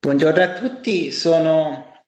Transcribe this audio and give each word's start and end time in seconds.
Buongiorno 0.00 0.40
a 0.40 0.52
tutti, 0.52 1.10
sono 1.10 2.04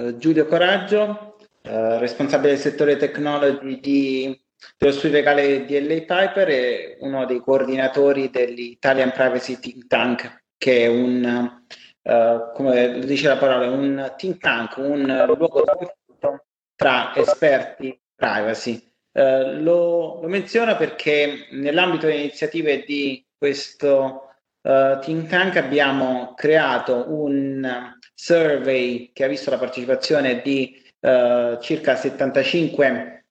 eh, 0.00 0.16
Giulio 0.16 0.46
Coraggio, 0.46 1.36
eh, 1.60 1.98
responsabile 1.98 2.52
del 2.52 2.58
settore 2.58 2.96
technology 2.96 3.80
di, 3.80 4.44
dello 4.78 4.92
studio 4.92 5.18
legale 5.18 5.66
di 5.66 5.78
LA 5.78 6.06
Piper 6.06 6.48
e 6.48 6.96
uno 7.00 7.26
dei 7.26 7.40
coordinatori 7.40 8.30
dell'Italian 8.30 9.12
Privacy 9.12 9.58
Think 9.58 9.86
Tank, 9.86 10.44
che 10.56 10.84
è 10.84 10.86
un, 10.86 11.62
eh, 12.00 12.50
come 12.54 12.98
dice 13.00 13.28
la 13.28 13.36
parola, 13.36 13.70
un 13.70 14.14
think 14.16 14.38
tank, 14.38 14.78
un 14.78 15.24
luogo 15.26 15.64
di 15.78 15.86
confronto 16.06 16.46
tra 16.74 17.14
esperti 17.14 18.00
privacy. 18.14 18.82
Eh, 19.12 19.56
lo, 19.56 20.18
lo 20.22 20.28
menziono 20.28 20.78
perché 20.78 21.48
nell'ambito 21.50 22.06
delle 22.06 22.20
iniziative 22.20 22.84
di 22.84 23.22
questo 23.36 24.33
uh, 24.64 24.98
think 25.00 25.28
tank 25.28 25.56
abbiamo 25.56 26.34
creato 26.34 27.04
un 27.08 27.92
survey 28.14 29.10
che 29.12 29.24
ha 29.24 29.28
visto 29.28 29.50
la 29.50 29.58
partecipazione 29.58 30.40
di 30.42 30.82
uh, 31.00 31.58
circa 31.60 31.96
75 31.96 33.24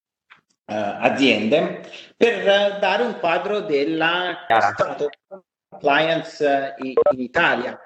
uh, 0.65 0.73
aziende 0.73 1.81
per 2.15 2.79
dare 2.79 3.03
un 3.03 3.19
quadro 3.19 3.61
della 3.61 4.45
stato 4.73 5.09
compliance 5.67 6.75
in, 6.79 6.93
in 7.11 7.19
Italia. 7.19 7.79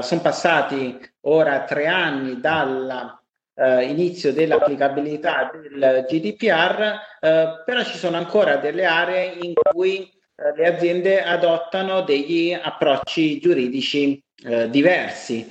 sono 0.00 0.20
passati 0.20 0.98
ora 1.22 1.64
tre 1.64 1.86
anni 1.86 2.40
dalla 2.40 3.12
Uh, 3.60 3.80
inizio 3.80 4.32
dell'applicabilità 4.32 5.50
del 5.50 6.06
GDPR, 6.08 6.92
uh, 7.20 7.64
però 7.64 7.82
ci 7.82 7.98
sono 7.98 8.16
ancora 8.16 8.58
delle 8.58 8.84
aree 8.84 9.32
in 9.32 9.52
cui 9.72 10.08
le 10.56 10.66
aziende 10.66 11.22
adottano 11.22 12.02
degli 12.02 12.52
approcci 12.52 13.40
giuridici 13.40 14.22
diversi, 14.68 15.46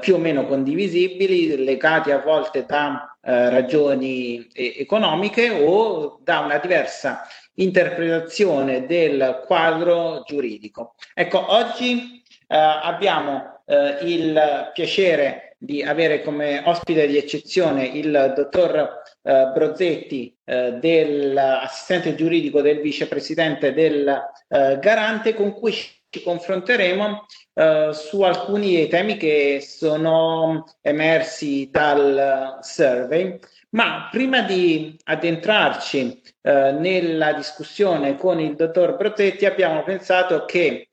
più 0.00 0.16
o 0.16 0.18
meno 0.18 0.44
condivisibili, 0.46 1.64
legati 1.64 2.10
a 2.10 2.20
volte 2.20 2.66
da 2.66 3.16
ragioni 3.22 4.46
economiche 4.52 5.48
o 5.48 6.20
da 6.22 6.40
una 6.40 6.58
diversa 6.58 7.26
interpretazione 7.54 8.84
del 8.84 9.42
quadro 9.46 10.22
giuridico. 10.26 10.96
Ecco, 11.14 11.54
oggi 11.54 12.22
abbiamo 12.48 13.62
il 14.02 14.70
piacere 14.74 15.56
di 15.58 15.82
avere 15.82 16.20
come 16.20 16.60
ospite 16.66 17.06
di 17.06 17.16
eccezione 17.16 17.86
il 17.86 18.34
dottor 18.36 19.02
eh, 19.26 19.50
Brozzetti, 19.52 20.36
eh, 20.44 20.74
dell'assistente 20.74 22.14
giuridico 22.14 22.60
del 22.60 22.80
vicepresidente 22.80 23.74
del 23.74 24.06
eh, 24.48 24.78
Garante, 24.78 25.34
con 25.34 25.52
cui 25.52 25.72
ci 25.72 26.22
confronteremo 26.22 27.26
eh, 27.54 27.90
su 27.92 28.22
alcuni 28.22 28.86
temi 28.86 29.16
che 29.16 29.60
sono 29.60 30.64
emersi 30.80 31.68
dal 31.70 32.58
survey. 32.60 33.36
Ma 33.70 34.08
prima 34.12 34.42
di 34.42 34.96
addentrarci 35.04 36.22
eh, 36.42 36.70
nella 36.70 37.32
discussione 37.32 38.16
con 38.16 38.38
il 38.38 38.54
dottor 38.54 38.96
Brozzetti, 38.96 39.44
abbiamo 39.44 39.82
pensato 39.82 40.44
che 40.44 40.90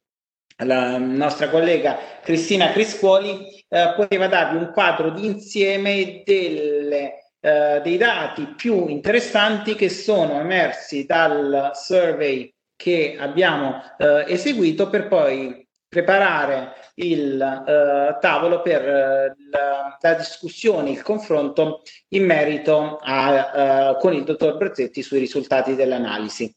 la 0.63 0.97
nostra 0.97 1.49
collega 1.49 1.97
Cristina 2.21 2.71
Criscuoli 2.71 3.63
eh, 3.67 3.93
poteva 3.95 4.27
darvi 4.27 4.57
un 4.57 4.71
quadro 4.71 5.11
di 5.11 5.25
insieme 5.25 6.23
delle, 6.25 7.22
eh, 7.45 7.81
dei 7.83 7.97
dati 7.97 8.53
più 8.55 8.87
interessanti 8.87 9.75
che 9.75 9.89
sono 9.89 10.39
emersi 10.39 11.05
dal 11.05 11.71
survey 11.73 12.49
che 12.73 13.17
abbiamo 13.19 13.81
eh, 13.97 14.23
eseguito 14.29 14.89
per 14.89 15.09
poi 15.09 15.67
preparare 15.89 16.73
il 16.95 17.41
eh, 17.41 18.17
tavolo 18.21 18.61
per 18.61 18.87
eh, 18.87 19.35
la, 19.51 19.97
la, 19.99 20.13
discussione, 20.13 20.91
il 20.91 21.01
confronto 21.01 21.81
in 22.09 22.25
merito 22.25 22.99
a, 23.01 23.91
eh, 23.91 23.97
con 23.99 24.13
il 24.13 24.23
dottor 24.23 24.55
Brezzetti 24.55 25.01
sui 25.01 25.19
risultati 25.19 25.75
dell'analisi. 25.75 26.49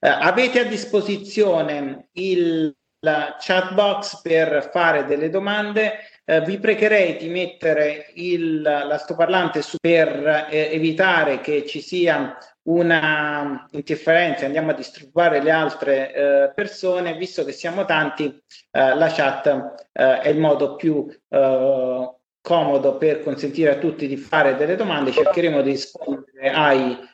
avete 0.00 0.60
a 0.60 0.64
disposizione 0.64 2.08
il 2.12 2.74
chat 3.00 3.74
box 3.74 4.20
per 4.22 4.70
fare 4.72 5.04
delle 5.04 5.28
domande. 5.28 5.98
Eh, 6.30 6.42
vi 6.42 6.60
pregherei 6.60 7.16
di 7.16 7.28
mettere 7.28 8.12
il, 8.14 8.60
l'altoparlante 8.60 9.62
su 9.62 9.78
per 9.80 10.46
eh, 10.48 10.68
evitare 10.70 11.40
che 11.40 11.66
ci 11.66 11.80
sia 11.80 12.38
una 12.68 13.66
interferenza, 13.72 14.44
andiamo 14.44 14.70
a 14.70 14.74
disturbare 14.74 15.42
le 15.42 15.50
altre 15.50 16.14
eh, 16.14 16.52
persone, 16.54 17.16
visto 17.16 17.44
che 17.44 17.50
siamo 17.50 17.84
tanti, 17.84 18.26
eh, 18.26 18.94
la 18.94 19.08
chat 19.08 19.46
eh, 19.90 20.20
è 20.20 20.28
il 20.28 20.38
modo 20.38 20.76
più 20.76 21.04
eh, 21.28 22.14
comodo 22.40 22.96
per 22.96 23.24
consentire 23.24 23.72
a 23.72 23.78
tutti 23.78 24.06
di 24.06 24.16
fare 24.16 24.54
delle 24.54 24.76
domande, 24.76 25.10
cercheremo 25.10 25.62
di 25.62 25.70
rispondere 25.70 26.50
ai 26.52 27.08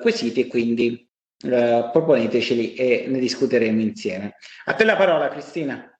quesiti 0.00 0.40
e 0.40 0.46
quindi 0.48 1.08
proponeteceli 1.38 2.74
e 2.74 3.04
ne 3.06 3.18
discuteremo 3.20 3.80
insieme. 3.80 4.34
A 4.64 4.72
te 4.72 4.84
la 4.84 4.96
parola 4.96 5.28
Cristina. 5.28 5.93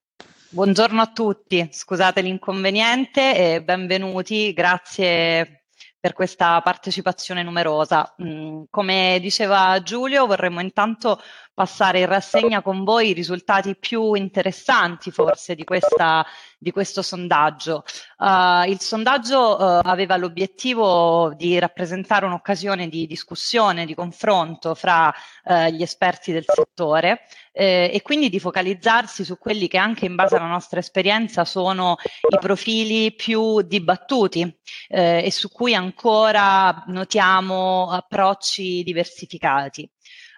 Buongiorno 0.54 1.00
a 1.00 1.10
tutti, 1.10 1.68
scusate 1.72 2.20
l'inconveniente 2.20 3.54
e 3.56 3.64
benvenuti, 3.64 4.52
grazie 4.52 5.64
per 5.98 6.12
questa 6.12 6.60
partecipazione 6.60 7.42
numerosa. 7.42 8.14
Mm, 8.22 8.62
come 8.70 9.18
diceva 9.20 9.82
Giulio, 9.82 10.26
vorremmo 10.26 10.60
intanto 10.60 11.20
passare 11.54 12.00
in 12.00 12.06
rassegna 12.06 12.60
con 12.60 12.84
voi 12.84 13.10
i 13.10 13.12
risultati 13.12 13.76
più 13.76 14.14
interessanti 14.14 15.10
forse 15.10 15.54
di 15.54 15.64
questa 15.64 16.26
di 16.64 16.70
questo 16.72 17.02
sondaggio. 17.02 17.84
Uh, 18.16 18.66
il 18.66 18.80
sondaggio 18.80 19.56
uh, 19.56 19.80
aveva 19.84 20.16
l'obiettivo 20.16 21.34
di 21.36 21.58
rappresentare 21.58 22.24
un'occasione 22.24 22.88
di 22.88 23.06
discussione, 23.06 23.84
di 23.84 23.94
confronto 23.94 24.74
fra 24.74 25.12
uh, 25.44 25.66
gli 25.66 25.82
esperti 25.82 26.32
del 26.32 26.44
settore 26.46 27.20
eh, 27.52 27.90
e 27.92 28.00
quindi 28.00 28.30
di 28.30 28.40
focalizzarsi 28.40 29.24
su 29.24 29.38
quelli 29.38 29.68
che 29.68 29.76
anche 29.76 30.06
in 30.06 30.14
base 30.14 30.36
alla 30.36 30.46
nostra 30.46 30.80
esperienza 30.80 31.44
sono 31.44 31.96
i 32.28 32.38
profili 32.40 33.14
più 33.14 33.60
dibattuti 33.60 34.40
eh, 34.88 35.22
e 35.22 35.30
su 35.30 35.50
cui 35.50 35.74
ancora 35.74 36.82
notiamo 36.86 37.90
approcci 37.90 38.82
diversificati. 38.82 39.88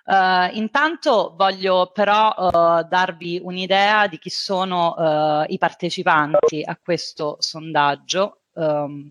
Uh, 0.06 0.54
intanto 0.56 1.34
voglio 1.36 1.90
però 1.92 2.32
uh, 2.32 2.86
darvi 2.86 3.40
un'idea 3.42 4.06
di 4.06 4.18
chi 4.18 4.30
sono 4.30 4.94
uh, 4.94 5.44
i 5.48 5.58
partecipanti 5.58 6.62
a 6.64 6.78
questo 6.80 7.38
sondaggio. 7.40 8.42
Um, 8.52 9.10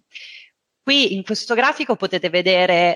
qui 0.81 1.13
in 1.15 1.23
questo 1.23 1.53
grafico 1.53 1.97
potete 1.97 2.29
vedere 2.29 2.95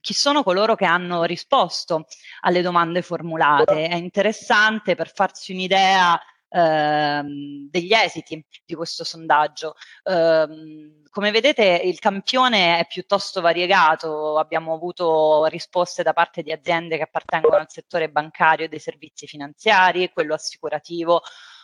chi 0.00 0.12
sono 0.12 0.42
coloro 0.42 0.74
che 0.74 0.84
hanno 0.84 1.22
risposto 1.22 2.06
alle 2.40 2.62
domande 2.62 3.00
formulate. 3.00 3.86
È 3.86 3.94
interessante 3.94 4.96
per 4.96 5.10
farsi 5.12 5.52
un'idea 5.52 6.20
ehm, 6.50 7.68
degli 7.70 7.92
esiti 7.92 8.44
di 8.64 8.74
questo 8.74 9.04
sondaggio. 9.04 9.74
Ehm, 10.04 11.02
come 11.10 11.30
vedete 11.30 11.80
il 11.84 11.98
campione 11.98 12.78
è 12.78 12.86
piuttosto 12.86 13.40
variegato, 13.40 14.38
abbiamo 14.38 14.74
avuto 14.74 15.46
risposte 15.46 16.02
da 16.02 16.12
parte 16.12 16.42
di 16.42 16.52
aziende 16.52 16.96
che 16.96 17.02
appartengono 17.02 17.56
al 17.56 17.70
settore 17.70 18.10
bancario 18.10 18.66
e 18.66 18.68
dei 18.68 18.78
servizi 18.78 19.26
finanziari, 19.26 20.10
quello 20.12 20.34
assicurativo, 20.34 21.22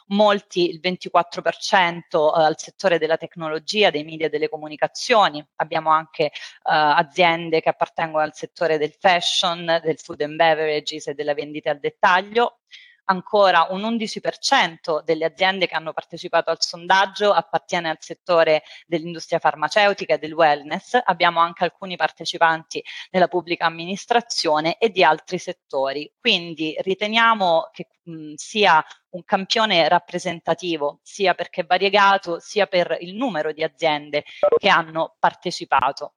molti, 0.09 0.69
il 0.69 0.81
24% 0.83 2.01
eh, 2.01 2.43
al 2.43 2.59
settore 2.59 2.99
della 2.99 3.17
tecnologia, 3.17 3.91
dei 3.91 4.05
media 4.05 4.27
e 4.27 4.31
delle 4.31 4.49
comunicazioni. 4.49 5.45
Abbiamo 5.57 5.91
anche 5.91 6.25
eh, 6.25 6.31
aziende 6.63 7.61
che 7.61 7.69
appartengono 7.69 8.23
al 8.23 8.35
settore 8.35 8.79
del 8.79 8.95
fashion, 8.99 9.81
del 9.83 9.99
food 9.99 10.21
and 10.23 10.37
beverages 10.37 11.09
e 11.09 11.15
della 11.15 11.35
vendita 11.35 11.71
al 11.71 11.79
dettaglio 11.81 12.59
ancora 13.07 13.67
un 13.71 13.83
11% 13.83 15.03
delle 15.03 15.25
aziende 15.25 15.67
che 15.67 15.75
hanno 15.75 15.93
partecipato 15.93 16.51
al 16.51 16.61
sondaggio 16.61 17.33
appartiene 17.33 17.91
al 17.91 17.99
settore 18.01 18.63
dell'industria 18.87 19.39
farmaceutica 19.39 20.15
e 20.15 20.19
del 20.19 20.33
wellness, 20.33 20.99
abbiamo 21.05 21.41
anche 21.41 21.65
alcuni 21.65 21.97
partecipanti 21.97 22.83
nella 23.11 23.29
pubblica 23.29 23.67
amministrazione 23.67 24.79
e 24.79 24.91
di 24.91 25.05
altri 25.05 25.39
settori. 25.39 26.13
Quindi 26.19 26.77
riteniamo 26.79 27.71
che 27.73 27.89
mh, 28.03 28.35
sia 28.35 28.85
un 29.11 29.25
campione 29.25 29.89
rappresentativo, 29.89 31.01
sia 31.03 31.35
perché 31.35 31.65
variegato, 31.65 32.39
sia 32.41 32.67
per 32.67 32.97
il 33.01 33.15
numero 33.15 33.53
di 33.53 33.63
aziende 33.63 34.25
che 34.59 34.69
hanno 34.69 35.17
partecipato. 35.19 36.15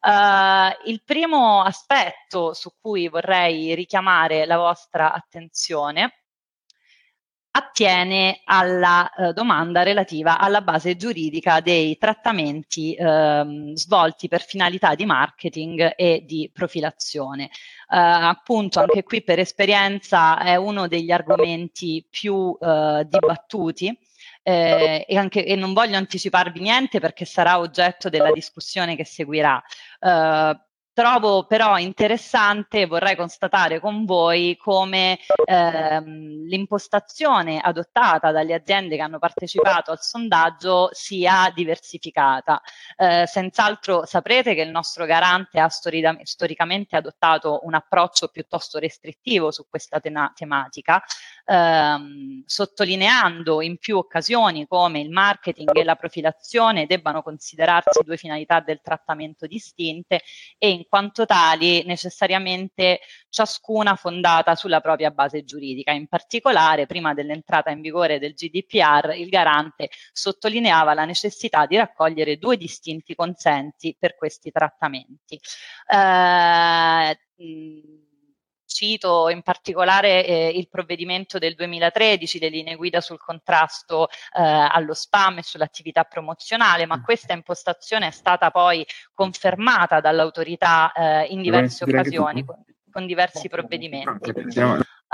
Uh, 0.00 0.68
il 0.90 1.02
primo 1.02 1.62
aspetto 1.62 2.52
su 2.52 2.74
cui 2.78 3.08
vorrei 3.08 3.74
richiamare 3.74 4.44
la 4.44 4.58
vostra 4.58 5.14
attenzione 5.14 6.23
attiene 7.56 8.40
alla 8.44 9.12
eh, 9.12 9.32
domanda 9.32 9.84
relativa 9.84 10.38
alla 10.38 10.60
base 10.60 10.96
giuridica 10.96 11.60
dei 11.60 11.96
trattamenti 11.98 12.94
ehm, 12.94 13.74
svolti 13.74 14.26
per 14.26 14.42
finalità 14.42 14.96
di 14.96 15.06
marketing 15.06 15.92
e 15.96 16.24
di 16.26 16.50
profilazione. 16.52 17.44
Eh, 17.44 17.96
appunto, 17.96 18.80
anche 18.80 19.04
qui 19.04 19.22
per 19.22 19.38
esperienza 19.38 20.38
è 20.42 20.56
uno 20.56 20.88
degli 20.88 21.12
argomenti 21.12 22.04
più 22.08 22.56
eh, 22.60 23.06
dibattuti 23.08 23.96
eh, 24.42 25.04
e, 25.08 25.16
anche, 25.16 25.44
e 25.44 25.54
non 25.54 25.72
voglio 25.72 25.96
anticiparvi 25.96 26.60
niente 26.60 26.98
perché 26.98 27.24
sarà 27.24 27.60
oggetto 27.60 28.08
della 28.08 28.32
discussione 28.32 28.96
che 28.96 29.04
seguirà. 29.04 29.62
Uh, 30.00 30.58
Trovo 30.94 31.44
però 31.46 31.76
interessante 31.76 32.82
e 32.82 32.86
vorrei 32.86 33.16
constatare 33.16 33.80
con 33.80 34.04
voi 34.04 34.56
come 34.56 35.18
ehm, 35.44 36.44
l'impostazione 36.46 37.58
adottata 37.58 38.30
dalle 38.30 38.54
aziende 38.54 38.94
che 38.94 39.02
hanno 39.02 39.18
partecipato 39.18 39.90
al 39.90 40.00
sondaggio 40.00 40.90
sia 40.92 41.50
diversificata. 41.52 42.60
Eh, 42.96 43.26
senz'altro 43.26 44.06
saprete 44.06 44.54
che 44.54 44.60
il 44.60 44.70
nostro 44.70 45.04
garante 45.04 45.58
ha 45.58 45.68
storida- 45.68 46.16
storicamente 46.22 46.94
adottato 46.94 47.62
un 47.64 47.74
approccio 47.74 48.28
piuttosto 48.28 48.78
restrittivo 48.78 49.50
su 49.50 49.66
questa 49.68 49.98
tema- 49.98 50.30
tematica, 50.32 51.02
ehm, 51.44 52.42
sottolineando 52.46 53.60
in 53.60 53.78
più 53.78 53.96
occasioni 53.96 54.66
come 54.66 55.00
il 55.00 55.10
marketing 55.10 55.76
e 55.76 55.84
la 55.84 55.96
profilazione 55.96 56.86
debbano 56.86 57.22
considerarsi 57.22 58.02
due 58.04 58.16
finalità 58.16 58.60
del 58.60 58.80
trattamento 58.82 59.46
distinte 59.46 60.22
e 60.58 60.70
in 60.70 60.84
quanto 60.88 61.26
tali 61.26 61.84
necessariamente 61.84 63.00
ciascuna 63.28 63.96
fondata 63.96 64.54
sulla 64.54 64.80
propria 64.80 65.10
base 65.10 65.44
giuridica. 65.44 65.92
In 65.92 66.06
particolare, 66.06 66.86
prima 66.86 67.14
dell'entrata 67.14 67.70
in 67.70 67.80
vigore 67.80 68.18
del 68.18 68.34
GDPR, 68.34 69.14
il 69.16 69.28
garante 69.28 69.90
sottolineava 70.12 70.94
la 70.94 71.04
necessità 71.04 71.66
di 71.66 71.76
raccogliere 71.76 72.38
due 72.38 72.56
distinti 72.56 73.14
consensi 73.14 73.96
per 73.98 74.16
questi 74.16 74.50
trattamenti. 74.50 75.40
Eh, 75.88 77.18
cito 78.74 79.28
in 79.28 79.42
particolare 79.42 80.26
eh, 80.26 80.48
il 80.48 80.68
provvedimento 80.68 81.38
del 81.38 81.54
2013, 81.54 82.40
le 82.40 82.48
linee 82.48 82.74
guida 82.74 83.00
sul 83.00 83.18
contrasto 83.18 84.08
eh, 84.08 84.42
allo 84.42 84.94
spam 84.94 85.38
e 85.38 85.42
sull'attività 85.44 86.02
promozionale, 86.02 86.84
ma 86.84 86.98
mm. 86.98 87.04
questa 87.04 87.32
impostazione 87.32 88.08
è 88.08 88.10
stata 88.10 88.50
poi 88.50 88.84
confermata 89.14 90.00
dall'autorità 90.00 90.90
eh, 90.92 91.26
in 91.26 91.40
diverse 91.40 91.84
occasioni 91.84 92.44
con, 92.44 92.62
con 92.90 93.06
diversi 93.06 93.48
provvedimenti. 93.48 94.32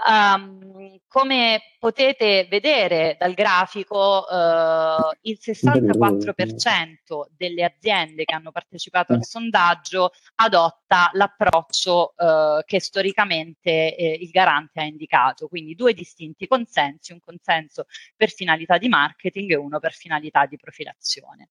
Um, 0.07 0.99
come 1.09 1.75
potete 1.79 2.47
vedere 2.49 3.17
dal 3.19 3.35
grafico, 3.35 4.25
uh, 4.29 5.11
il 5.23 5.39
64% 5.41 7.27
delle 7.37 7.65
aziende 7.65 8.25
che 8.25 8.35
hanno 8.35 8.51
partecipato 8.51 9.13
al 9.13 9.25
sondaggio 9.25 10.13
adotta 10.37 11.11
l'approccio 11.13 12.15
uh, 12.17 12.63
che 12.65 12.81
storicamente 12.81 13.95
eh, 13.95 14.19
il 14.21 14.31
garante 14.31 14.81
ha 14.81 14.85
indicato, 14.85 15.49
quindi 15.49 15.75
due 15.75 15.93
distinti 15.93 16.47
consensi, 16.47 17.13
un 17.13 17.21
consenso 17.21 17.87
per 18.17 18.31
finalità 18.31 18.79
di 18.79 18.89
marketing 18.89 19.51
e 19.51 19.57
uno 19.57 19.81
per 19.81 19.93
finalità 19.93 20.47
di 20.47 20.57
profilazione. 20.57 21.51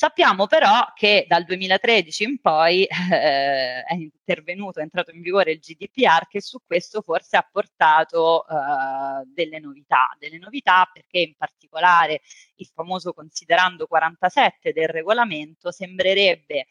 Sappiamo 0.00 0.46
però 0.46 0.90
che 0.94 1.26
dal 1.28 1.44
2013 1.44 2.24
in 2.24 2.40
poi 2.40 2.84
eh, 3.12 3.82
è 3.82 3.92
intervenuto, 3.92 4.78
è 4.80 4.82
entrato 4.82 5.10
in 5.10 5.20
vigore 5.20 5.52
il 5.52 5.58
GDPR 5.58 6.26
che 6.26 6.40
su 6.40 6.56
questo 6.64 7.02
forse 7.02 7.36
ha 7.36 7.46
portato 7.46 8.46
eh, 8.48 9.26
delle 9.26 9.58
novità, 9.58 10.08
delle 10.18 10.38
novità 10.38 10.88
perché 10.90 11.18
in 11.18 11.34
particolare 11.36 12.22
il 12.54 12.70
famoso 12.72 13.12
considerando 13.12 13.86
47 13.86 14.72
del 14.72 14.88
regolamento 14.88 15.70
sembrerebbe 15.70 16.68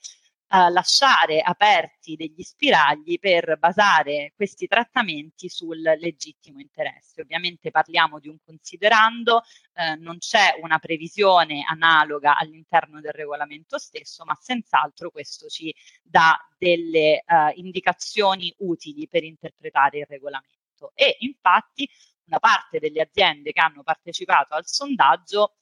uh, 0.50 0.72
lasciare 0.72 1.42
aperti 1.42 2.16
degli 2.16 2.42
spiragli 2.42 3.20
per 3.20 3.58
basare 3.58 4.34
questi 4.36 4.68
trattamenti 4.68 5.50
sul 5.50 5.80
legittimo 5.80 6.60
interesse. 6.60 7.22
Ovviamente 7.22 7.72
parliamo 7.72 8.20
di 8.20 8.28
un 8.28 8.38
considerando, 8.44 9.44
eh, 9.74 9.96
non 9.96 10.18
c'è 10.18 10.58
una 10.62 10.80
previsione 10.80 11.64
analoga 11.68 12.38
all'interno 12.38 13.00
del 13.00 13.12
regolamento 13.12 13.78
stesso, 13.78 14.24
ma 14.26 14.38
senz'altro 14.40 15.12
questo 15.12 15.48
ci 15.48 15.74
dà 16.02 16.38
delle 16.58 17.24
uh, 17.26 17.52
indicazioni 17.60 18.54
utili 18.60 19.08
per 19.08 19.24
interpretare 19.24 20.00
il 20.00 20.06
regolamento. 20.08 20.92
E 20.96 21.18
infatti 21.20 21.90
una 22.26 22.40
parte 22.40 22.80
delle 22.80 23.02
aziende 23.02 23.52
che 23.52 23.60
hanno 23.60 23.84
partecipato 23.84 24.54
al 24.54 24.66
sondaggio 24.66 25.56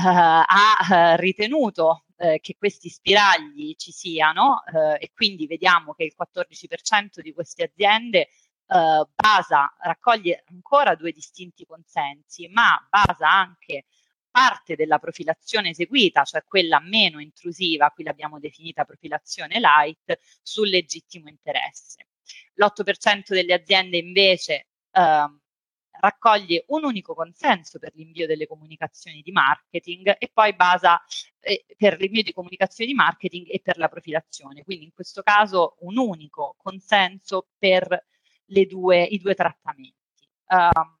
ha 0.00 1.14
uh, 1.14 1.20
ritenuto 1.20 2.04
eh, 2.18 2.40
che 2.40 2.56
questi 2.58 2.88
spiragli 2.88 3.74
ci 3.76 3.92
siano 3.92 4.62
eh, 4.64 5.04
e 5.04 5.10
quindi 5.14 5.46
vediamo 5.46 5.94
che 5.94 6.04
il 6.04 6.14
14% 6.18 7.20
di 7.20 7.32
queste 7.32 7.64
aziende 7.64 8.20
eh, 8.20 9.06
basa, 9.14 9.74
raccoglie 9.80 10.44
ancora 10.48 10.94
due 10.94 11.12
distinti 11.12 11.64
consensi, 11.64 12.48
ma 12.48 12.76
basa 12.88 13.30
anche 13.30 13.86
parte 14.30 14.76
della 14.76 14.98
profilazione 14.98 15.70
eseguita, 15.70 16.24
cioè 16.24 16.44
quella 16.44 16.80
meno 16.80 17.20
intrusiva, 17.20 17.90
qui 17.90 18.04
l'abbiamo 18.04 18.38
definita 18.38 18.84
profilazione 18.84 19.58
light, 19.58 20.18
sul 20.42 20.68
legittimo 20.68 21.28
interesse. 21.28 22.08
L'8% 22.54 23.22
delle 23.28 23.54
aziende 23.54 23.96
invece 23.96 24.66
eh, 24.92 25.37
raccoglie 26.00 26.64
un 26.68 26.84
unico 26.84 27.14
consenso 27.14 27.78
per 27.78 27.92
l'invio 27.94 28.26
delle 28.26 28.46
comunicazioni 28.46 29.22
di 29.22 29.32
marketing 29.32 30.16
e 30.18 30.30
poi 30.32 30.54
basa 30.54 31.00
eh, 31.40 31.64
per 31.76 31.98
l'invio 31.98 32.22
di 32.22 32.32
comunicazioni 32.32 32.90
di 32.90 32.96
marketing 32.96 33.46
e 33.48 33.60
per 33.62 33.78
la 33.78 33.88
profilazione. 33.88 34.64
Quindi 34.64 34.84
in 34.84 34.92
questo 34.92 35.22
caso 35.22 35.76
un 35.80 35.96
unico 35.96 36.54
consenso 36.58 37.48
per 37.58 38.06
due, 38.44 39.02
i 39.02 39.18
due 39.18 39.34
trattamenti. 39.34 39.96
Um, 40.48 40.97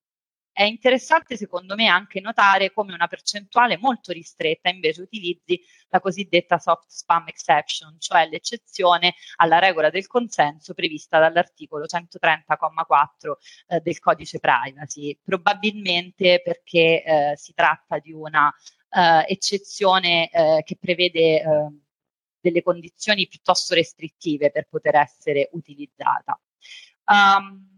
è 0.58 0.64
interessante 0.64 1.36
secondo 1.36 1.76
me 1.76 1.86
anche 1.86 2.18
notare 2.18 2.72
come 2.72 2.92
una 2.92 3.06
percentuale 3.06 3.78
molto 3.78 4.10
ristretta 4.10 4.68
invece 4.70 5.02
utilizzi 5.02 5.62
la 5.88 6.00
cosiddetta 6.00 6.58
soft 6.58 6.88
spam 6.88 7.28
exception, 7.28 7.94
cioè 8.00 8.26
l'eccezione 8.26 9.14
alla 9.36 9.60
regola 9.60 9.88
del 9.88 10.08
consenso 10.08 10.74
prevista 10.74 11.20
dall'articolo 11.20 11.84
130,4 11.84 13.32
eh, 13.68 13.78
del 13.78 14.00
codice 14.00 14.40
privacy, 14.40 15.16
probabilmente 15.22 16.42
perché 16.42 17.04
eh, 17.04 17.32
si 17.36 17.54
tratta 17.54 18.00
di 18.00 18.12
una 18.12 18.52
eh, 18.90 19.26
eccezione 19.32 20.28
eh, 20.28 20.62
che 20.64 20.76
prevede 20.76 21.40
ehm, 21.40 21.80
delle 22.40 22.62
condizioni 22.64 23.28
piuttosto 23.28 23.74
restrittive 23.74 24.50
per 24.50 24.66
poter 24.68 24.96
essere 24.96 25.50
utilizzata. 25.52 26.36
Um, 27.04 27.77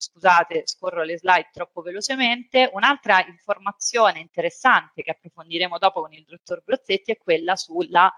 scusate, 0.00 0.62
scorro 0.66 1.02
le 1.02 1.18
slide 1.18 1.50
troppo 1.52 1.82
velocemente. 1.82 2.70
Un'altra 2.72 3.24
informazione 3.26 4.20
interessante 4.20 5.02
che 5.02 5.10
approfondiremo 5.10 5.78
dopo 5.78 6.00
con 6.00 6.12
il 6.12 6.24
dottor 6.24 6.62
Brozzetti 6.64 7.12
è 7.12 7.18
quella 7.18 7.56
sulla 7.56 8.12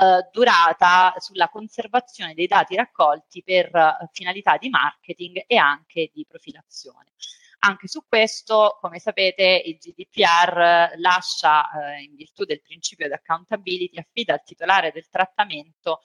Uh, 0.00 0.24
durata 0.30 1.12
sulla 1.16 1.48
conservazione 1.48 2.32
dei 2.32 2.46
dati 2.46 2.76
raccolti 2.76 3.42
per 3.42 3.68
uh, 3.74 4.06
finalità 4.12 4.56
di 4.56 4.68
marketing 4.68 5.42
e 5.44 5.56
anche 5.56 6.12
di 6.14 6.24
profilazione. 6.24 7.14
Anche 7.60 7.88
su 7.88 8.04
questo, 8.06 8.78
come 8.80 9.00
sapete, 9.00 9.60
il 9.64 9.76
GDPR 9.76 10.92
lascia, 10.98 11.62
uh, 11.62 12.00
in 12.00 12.14
virtù 12.14 12.44
del 12.44 12.62
principio 12.62 13.08
di 13.08 13.14
accountability, 13.14 13.98
affida 13.98 14.34
al 14.34 14.44
titolare 14.44 14.92
del 14.92 15.08
trattamento 15.08 16.00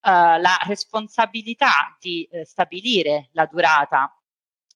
la 0.00 0.58
responsabilità 0.64 1.96
di 1.98 2.28
stabilire 2.44 3.28
la 3.32 3.46
durata 3.46 4.10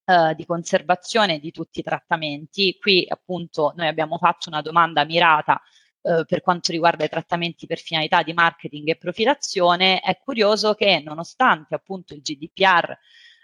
eh, 0.09 0.35
di 0.35 0.47
conservazione 0.47 1.39
di 1.39 1.51
tutti 1.51 1.81
i 1.81 1.83
trattamenti. 1.83 2.79
Qui 2.81 3.05
appunto 3.07 3.75
noi 3.77 3.89
abbiamo 3.89 4.17
fatto 4.17 4.49
una 4.49 4.63
domanda 4.63 5.05
mirata 5.05 5.61
eh, 6.01 6.25
per 6.27 6.41
quanto 6.41 6.73
riguarda 6.73 7.05
i 7.05 7.11
trattamenti 7.11 7.67
per 7.67 7.79
finalità 7.79 8.23
di 8.23 8.33
marketing 8.33 8.89
e 8.89 8.97
profilazione. 8.97 10.01
È 10.01 10.19
curioso 10.19 10.73
che 10.73 11.03
nonostante 11.05 11.75
appunto 11.75 12.15
il 12.15 12.23
GDPR 12.23 12.97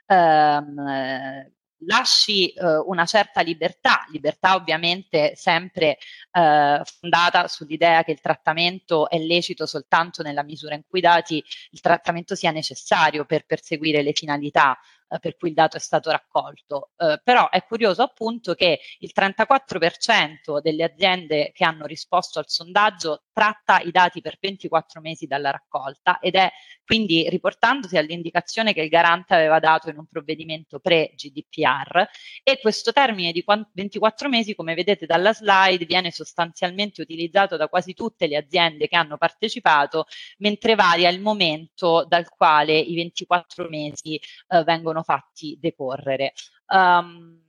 ehm, 0.06 1.52
lasci 1.86 2.48
eh, 2.48 2.76
una 2.86 3.04
certa 3.04 3.40
libertà, 3.42 4.06
libertà 4.10 4.54
ovviamente 4.54 5.34
sempre 5.36 5.98
eh, 6.30 6.82
fondata 6.82 7.46
sull'idea 7.48 8.02
che 8.04 8.12
il 8.12 8.20
trattamento 8.20 9.08
è 9.10 9.18
lecito 9.18 9.66
soltanto 9.66 10.22
nella 10.22 10.42
misura 10.42 10.74
in 10.74 10.82
cui 10.88 11.00
dati, 11.00 11.42
il 11.70 11.80
trattamento 11.80 12.34
sia 12.34 12.50
necessario 12.50 13.24
per 13.24 13.44
perseguire 13.46 14.02
le 14.02 14.12
finalità 14.12 14.78
eh, 15.14 15.18
per 15.18 15.36
cui 15.36 15.48
il 15.48 15.54
dato 15.54 15.76
è 15.76 15.80
stato 15.80 16.10
raccolto. 16.10 16.90
Eh, 16.96 17.20
però 17.22 17.48
è 17.50 17.64
curioso 17.64 18.02
appunto 18.02 18.54
che 18.54 18.80
il 18.98 19.12
34% 19.14 20.60
delle 20.60 20.84
aziende 20.84 21.52
che 21.52 21.64
hanno 21.64 21.86
risposto 21.86 22.38
al 22.38 22.48
sondaggio 22.48 23.24
tratta 23.32 23.80
i 23.80 23.90
dati 23.90 24.20
per 24.20 24.38
24 24.40 25.00
mesi 25.00 25.26
dalla 25.26 25.50
raccolta 25.50 26.18
ed 26.18 26.34
è 26.34 26.50
quindi 26.84 27.28
riportandosi 27.28 27.96
all'indicazione 27.96 28.74
che 28.74 28.82
il 28.82 28.88
garante 28.88 29.34
aveva 29.34 29.58
dato 29.58 29.88
in 29.88 29.96
un 29.96 30.06
provvedimento 30.06 30.78
pre-GDPR 30.80 32.06
e 32.42 32.58
questo 32.60 32.92
termine 32.92 33.32
di 33.32 33.42
24 33.72 34.28
mesi, 34.28 34.54
come 34.54 34.74
vedete 34.74 35.06
dalla 35.06 35.32
slide, 35.32 35.86
viene 35.86 36.10
sostanzialmente 36.10 37.00
utilizzato 37.00 37.56
da 37.56 37.68
quasi 37.68 37.94
tutte 37.94 38.26
le 38.26 38.36
aziende 38.36 38.86
che 38.86 38.96
hanno 38.96 39.16
partecipato, 39.16 40.06
mentre 40.38 40.74
varia 40.74 41.08
il 41.08 41.20
momento 41.20 42.04
dal 42.06 42.28
quale 42.28 42.78
i 42.78 42.94
24 42.94 43.68
mesi 43.70 44.20
eh, 44.48 44.62
vengono 44.64 45.02
fatti 45.04 45.56
decorrere. 45.60 46.32
Um, 46.66 47.44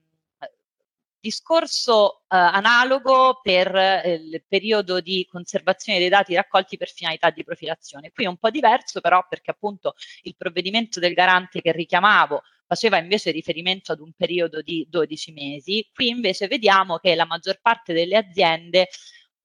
Discorso 1.26 2.20
eh, 2.20 2.38
analogo 2.38 3.40
per 3.42 3.76
eh, 3.76 4.14
il 4.14 4.44
periodo 4.48 5.02
di 5.02 5.26
conservazione 5.28 5.98
dei 5.98 6.08
dati 6.08 6.36
raccolti 6.36 6.78
per 6.78 6.88
finalità 6.88 7.32
di 7.32 7.44
profilazione. 7.44 8.12
Qui 8.12 8.26
è 8.26 8.28
un 8.28 8.38
po' 8.38 8.52
diverso 8.52 9.02
però 9.02 9.26
perché 9.28 9.50
appunto 9.50 9.96
il 10.22 10.36
provvedimento 10.38 11.00
del 11.00 11.16
garante 11.16 11.62
che 11.62 11.72
richiamavo 11.72 12.44
faceva 12.68 13.00
invece 13.00 13.32
riferimento 13.32 13.92
ad 13.92 14.02
un 14.02 14.12
periodo 14.16 14.62
di 14.62 14.86
12 14.88 15.32
mesi. 15.32 15.90
Qui 15.92 16.10
invece 16.10 16.46
vediamo 16.46 17.00
che 17.00 17.16
la 17.16 17.26
maggior 17.26 17.60
parte 17.60 17.92
delle 17.92 18.18
aziende 18.18 18.90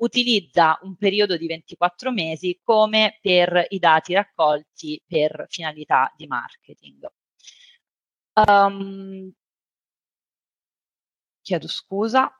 utilizza 0.00 0.78
un 0.82 0.96
periodo 0.96 1.38
di 1.38 1.46
24 1.46 2.12
mesi 2.12 2.60
come 2.62 3.18
per 3.22 3.64
i 3.70 3.78
dati 3.78 4.12
raccolti 4.12 5.02
per 5.06 5.46
finalità 5.48 6.12
di 6.14 6.26
marketing. 6.26 7.10
Um, 8.36 9.32
chiedo 11.42 11.68
scusa. 11.68 12.32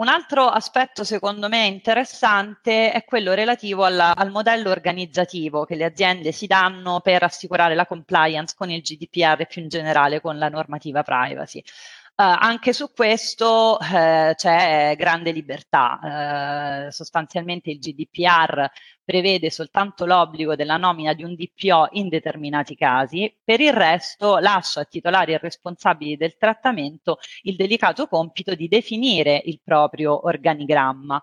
Un 0.00 0.08
altro 0.08 0.46
aspetto 0.46 1.04
secondo 1.04 1.48
me 1.50 1.66
interessante 1.66 2.90
è 2.90 3.04
quello 3.04 3.34
relativo 3.34 3.84
alla, 3.84 4.16
al 4.16 4.30
modello 4.30 4.70
organizzativo 4.70 5.66
che 5.66 5.74
le 5.74 5.84
aziende 5.84 6.32
si 6.32 6.46
danno 6.46 7.00
per 7.00 7.22
assicurare 7.22 7.74
la 7.74 7.86
compliance 7.86 8.54
con 8.56 8.70
il 8.70 8.80
GDPR 8.80 9.42
e 9.42 9.46
più 9.46 9.60
in 9.60 9.68
generale 9.68 10.22
con 10.22 10.38
la 10.38 10.48
normativa 10.48 11.02
privacy. 11.02 11.58
Uh, 11.58 12.36
anche 12.38 12.72
su 12.72 12.92
questo 12.92 13.76
uh, 13.78 14.34
c'è 14.34 14.94
grande 14.96 15.32
libertà. 15.32 16.86
Uh, 16.86 16.90
sostanzialmente 16.90 17.70
il 17.70 17.78
GDPR 17.78 18.66
prevede 19.10 19.50
soltanto 19.50 20.06
l'obbligo 20.06 20.54
della 20.54 20.76
nomina 20.76 21.14
di 21.14 21.24
un 21.24 21.34
DPO 21.34 21.88
in 21.94 22.08
determinati 22.08 22.76
casi, 22.76 23.36
per 23.42 23.58
il 23.58 23.72
resto 23.72 24.38
lascia 24.38 24.82
a 24.82 24.84
titolari 24.84 25.32
e 25.32 25.38
responsabili 25.38 26.16
del 26.16 26.36
trattamento 26.36 27.18
il 27.42 27.56
delicato 27.56 28.06
compito 28.06 28.54
di 28.54 28.68
definire 28.68 29.42
il 29.46 29.60
proprio 29.64 30.26
organigramma. 30.26 31.20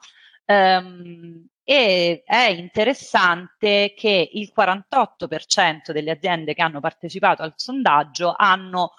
Um, 0.47 1.47
e 1.63 2.23
è 2.25 2.47
interessante 2.49 3.93
che 3.95 4.29
il 4.33 4.51
48% 4.53 5.91
delle 5.93 6.11
aziende 6.11 6.53
che 6.53 6.61
hanno 6.61 6.81
partecipato 6.81 7.41
al 7.41 7.53
sondaggio 7.55 8.33
hanno 8.37 8.91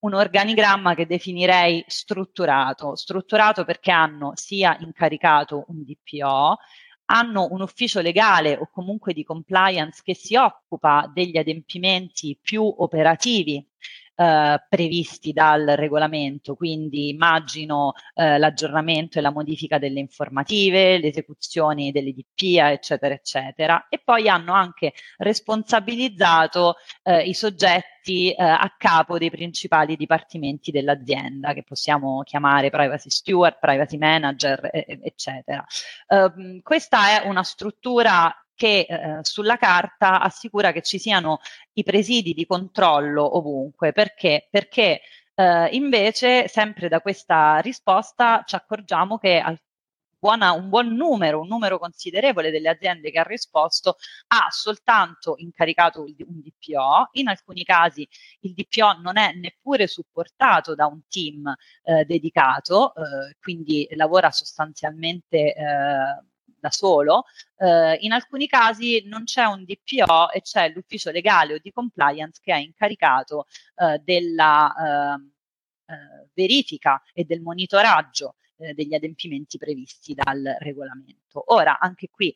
un 0.00 0.12
organigramma 0.12 0.94
che 0.94 1.06
definirei 1.06 1.82
strutturato, 1.86 2.94
strutturato 2.94 3.64
perché 3.64 3.90
hanno 3.90 4.32
sia 4.34 4.76
incaricato 4.80 5.64
un 5.68 5.82
DPO, 5.82 6.58
hanno 7.06 7.48
un 7.50 7.60
ufficio 7.60 8.00
legale 8.00 8.56
o 8.56 8.68
comunque 8.70 9.12
di 9.12 9.24
compliance 9.24 10.02
che 10.02 10.14
si 10.14 10.36
occupa 10.36 11.10
degli 11.12 11.36
adempimenti 11.36 12.38
più 12.40 12.62
operativi 12.62 13.64
eh, 14.16 14.64
previsti 14.68 15.32
dal 15.32 15.64
regolamento, 15.76 16.54
quindi 16.54 17.08
immagino 17.08 17.94
eh, 18.14 18.38
l'aggiornamento 18.38 19.18
e 19.18 19.22
la 19.22 19.30
modifica 19.30 19.78
delle 19.78 20.00
informative, 20.00 20.98
le 20.98 21.08
esecuzioni 21.08 21.92
delle 21.92 22.12
DPA, 22.12 22.72
eccetera, 22.72 23.14
eccetera. 23.14 23.86
E 23.88 24.00
poi 24.02 24.28
hanno 24.28 24.52
anche 24.52 24.92
responsabilizzato 25.18 26.76
eh, 27.02 27.22
i 27.22 27.34
soggetti 27.34 28.32
eh, 28.32 28.42
a 28.42 28.72
capo 28.76 29.18
dei 29.18 29.30
principali 29.30 29.96
dipartimenti 29.96 30.70
dell'azienda, 30.70 31.52
che 31.52 31.62
possiamo 31.62 32.22
chiamare 32.22 32.70
privacy 32.70 33.10
steward, 33.10 33.58
privacy 33.58 33.96
manager, 33.96 34.68
eccetera. 34.72 35.64
Ehm, 36.08 36.60
questa 36.62 37.22
è 37.22 37.26
una 37.26 37.42
struttura 37.42 38.32
che 38.54 38.86
eh, 38.88 39.18
sulla 39.22 39.56
carta 39.56 40.20
assicura 40.20 40.72
che 40.72 40.82
ci 40.82 40.98
siano 40.98 41.40
i 41.74 41.82
presidi 41.82 42.34
di 42.34 42.46
controllo 42.46 43.36
ovunque. 43.36 43.92
Perché? 43.92 44.48
Perché 44.50 45.00
eh, 45.34 45.68
invece, 45.72 46.48
sempre 46.48 46.88
da 46.88 47.00
questa 47.00 47.58
risposta, 47.58 48.42
ci 48.46 48.54
accorgiamo 48.54 49.18
che 49.18 49.38
al 49.38 49.58
Buona, 50.24 50.52
un 50.52 50.70
buon 50.70 50.94
numero, 50.94 51.40
un 51.40 51.48
numero 51.48 51.78
considerevole 51.78 52.50
delle 52.50 52.70
aziende 52.70 53.10
che 53.10 53.18
ha 53.18 53.24
risposto 53.24 53.96
ha 54.28 54.46
soltanto 54.48 55.34
incaricato 55.36 56.00
un 56.00 56.40
DPO, 56.40 57.10
in 57.12 57.28
alcuni 57.28 57.62
casi 57.62 58.08
il 58.40 58.54
DPO 58.54 59.02
non 59.02 59.18
è 59.18 59.34
neppure 59.34 59.86
supportato 59.86 60.74
da 60.74 60.86
un 60.86 61.02
team 61.10 61.54
eh, 61.82 62.06
dedicato, 62.06 62.94
eh, 62.94 63.36
quindi 63.38 63.86
lavora 63.96 64.30
sostanzialmente 64.30 65.52
eh, 65.52 66.24
da 66.64 66.70
solo, 66.70 67.24
eh, 67.58 67.98
in 68.00 68.12
alcuni 68.12 68.46
casi 68.46 69.02
non 69.04 69.24
c'è 69.24 69.44
un 69.44 69.64
DPO 69.64 70.30
e 70.30 70.40
c'è 70.40 70.70
l'ufficio 70.70 71.10
legale 71.10 71.54
o 71.54 71.58
di 71.58 71.70
compliance 71.70 72.40
che 72.42 72.54
è 72.54 72.56
incaricato 72.56 73.44
eh, 73.76 74.00
della 74.02 74.74
ehm, 75.14 75.30
eh, 75.86 76.28
verifica 76.32 77.02
e 77.12 77.24
del 77.24 77.42
monitoraggio 77.42 78.36
eh, 78.56 78.72
degli 78.72 78.94
adempimenti 78.94 79.58
previsti 79.58 80.14
dal 80.14 80.56
regolamento. 80.60 81.52
Ora, 81.52 81.78
anche 81.78 82.08
qui 82.10 82.34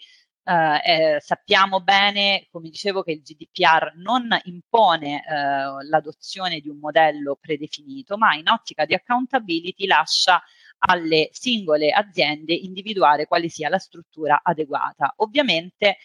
Uh, 0.49 0.81
eh, 0.83 1.19
sappiamo 1.21 1.83
bene, 1.83 2.47
come 2.51 2.71
dicevo, 2.71 3.03
che 3.03 3.13
il 3.13 3.21
GDPR 3.21 3.93
non 3.97 4.27
impone 4.45 5.17
uh, 5.17 5.87
l'adozione 5.87 6.61
di 6.61 6.71
un 6.71 6.79
modello 6.79 7.37
predefinito, 7.39 8.17
ma 8.17 8.35
in 8.35 8.49
ottica 8.49 8.87
di 8.87 8.95
accountability 8.95 9.85
lascia 9.85 10.43
alle 10.79 11.29
singole 11.33 11.91
aziende 11.91 12.55
individuare 12.55 13.27
quale 13.27 13.49
sia 13.49 13.69
la 13.69 13.79
struttura 13.79 14.41
adeguata. 14.43 15.13
Ovviamente 15.17 15.99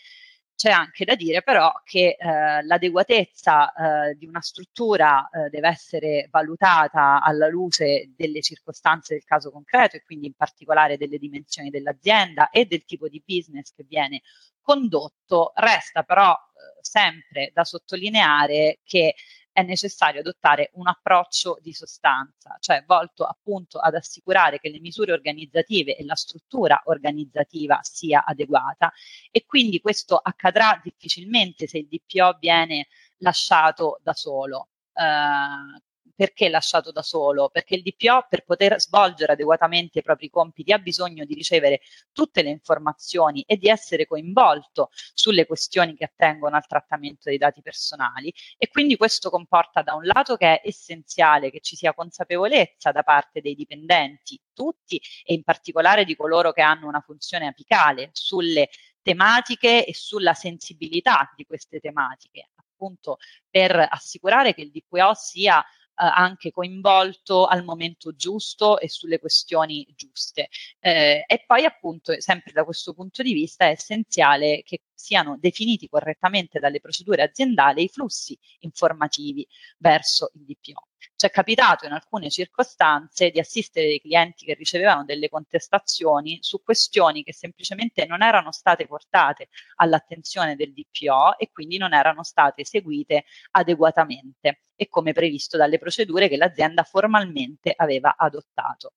c'è 0.56 0.70
anche 0.70 1.04
da 1.04 1.16
dire 1.16 1.42
però 1.42 1.72
che 1.84 2.16
eh, 2.18 2.64
l'adeguatezza 2.64 3.74
eh, 3.74 4.16
di 4.16 4.28
una 4.28 4.42
struttura 4.42 5.28
eh, 5.30 5.50
deve 5.50 5.68
essere 5.68 6.28
valutata 6.32 7.22
alla 7.22 7.48
luce 7.48 8.12
delle 8.16 8.42
circostanze 8.42 9.16
del 9.16 9.24
caso 9.26 9.52
concreto 9.52 9.98
e 9.98 10.04
quindi 10.04 10.28
in 10.28 10.36
particolare 10.36 10.98
delle 10.98 11.18
dimensioni 11.18 11.70
dell'azienda 11.70 12.50
e 12.50 12.66
del 12.66 12.86
tipo 12.86 13.10
di 13.10 13.22
business 13.26 13.74
che 13.76 13.84
viene 13.84 14.22
condotto. 14.62 15.52
Resta 15.56 16.04
però 16.04 16.32
eh, 16.32 16.80
sempre 16.82 17.52
da 17.54 17.64
sottolineare 17.64 18.80
che 18.84 19.16
è 19.54 19.62
necessario 19.62 20.20
adottare 20.20 20.72
un 20.74 20.88
approccio 20.88 21.60
di 21.62 21.74
sostanza, 21.74 22.58
cioè 22.60 22.84
volto 22.86 23.24
appunto 23.24 23.78
ad 23.80 23.94
assicurare 23.94 24.60
che 24.60 24.70
le 24.70 24.80
misure 24.80 25.14
organizzative 25.14 25.96
e 25.96 26.04
la 26.04 26.16
struttura 26.16 26.82
organizzativa 26.86 27.80
sia 27.84 28.26
adeguata 28.26 28.92
e 29.32 29.46
quindi 29.46 29.80
questo 29.80 30.18
accadrà 30.18 30.82
difficilmente 30.84 31.68
se 31.68 31.78
il 31.78 31.88
DPO 31.88 32.38
viene 32.40 32.88
lasciato 33.18 34.00
da 34.02 34.14
solo. 34.14 34.70
Uh, 34.94 35.80
perché 36.16 36.50
lasciato 36.50 36.92
da 36.92 37.02
solo? 37.02 37.50
Perché 37.50 37.76
il 37.76 37.82
DPO 37.82 38.28
per 38.30 38.44
poter 38.44 38.80
svolgere 38.80 39.34
adeguatamente 39.34 40.00
i 40.00 40.02
propri 40.02 40.30
compiti 40.30 40.72
ha 40.72 40.78
bisogno 40.78 41.26
di 41.26 41.34
ricevere 41.34 41.82
tutte 42.12 42.44
le 42.44 42.50
informazioni 42.50 43.44
e 43.48 43.58
di 43.58 43.68
essere 43.68 44.06
coinvolto 44.06 44.90
sulle 45.14 45.46
questioni 45.46 45.96
che 45.96 46.06
attengono 46.06 46.56
al 46.56 46.68
trattamento 46.68 47.30
dei 47.30 47.38
dati 47.38 47.62
personali 47.62 48.34
e 48.58 48.68
quindi 48.70 48.96
questo 48.96 49.30
comporta 49.30 49.82
da 49.82 49.96
un 49.96 50.04
lato 50.04 50.36
che 50.36 50.60
è 50.60 50.68
essenziale 50.68 51.50
che 51.50 51.60
ci 51.62 51.76
sia 51.76 51.94
consapevolezza 51.94 52.92
da 52.92 53.04
parte 53.04 53.42
dei 53.42 53.56
dipendenti, 53.56 54.40
tutti 54.54 55.02
e 55.24 55.34
in 55.34 55.44
particolare 55.44 56.06
di 56.06 56.16
coloro 56.16 56.52
che 56.52 56.62
hanno 56.62 56.88
una 56.88 57.02
funzione 57.02 57.48
apicale 57.48 58.10
sulle 58.14 58.70
tematiche 59.02 59.86
e 59.86 59.94
sulla 59.94 60.34
sensibilità 60.34 61.32
di 61.36 61.46
queste 61.46 61.80
tematiche, 61.80 62.50
appunto 62.56 63.18
per 63.50 63.88
assicurare 63.90 64.54
che 64.54 64.62
il 64.62 64.72
DPO 64.72 65.14
sia 65.14 65.64
anche 65.96 66.52
coinvolto 66.52 67.46
al 67.46 67.64
momento 67.64 68.16
giusto 68.16 68.80
e 68.80 68.90
sulle 68.90 69.20
questioni 69.20 69.86
giuste. 69.96 70.50
Eh, 70.80 71.24
e 71.28 71.44
poi 71.46 71.66
appunto, 71.66 72.20
sempre 72.20 72.52
da 72.52 72.64
questo 72.64 72.94
punto 72.94 73.22
di 73.22 73.34
vista, 73.34 73.66
è 73.66 73.70
essenziale 73.70 74.64
che 74.64 74.82
siano 74.94 75.38
definiti 75.40 75.90
correttamente 75.90 76.60
dalle 76.60 76.80
procedure 76.80 77.24
aziendali 77.24 77.84
i 77.84 77.90
flussi 77.90 78.38
informativi 78.60 79.46
verso 79.78 80.32
il 80.36 80.46
DPO. 80.46 80.88
Ci 81.16 81.26
è 81.26 81.30
capitato 81.30 81.86
in 81.86 81.92
alcune 81.92 82.30
circostanze 82.30 83.30
di 83.30 83.40
assistere 83.40 83.88
dei 83.88 84.00
clienti 84.00 84.46
che 84.46 84.54
ricevevano 84.54 85.04
delle 85.04 85.28
contestazioni 85.30 86.38
su 86.42 86.64
questioni 86.64 87.24
che 87.24 87.34
semplicemente 87.34 88.06
non 88.06 88.22
erano 88.22 88.52
state 88.52 88.88
portate 88.88 89.50
all'attenzione 89.76 90.56
del 90.56 90.74
DPO 90.74 91.38
e 91.38 91.52
quindi 91.52 91.78
non 91.78 91.94
erano 91.94 92.24
state 92.24 92.62
eseguite 92.62 93.26
adeguatamente 93.52 94.62
e 94.84 94.90
come 94.90 95.14
previsto 95.14 95.58
dalle 95.58 95.80
procedure 95.80 96.28
che 96.28 96.38
l'azienda 96.38 96.84
formalmente 96.84 97.74
aveva 97.76 98.16
adottato. 98.18 98.94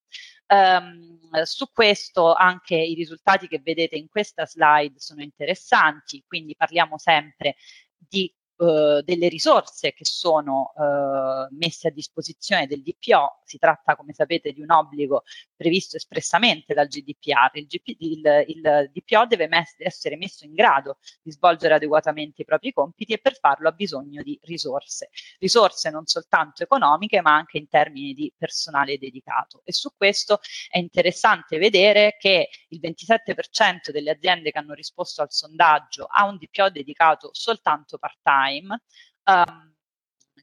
Um, 0.48 1.42
su 1.42 1.72
questo 1.72 2.32
anche 2.32 2.76
i 2.76 2.94
risultati 2.94 3.48
che 3.48 3.60
vedete 3.60 3.96
in 3.96 4.08
questa 4.08 4.46
slide 4.46 4.98
sono 4.98 5.22
interessanti, 5.22 6.22
quindi 6.26 6.54
parliamo 6.54 6.98
sempre 6.98 7.56
di 7.96 8.32
eh, 8.58 9.02
delle 9.04 9.28
risorse 9.28 9.92
che 9.92 10.06
sono 10.06 10.72
eh, 10.78 11.54
messe 11.56 11.88
a 11.88 11.90
disposizione 11.90 12.66
del 12.66 12.82
DPO. 12.82 13.42
Si 13.44 13.58
tratta, 13.58 13.94
come 13.96 14.14
sapete, 14.14 14.52
di 14.52 14.62
un 14.62 14.70
obbligo 14.70 15.24
previsto 15.54 15.96
espressamente 15.96 16.72
dal 16.72 16.88
GDPR. 16.88 17.50
Il, 17.58 17.66
GP, 17.66 17.96
il, 17.98 18.44
il 18.46 18.90
DPO 18.92 19.26
deve 19.26 19.46
mes- 19.48 19.74
essere 19.78 20.16
messo 20.16 20.46
in 20.46 20.54
grado 20.54 20.98
di 21.22 21.32
svolgere 21.32 21.74
adeguatamente 21.74 22.42
i 22.42 22.44
propri 22.46 22.72
compiti 22.72 23.12
e 23.12 23.18
per 23.18 23.36
farlo 23.38 23.68
ha 23.68 23.72
bisogno 23.72 24.22
di 24.22 24.38
risorse. 24.44 25.10
Risorse 25.38 25.90
non 25.90 26.06
soltanto 26.06 26.62
economiche, 26.62 27.20
ma 27.20 27.34
anche 27.34 27.58
in 27.58 27.68
termini 27.68 28.14
di 28.14 28.32
personale 28.36 28.96
dedicato. 28.96 29.60
E 29.64 29.72
su 29.72 29.90
questo 29.94 30.40
è 30.70 30.78
interessante 30.78 31.58
vedere 31.58 32.16
che 32.18 32.48
il 32.68 32.80
27% 32.80 33.90
delle 33.90 34.12
aziende 34.12 34.50
che 34.50 34.58
hanno 34.58 34.72
risposto 34.72 35.20
al 35.20 35.30
sondaggio 35.30 36.06
ha 36.10 36.24
un 36.24 36.38
DPO 36.38 36.70
dedicato 36.70 37.28
soltanto 37.32 37.98
part-time 37.98 38.44
time, 38.46 38.80
um, 39.24 39.74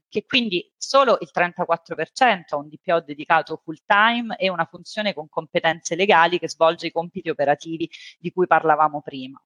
che 0.10 0.25
quindi 0.25 0.72
solo 0.77 1.17
il 1.22 1.29
34% 1.33 2.53
ha 2.53 2.57
un 2.57 2.69
DPO 2.69 3.01
dedicato 3.01 3.60
full 3.63 3.77
time 3.86 4.36
e 4.38 4.50
una 4.50 4.65
funzione 4.65 5.13
con 5.13 5.27
competenze 5.27 5.95
legali 5.95 6.38
che 6.38 6.50
svolge 6.50 6.88
i 6.88 6.91
compiti 6.91 7.29
operativi 7.29 7.89
di 8.19 8.31
cui 8.31 8.45
parlavamo 8.45 9.01
prima. 9.01 9.41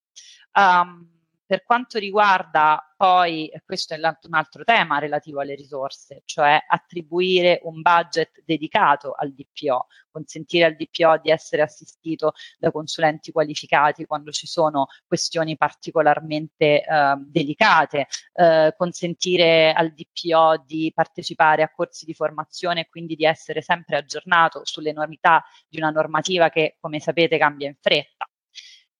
Um, 0.53 1.16
per 1.47 1.63
quanto 1.63 1.97
riguarda 1.97 2.93
poi, 2.97 3.49
questo 3.63 3.93
è 3.93 3.97
un 3.97 4.33
altro 4.33 4.63
tema 4.65 4.99
relativo 4.99 5.39
alle 5.39 5.55
risorse, 5.55 6.23
cioè 6.25 6.61
attribuire 6.67 7.61
un 7.63 7.81
budget 7.81 8.43
dedicato 8.43 9.13
al 9.17 9.33
DPO, 9.33 9.87
consentire 10.11 10.65
al 10.65 10.75
DPO 10.75 11.19
di 11.21 11.29
essere 11.29 11.61
assistito 11.61 12.33
da 12.59 12.69
consulenti 12.69 13.31
qualificati 13.31 14.05
quando 14.05 14.31
ci 14.31 14.45
sono 14.45 14.87
questioni 15.07 15.55
particolarmente 15.55 16.83
eh, 16.83 17.15
delicate, 17.19 18.07
eh, 18.33 18.73
consentire 18.77 19.71
al 19.71 19.93
DPO 19.93 20.63
di 20.65 20.91
partecipare 20.93 21.63
a 21.63 21.71
corsi 21.71 22.03
di 22.03 22.13
formazione 22.13 22.81
e 22.81 22.89
quindi 22.89 23.15
di 23.15 23.23
essere 23.23 23.61
sempre 23.61 23.95
aggiornato 23.95 24.65
sulle 24.65 24.91
novità 24.91 25.41
di 25.69 25.77
una 25.77 25.91
normativa 25.91 26.49
che, 26.49 26.75
come 26.81 26.99
sapete, 26.99 27.37
cambia 27.37 27.67
in 27.67 27.75
fretta 27.79 28.27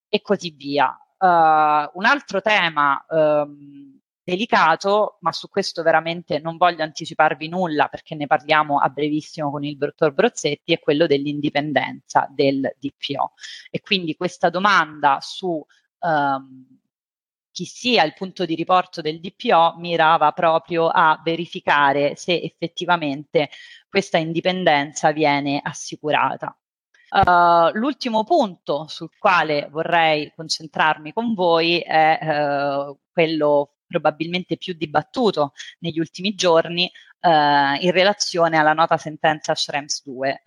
e 0.08 0.22
così 0.22 0.52
via. 0.52 0.98
Uh, 1.20 1.90
un 1.94 2.06
altro 2.06 2.42
tema 2.42 3.04
um, 3.10 4.00
delicato, 4.24 5.18
ma 5.22 5.32
su 5.32 5.48
questo 5.50 5.84
veramente 5.84 6.40
non 6.40 6.58
voglio 6.58 6.84
anticiparvi 6.84 7.48
nulla 7.48 7.88
perché 7.88 8.14
ne 8.14 8.28
parliamo 8.28 8.80
a 8.80 8.90
brevissimo 8.90 9.50
con 9.50 9.64
il 9.64 9.78
dottor 9.78 10.14
Brozzetti, 10.14 10.74
è 10.74 10.80
quello 10.80 11.08
dell'indipendenza 11.08 12.28
del 12.30 12.76
DPO. 12.78 13.34
E 13.72 13.80
quindi 13.80 14.16
questa 14.18 14.50
domanda 14.50 15.20
su 15.22 15.66
um, 16.00 16.78
chi 17.52 17.66
sia 17.66 18.04
il 18.04 18.14
punto 18.14 18.46
di 18.46 18.54
riporto 18.54 19.02
del 19.02 19.20
DPO 19.20 19.78
mirava 19.78 20.32
proprio 20.32 20.90
a 20.90 21.20
verificare 21.24 22.16
se 22.16 22.40
effettivamente 22.40 23.50
questa 23.90 24.18
indipendenza 24.18 25.12
viene 25.12 25.62
assicurata. 25.64 26.56
Uh, 27.10 27.72
l'ultimo 27.78 28.26
punto 28.26 28.86
sul 28.88 29.10
quale 29.18 29.70
vorrei 29.72 30.34
concentrarmi 30.36 31.14
con 31.14 31.34
voi 31.34 31.80
è 31.80 32.20
uh, 32.22 33.00
quello 33.14 33.76
probabilmente 33.88 34.58
più 34.58 34.74
dibattuto 34.74 35.54
negli 35.80 36.00
ultimi 36.00 36.36
giorni 36.36 36.92
uh, 37.22 37.30
in 37.80 37.92
relazione 37.92 38.58
alla 38.58 38.74
nota 38.74 38.98
sentenza 38.98 39.56
Schrems 39.56 40.04
2. 40.04 40.42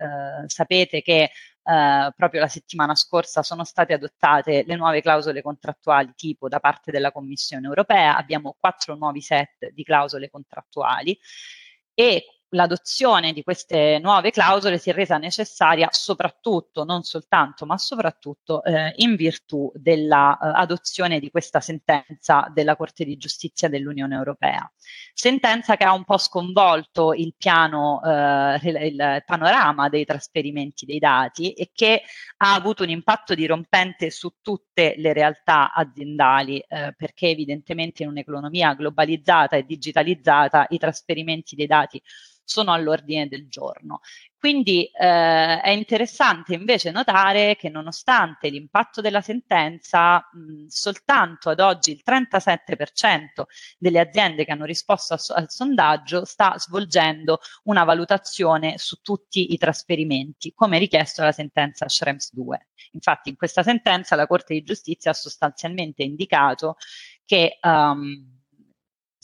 sapete 0.46 1.00
che 1.00 1.30
proprio 1.62 2.40
la 2.40 2.48
settimana 2.48 2.96
scorsa 2.96 3.42
sono 3.44 3.64
state 3.64 3.92
adottate 3.92 4.64
le 4.66 4.74
nuove 4.74 5.00
clausole 5.02 5.40
contrattuali 5.40 6.12
tipo 6.16 6.48
da 6.48 6.58
parte 6.58 6.90
della 6.90 7.12
Commissione 7.12 7.66
europea, 7.68 8.16
abbiamo 8.16 8.56
quattro 8.58 8.96
nuovi 8.96 9.20
set 9.20 9.70
di 9.70 9.84
clausole 9.84 10.30
contrattuali 10.30 11.16
e 11.94 12.39
l'adozione 12.50 13.32
di 13.32 13.42
queste 13.42 13.98
nuove 14.00 14.30
clausole 14.30 14.78
si 14.78 14.90
è 14.90 14.92
resa 14.92 15.18
necessaria 15.18 15.88
soprattutto, 15.90 16.84
non 16.84 17.02
soltanto, 17.02 17.66
ma 17.66 17.78
soprattutto 17.78 18.62
eh, 18.64 18.92
in 18.96 19.14
virtù 19.14 19.70
dell'adozione 19.74 21.16
eh, 21.16 21.20
di 21.20 21.30
questa 21.30 21.60
sentenza 21.60 22.50
della 22.52 22.76
Corte 22.76 23.04
di 23.04 23.16
Giustizia 23.16 23.68
dell'Unione 23.68 24.16
Europea. 24.16 24.70
Sentenza 25.12 25.76
che 25.76 25.84
ha 25.84 25.92
un 25.92 26.04
po' 26.04 26.18
sconvolto 26.18 27.12
il 27.12 27.34
piano, 27.36 28.00
eh, 28.02 28.86
il 28.88 29.22
panorama 29.24 29.88
dei 29.88 30.04
trasferimenti 30.04 30.86
dei 30.86 30.98
dati 30.98 31.52
e 31.52 31.70
che 31.72 32.02
ha 32.38 32.54
avuto 32.54 32.82
un 32.82 32.90
impatto 32.90 33.34
dirompente 33.34 34.10
su 34.10 34.36
tutte 34.40 34.94
le 34.96 35.12
realtà 35.12 35.72
aziendali, 35.72 36.58
eh, 36.58 36.94
perché 36.96 37.28
evidentemente 37.28 38.02
in 38.02 38.08
un'economia 38.08 38.74
globalizzata 38.74 39.56
e 39.56 39.64
digitalizzata 39.64 40.66
i 40.70 40.78
trasferimenti 40.78 41.54
dei 41.54 41.66
dati 41.66 42.02
sono 42.50 42.72
all'ordine 42.72 43.28
del 43.28 43.48
giorno. 43.48 44.00
Quindi 44.36 44.86
eh, 44.86 45.60
è 45.60 45.68
interessante 45.68 46.54
invece 46.54 46.90
notare 46.90 47.54
che 47.56 47.68
nonostante 47.68 48.48
l'impatto 48.48 49.00
della 49.00 49.20
sentenza, 49.20 50.28
mh, 50.32 50.66
soltanto 50.66 51.50
ad 51.50 51.60
oggi 51.60 51.92
il 51.92 52.02
37% 52.04 53.44
delle 53.78 54.00
aziende 54.00 54.44
che 54.44 54.50
hanno 54.50 54.64
risposto 54.64 55.14
a, 55.14 55.18
al 55.34 55.50
sondaggio 55.50 56.24
sta 56.24 56.54
svolgendo 56.56 57.38
una 57.64 57.84
valutazione 57.84 58.78
su 58.78 58.96
tutti 59.02 59.52
i 59.52 59.58
trasferimenti, 59.58 60.52
come 60.54 60.78
richiesto 60.78 61.20
dalla 61.20 61.32
sentenza 61.32 61.86
Schrems 61.88 62.32
2. 62.32 62.68
Infatti 62.92 63.28
in 63.28 63.36
questa 63.36 63.62
sentenza 63.62 64.16
la 64.16 64.26
Corte 64.26 64.54
di 64.54 64.62
Giustizia 64.62 65.12
ha 65.12 65.14
sostanzialmente 65.14 66.02
indicato 66.02 66.76
che 67.24 67.58
um, 67.62 68.39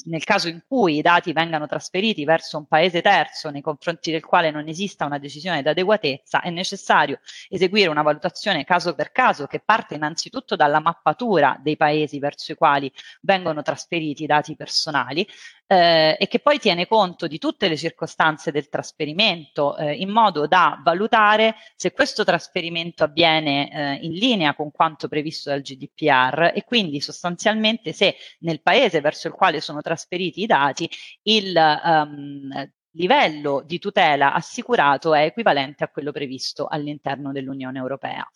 nel 0.05 0.25
caso 0.25 0.49
in 0.49 0.63
cui 0.67 0.99
i 0.99 1.03
dati 1.03 1.33
vengano 1.33 1.67
trasferiti 1.67 2.25
verso 2.25 2.59
un 2.59 2.67
paese 2.67 3.03
terzo 3.03 3.51
nei 3.51 3.63
confronti 3.63 4.11
del 4.11 4.25
quale 4.25 4.51
non 4.51 4.69
esista 4.69 5.05
una 5.05 5.19
decisione 5.19 5.63
d'adeguatezza, 5.63 6.43
è 6.43 6.51
necessario 6.51 7.21
eseguire 7.49 7.89
una 7.89 8.03
valutazione 8.03 8.65
caso 8.65 8.95
per 8.95 9.11
caso 9.11 9.47
che 9.47 9.61
parte 9.65 9.95
innanzitutto 9.95 10.55
dalla 10.55 10.81
mappatura 10.81 11.59
dei 11.63 11.77
paesi 11.77 12.19
verso 12.19 12.53
i 12.53 12.57
quali 12.57 12.93
vengono 13.23 13.63
trasferiti 13.63 14.25
i 14.25 14.27
dati 14.27 14.55
personali 14.55 15.27
eh, 15.67 16.17
e 16.19 16.29
che 16.29 16.39
poi 16.39 16.59
tiene 16.59 16.87
conto 16.87 17.27
di 17.27 17.39
tutte 17.39 17.69
le 17.69 17.77
circostanze 17.77 18.53
del 18.53 18.69
trasferimento 18.69 19.77
eh, 19.77 19.95
in 19.95 20.11
modo 20.11 20.47
da 20.47 20.81
valutare 20.83 21.57
se 21.75 21.93
questo 21.93 22.25
trasferimento 22.25 23.05
avviene 23.05 23.71
eh, 23.71 23.95
in 24.05 24.13
linea 24.13 24.55
con 24.55 24.71
quanto 24.71 25.09
previsto 25.09 25.51
dal 25.51 25.63
GDPR 25.63 26.53
e 26.55 26.63
quindi 26.65 27.01
sostanzialmente 27.01 27.93
se 27.93 28.17
nel 28.41 28.63
paese 28.63 29.01
verso 29.01 29.27
il 29.27 29.35
quale 29.35 29.61
sono 29.61 29.81
trasferiti 29.87 30.43
i 30.43 30.47
dati 30.47 30.91
il 31.23 31.55
um, 31.55 32.49
livello 32.97 33.63
di 33.65 33.79
tutela 33.79 34.33
assicurato 34.33 35.15
è 35.15 35.23
equivalente 35.23 35.85
a 35.85 35.89
quello 35.89 36.11
previsto 36.11 36.67
all'interno 36.67 37.31
dell'Unione 37.31 37.79
Europea. 37.79 38.29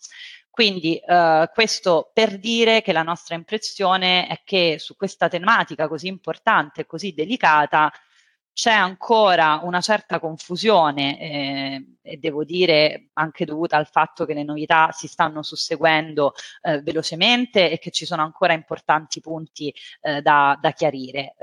Quindi 0.49 0.97
eh, 0.97 1.49
questo 1.53 2.11
per 2.13 2.37
dire 2.37 2.81
che 2.81 2.93
la 2.93 3.03
nostra 3.03 3.35
impressione 3.35 4.27
è 4.27 4.41
che 4.45 4.77
su 4.79 4.95
questa 4.95 5.27
tematica 5.27 5.87
così 5.87 6.07
importante 6.07 6.81
e 6.81 6.85
così 6.85 7.13
delicata 7.13 7.91
c'è 8.53 8.71
ancora 8.71 9.61
una 9.63 9.81
certa 9.81 10.19
confusione 10.19 11.19
eh, 11.19 11.85
e 12.01 12.17
devo 12.17 12.43
dire 12.43 13.09
anche 13.13 13.45
dovuta 13.45 13.77
al 13.77 13.87
fatto 13.87 14.25
che 14.25 14.33
le 14.33 14.43
novità 14.43 14.91
si 14.91 15.07
stanno 15.07 15.41
susseguendo 15.41 16.33
eh, 16.61 16.81
velocemente 16.81 17.71
e 17.71 17.79
che 17.79 17.91
ci 17.91 18.05
sono 18.05 18.23
ancora 18.23 18.53
importanti 18.53 19.19
punti 19.21 19.73
eh, 20.01 20.21
da, 20.21 20.57
da, 20.59 20.71
chiarire. 20.71 21.35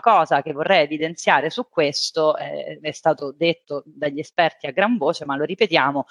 Cosa 0.00 0.42
che 0.42 0.52
vorrei 0.52 0.84
evidenziare 0.84 1.50
su 1.50 1.68
questo, 1.68 2.36
eh, 2.36 2.78
è 2.80 2.90
stato 2.92 3.32
detto 3.36 3.82
dagli 3.86 4.18
esperti 4.18 4.66
a 4.66 4.70
gran 4.70 4.96
voce, 4.96 5.24
ma 5.24 5.36
lo 5.36 5.44
ripetiamo, 5.44 6.06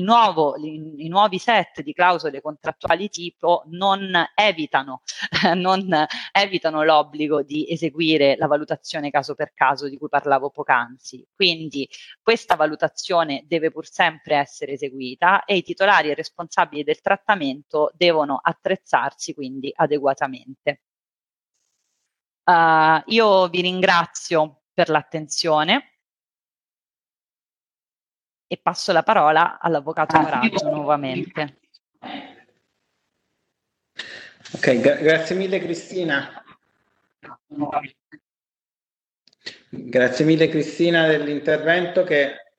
nuovo, 0.00 0.56
i, 0.56 1.04
i 1.04 1.08
nuovi 1.08 1.38
set 1.38 1.82
di 1.82 1.92
clausole 1.92 2.40
contrattuali 2.40 3.08
tipo 3.08 3.64
non 3.66 4.12
evitano, 4.34 5.02
non 5.54 6.06
evitano 6.32 6.82
l'obbligo 6.84 7.42
di 7.42 7.66
eseguire 7.68 8.36
la 8.36 8.46
valutazione 8.46 9.10
caso 9.10 9.34
per 9.34 9.52
caso 9.54 9.88
di 9.88 9.98
cui 9.98 10.08
parlavo 10.08 10.50
poc'anzi. 10.50 11.26
Quindi 11.34 11.88
questa 12.22 12.54
valutazione 12.54 13.44
deve 13.46 13.70
pur 13.70 13.86
sempre 13.86 14.36
essere 14.36 14.72
eseguita 14.72 15.44
e 15.44 15.56
i 15.56 15.62
titolari 15.62 16.10
e 16.10 16.14
responsabili 16.14 16.84
del 16.84 17.00
trattamento 17.00 17.90
devono 17.94 18.38
attrezzarsi 18.42 19.34
quindi 19.34 19.72
adeguatamente. 19.74 20.80
Uh, 22.48 23.02
io 23.06 23.48
vi 23.48 23.60
ringrazio 23.60 24.62
per 24.72 24.88
l'attenzione 24.88 25.94
e 28.46 28.56
passo 28.62 28.92
la 28.92 29.02
parola 29.02 29.58
all'avvocato 29.58 30.16
Coraggio 30.16 30.70
nuovamente. 30.70 31.58
Ok, 34.54 34.80
gra- 34.80 34.94
grazie 34.94 35.34
mille 35.34 35.58
Cristina. 35.58 36.44
Grazie 39.68 40.24
mille 40.24 40.48
Cristina 40.48 41.08
dell'intervento 41.08 42.04
che 42.04 42.52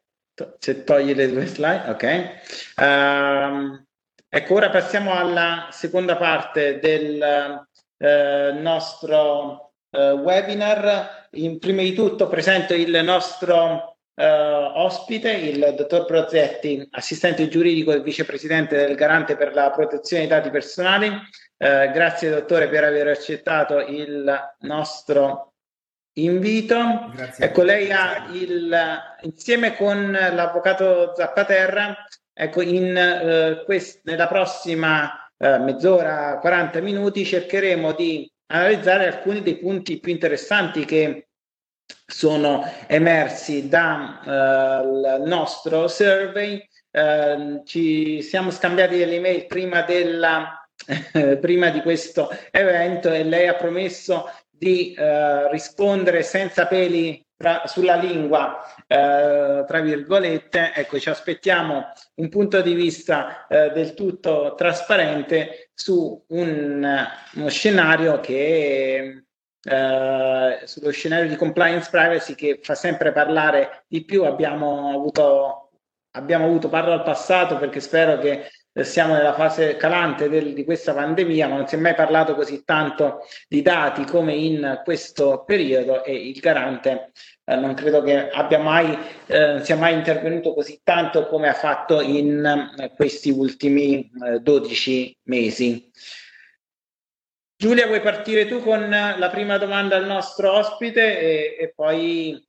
se 0.60 0.84
togli 0.84 1.15
le 1.15 1.30
due 1.30 1.45
slide, 1.45 1.89
ok. 1.89 2.82
Um, 2.82 3.86
ecco, 4.28 4.54
ora 4.54 4.69
passiamo 4.69 5.13
alla 5.13 5.69
seconda 5.71 6.17
parte 6.17 6.80
del 6.80 7.65
uh, 7.97 8.62
nostro 8.62 9.66
eh, 9.97 10.12
webinar. 10.12 11.27
In, 11.31 11.60
prima 11.60 11.81
di 11.81 11.93
tutto 11.93 12.27
presento 12.27 12.73
il 12.73 13.03
nostro 13.03 13.97
eh, 14.15 14.25
ospite, 14.25 15.31
il 15.31 15.73
dottor 15.75 16.05
Prozetti, 16.05 16.88
assistente 16.91 17.47
giuridico 17.47 17.91
e 17.91 18.01
vicepresidente 18.01 18.77
del 18.77 18.95
Garante 18.95 19.36
per 19.36 19.53
la 19.53 19.71
protezione 19.71 20.27
dei 20.27 20.38
dati 20.38 20.49
personali. 20.49 21.07
Eh, 21.57 21.91
grazie 21.91 22.29
dottore 22.29 22.69
per 22.69 22.83
aver 22.83 23.07
accettato 23.07 23.79
il 23.79 24.55
nostro 24.60 25.53
invito. 26.13 27.12
Grazie 27.13 27.45
ecco, 27.45 27.63
lei 27.63 27.91
ha 27.91 28.27
il, 28.31 28.99
insieme 29.21 29.75
con 29.75 30.12
l'avvocato 30.12 31.13
Zappaterra, 31.15 31.95
ecco, 32.33 32.62
in, 32.62 32.95
eh, 32.95 33.63
quest, 33.65 34.01
nella 34.03 34.27
prossima 34.27 35.31
eh, 35.38 35.57
mezz'ora, 35.60 36.39
40 36.39 36.81
minuti, 36.81 37.25
cercheremo 37.25 37.93
di 37.93 38.31
analizzare 38.47 39.07
alcuni 39.07 39.41
dei 39.41 39.57
punti 39.57 39.99
più 39.99 40.12
interessanti 40.12 40.86
che 40.86 41.27
sono 42.05 42.63
emersi 42.88 43.67
dal 43.67 44.21
eh, 44.25 45.27
nostro 45.27 45.88
survey. 45.88 46.65
Eh, 46.89 47.62
ci 47.65 48.21
siamo 48.21 48.49
scambiati 48.51 48.97
delle 48.97 49.15
email 49.15 49.45
prima, 49.45 49.81
della, 49.81 50.67
prima 51.39 51.69
di 51.69 51.81
questo 51.81 52.29
evento 52.51 53.12
e 53.12 53.23
lei 53.23 53.47
ha 53.47 53.55
promesso 53.55 54.29
di 54.49 54.93
eh, 54.93 55.49
rispondere 55.51 56.23
senza 56.23 56.65
peli 56.65 57.23
tra, 57.38 57.63
sulla 57.67 57.95
lingua, 57.95 58.60
eh, 58.88 59.63
tra 59.67 59.79
virgolette, 59.79 60.71
ecco, 60.73 60.99
ci 60.99 61.10
aspettiamo 61.10 61.91
un 62.15 62.29
punto 62.29 62.62
di 62.62 62.73
vista 62.73 63.45
eh, 63.47 63.69
del 63.69 63.93
tutto 63.93 64.55
trasparente 64.57 65.66
su 65.79 66.25
un, 66.29 67.07
uno 67.35 67.49
scenario 67.49 68.19
che 68.19 69.25
eh, 69.61 70.59
sullo 70.63 70.89
scenario 70.89 71.29
di 71.29 71.35
compliance 71.35 71.89
privacy 71.91 72.33
che 72.33 72.59
fa 72.63 72.73
sempre 72.73 73.11
parlare 73.11 73.85
di 73.87 74.03
più. 74.03 74.23
Abbiamo 74.25 74.89
avuto, 74.89 75.69
abbiamo 76.15 76.45
avuto 76.45 76.67
parlo 76.67 76.93
al 76.93 77.03
passato 77.03 77.57
perché 77.57 77.79
spero 77.79 78.17
che 78.17 78.49
siamo 78.83 79.13
nella 79.13 79.33
fase 79.33 79.75
calante 79.77 80.29
del, 80.29 80.53
di 80.53 80.63
questa 80.63 80.93
pandemia, 80.93 81.47
ma 81.47 81.55
non 81.57 81.67
si 81.67 81.75
è 81.75 81.77
mai 81.77 81.95
parlato 81.95 82.35
così 82.35 82.63
tanto 82.63 83.25
di 83.47 83.61
dati 83.61 84.03
come 84.05 84.33
in 84.33 84.81
questo 84.83 85.43
periodo 85.45 86.03
e 86.03 86.13
il 86.13 86.39
garante 86.39 87.11
eh, 87.49 87.55
non 87.55 87.73
credo 87.75 88.01
che 88.01 88.29
abbia 88.29 88.59
mai, 88.59 88.97
eh, 89.25 89.59
sia 89.63 89.77
mai 89.77 89.93
intervenuto 89.93 90.53
così 90.53 90.81
tanto 90.83 91.27
come 91.27 91.47
ha 91.47 91.53
fatto 91.53 92.01
in 92.01 92.43
eh, 92.77 92.91
questi 92.93 93.29
ultimi 93.29 94.11
12 94.41 95.09
eh, 95.09 95.17
mesi. 95.23 95.89
Giulia, 97.55 97.87
vuoi 97.87 98.01
partire 98.01 98.47
tu 98.47 98.61
con 98.61 98.89
la 98.89 99.29
prima 99.31 99.57
domanda 99.57 99.95
al 99.95 100.05
nostro 100.05 100.51
ospite 100.51 101.19
e, 101.19 101.55
e 101.57 101.73
poi 101.73 102.45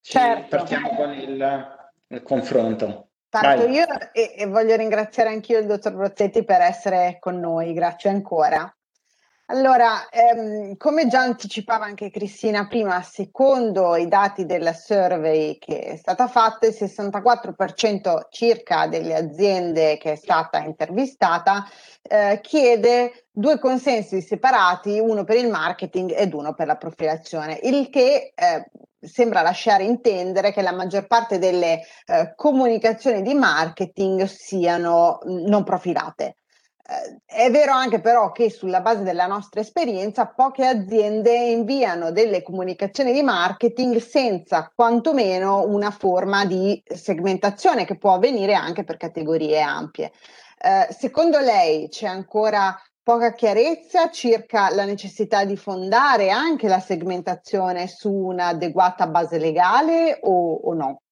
certo. 0.00 0.48
partiamo 0.48 0.94
con 0.96 1.12
il, 1.12 1.76
il 2.08 2.22
confronto. 2.22 3.05
Parto 3.40 3.66
io 3.66 3.86
e, 4.12 4.34
e, 4.36 4.46
voglio 4.46 4.76
ringraziare 4.76 5.30
anch'io 5.30 5.58
il 5.58 5.66
dottor 5.66 5.94
Brozzetti 5.94 6.44
per 6.44 6.60
essere 6.60 7.18
con 7.20 7.38
noi, 7.38 7.72
grazie 7.72 8.10
ancora. 8.10 8.70
Allora, 9.48 10.08
ehm, 10.08 10.76
come 10.76 11.06
già 11.06 11.20
anticipava 11.20 11.84
anche 11.84 12.10
Cristina 12.10 12.66
prima, 12.66 13.00
secondo 13.02 13.94
i 13.94 14.08
dati 14.08 14.44
della 14.44 14.72
survey 14.72 15.56
che 15.58 15.82
è 15.82 15.96
stata 15.96 16.26
fatta, 16.26 16.66
il 16.66 16.74
64% 16.76 18.26
circa 18.28 18.88
delle 18.88 19.14
aziende 19.14 19.98
che 19.98 20.12
è 20.12 20.16
stata 20.16 20.58
intervistata 20.58 21.64
eh, 22.02 22.40
chiede 22.42 23.26
due 23.30 23.60
consensi 23.60 24.20
separati, 24.20 24.98
uno 24.98 25.22
per 25.22 25.36
il 25.36 25.48
marketing 25.48 26.12
ed 26.16 26.34
uno 26.34 26.52
per 26.54 26.66
la 26.66 26.76
profilazione, 26.76 27.60
il 27.62 27.88
che 27.88 28.32
eh, 28.34 28.70
sembra 29.06 29.42
lasciare 29.42 29.84
intendere 29.84 30.52
che 30.52 30.62
la 30.62 30.72
maggior 30.72 31.06
parte 31.06 31.38
delle 31.38 31.80
eh, 32.06 32.32
comunicazioni 32.36 33.22
di 33.22 33.34
marketing 33.34 34.24
siano 34.24 35.18
non 35.24 35.64
profilate. 35.64 36.36
Eh, 36.88 37.46
è 37.46 37.50
vero 37.50 37.72
anche 37.72 38.00
però 38.00 38.30
che 38.30 38.48
sulla 38.48 38.80
base 38.80 39.02
della 39.02 39.26
nostra 39.26 39.60
esperienza 39.60 40.26
poche 40.26 40.64
aziende 40.66 41.34
inviano 41.34 42.12
delle 42.12 42.42
comunicazioni 42.42 43.12
di 43.12 43.22
marketing 43.22 43.96
senza 43.98 44.70
quantomeno 44.72 45.66
una 45.66 45.90
forma 45.90 46.44
di 46.44 46.80
segmentazione 46.84 47.84
che 47.84 47.98
può 47.98 48.14
avvenire 48.14 48.54
anche 48.54 48.84
per 48.84 48.98
categorie 48.98 49.60
ampie. 49.60 50.12
Eh, 50.58 50.92
secondo 50.92 51.38
lei 51.40 51.88
c'è 51.88 52.06
ancora 52.06 52.74
poca 53.06 53.34
chiarezza 53.34 54.10
circa 54.10 54.74
la 54.74 54.84
necessità 54.84 55.44
di 55.44 55.56
fondare 55.56 56.30
anche 56.30 56.66
la 56.66 56.80
segmentazione 56.80 57.86
su 57.86 58.10
un'adeguata 58.10 59.06
base 59.06 59.38
legale 59.38 60.18
o, 60.22 60.54
o 60.54 60.74
no? 60.74 61.02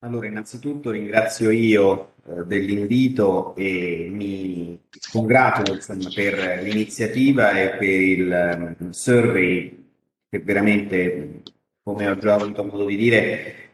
Allora, 0.00 0.26
innanzitutto 0.26 0.90
ringrazio 0.90 1.50
io 1.50 2.14
eh, 2.26 2.42
dell'invito 2.44 3.54
e 3.54 4.08
mi 4.10 4.76
congratulo 5.12 5.74
insomma, 5.76 6.10
per 6.12 6.60
l'iniziativa 6.60 7.52
e 7.52 7.76
per 7.76 8.00
il 8.00 8.76
um, 8.80 8.90
survey 8.90 9.92
che 10.28 10.40
veramente, 10.40 11.42
come 11.84 12.08
ho 12.08 12.18
già 12.18 12.34
avuto 12.34 12.64
modo 12.64 12.86
di 12.86 12.96
dire, 12.96 13.65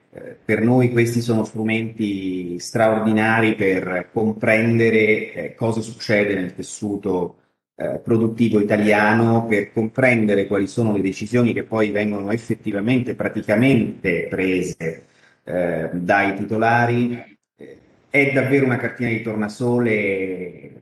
per 0.44 0.60
noi 0.60 0.90
questi 0.90 1.22
sono 1.22 1.44
strumenti 1.44 2.58
straordinari 2.58 3.54
per 3.54 4.10
comprendere 4.12 5.32
eh, 5.32 5.54
cosa 5.54 5.80
succede 5.80 6.34
nel 6.34 6.54
tessuto 6.54 7.36
eh, 7.76 7.98
produttivo 7.98 8.60
italiano, 8.60 9.46
per 9.46 9.72
comprendere 9.72 10.46
quali 10.46 10.66
sono 10.66 10.92
le 10.92 11.00
decisioni 11.00 11.54
che 11.54 11.64
poi 11.64 11.90
vengono 11.90 12.30
effettivamente, 12.30 13.14
praticamente 13.14 14.26
prese 14.28 15.06
eh, 15.44 15.88
dai 15.92 16.36
titolari. 16.36 17.38
È 18.10 18.32
davvero 18.32 18.66
una 18.66 18.76
cartina 18.76 19.08
di 19.08 19.22
tornasole 19.22 20.81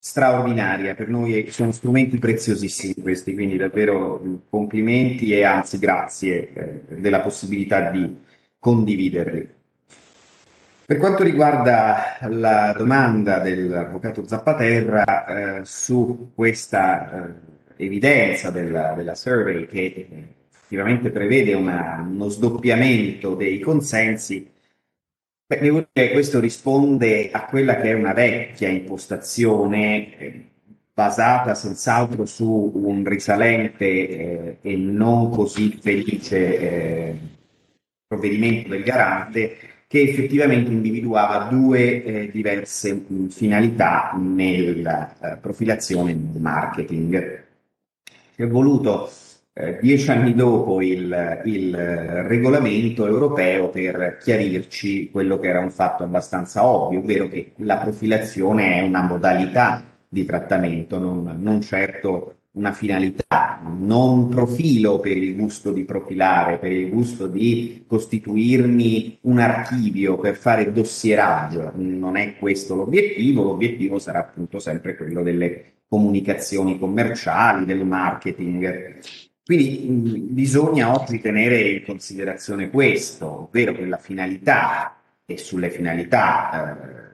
straordinaria. 0.00 0.94
Per 0.94 1.08
noi 1.08 1.50
sono 1.50 1.72
strumenti 1.72 2.18
preziosissimi 2.18 2.94
questi, 2.94 3.34
quindi 3.34 3.58
davvero 3.58 4.40
complimenti 4.48 5.32
e 5.32 5.44
anzi 5.44 5.78
grazie 5.78 6.52
eh, 6.52 7.00
della 7.00 7.20
possibilità 7.20 7.90
di 7.90 8.16
condividerli. 8.58 9.58
Per 10.86 10.98
quanto 10.98 11.22
riguarda 11.22 12.16
la 12.22 12.74
domanda 12.76 13.38
dell'avvocato 13.38 14.26
Zappaterra 14.26 15.60
eh, 15.60 15.64
su 15.64 16.32
questa 16.34 17.28
eh, 17.76 17.84
evidenza 17.84 18.50
della, 18.50 18.94
della, 18.96 19.14
survey 19.14 19.66
che 19.66 20.08
effettivamente 20.50 21.10
prevede 21.10 21.54
una, 21.54 22.04
uno 22.04 22.28
sdoppiamento 22.28 23.36
dei 23.36 23.60
consensi, 23.60 24.50
Beh, 25.50 25.58
devo 25.58 25.78
dire 25.92 26.06
che 26.06 26.12
questo 26.12 26.38
risponde 26.38 27.32
a 27.32 27.44
quella 27.46 27.74
che 27.74 27.90
è 27.90 27.92
una 27.92 28.12
vecchia 28.12 28.68
impostazione 28.68 30.16
eh, 30.16 30.44
basata 30.94 31.56
senz'altro 31.56 32.24
su 32.24 32.70
un 32.72 33.04
risalente 33.04 33.84
eh, 33.84 34.58
e 34.60 34.76
non 34.76 35.28
così 35.30 35.76
felice 35.82 36.58
eh, 36.60 37.18
provvedimento 38.06 38.68
del 38.68 38.84
garante 38.84 39.56
che 39.88 40.02
effettivamente 40.02 40.70
individuava 40.70 41.48
due 41.50 42.04
eh, 42.04 42.30
diverse 42.30 42.92
mh, 43.04 43.30
finalità 43.30 44.12
nella 44.16 45.16
eh, 45.18 45.36
profilazione 45.38 46.12
e 46.12 46.14
nel 46.14 46.40
marketing. 46.40 47.44
Si 48.36 48.42
è 48.42 48.46
voluto 48.46 49.10
eh, 49.60 49.78
dieci 49.80 50.10
anni 50.10 50.34
dopo 50.34 50.80
il, 50.80 51.42
il, 51.44 51.76
regolamento 51.76 53.06
europeo 53.06 53.68
per 53.68 54.18
chiarirci 54.20 55.10
quello 55.10 55.38
che 55.38 55.48
era 55.48 55.60
un 55.60 55.70
fatto 55.70 56.02
abbastanza 56.02 56.64
ovvio, 56.64 57.00
ovvero 57.00 57.28
che 57.28 57.52
la 57.56 57.76
profilazione 57.76 58.76
è 58.76 58.80
una 58.82 59.02
modalità 59.02 59.84
di 60.08 60.24
trattamento, 60.24 60.98
non, 60.98 61.36
non 61.38 61.60
certo 61.60 62.36
una 62.52 62.72
finalità, 62.72 63.60
non 63.78 64.28
profilo 64.28 64.98
per 64.98 65.16
il 65.16 65.36
gusto 65.36 65.72
di 65.72 65.84
profilare, 65.84 66.58
per 66.58 66.72
il 66.72 66.90
gusto 66.90 67.28
di 67.28 67.84
costituirmi 67.86 69.18
un 69.22 69.38
archivio 69.38 70.18
per 70.18 70.36
fare 70.36 70.72
dossieraggio, 70.72 71.72
non 71.76 72.16
è 72.16 72.36
questo 72.36 72.74
l'obiettivo, 72.74 73.44
l'obiettivo 73.44 73.98
sarà 73.98 74.20
appunto 74.20 74.58
sempre 74.58 74.96
quello 74.96 75.22
delle 75.22 75.74
comunicazioni 75.90 76.78
commerciali, 76.78 77.64
del 77.64 77.84
marketing. 77.84 78.98
Quindi 79.44 80.28
bisogna 80.30 80.92
oggi 80.92 81.20
tenere 81.20 81.60
in 81.60 81.84
considerazione 81.84 82.70
questo, 82.70 83.42
ovvero 83.42 83.72
che 83.72 83.84
la 83.86 83.98
finalità 83.98 84.96
e 85.24 85.36
sulle 85.38 85.70
finalità 85.70 86.76
eh, 86.76 87.10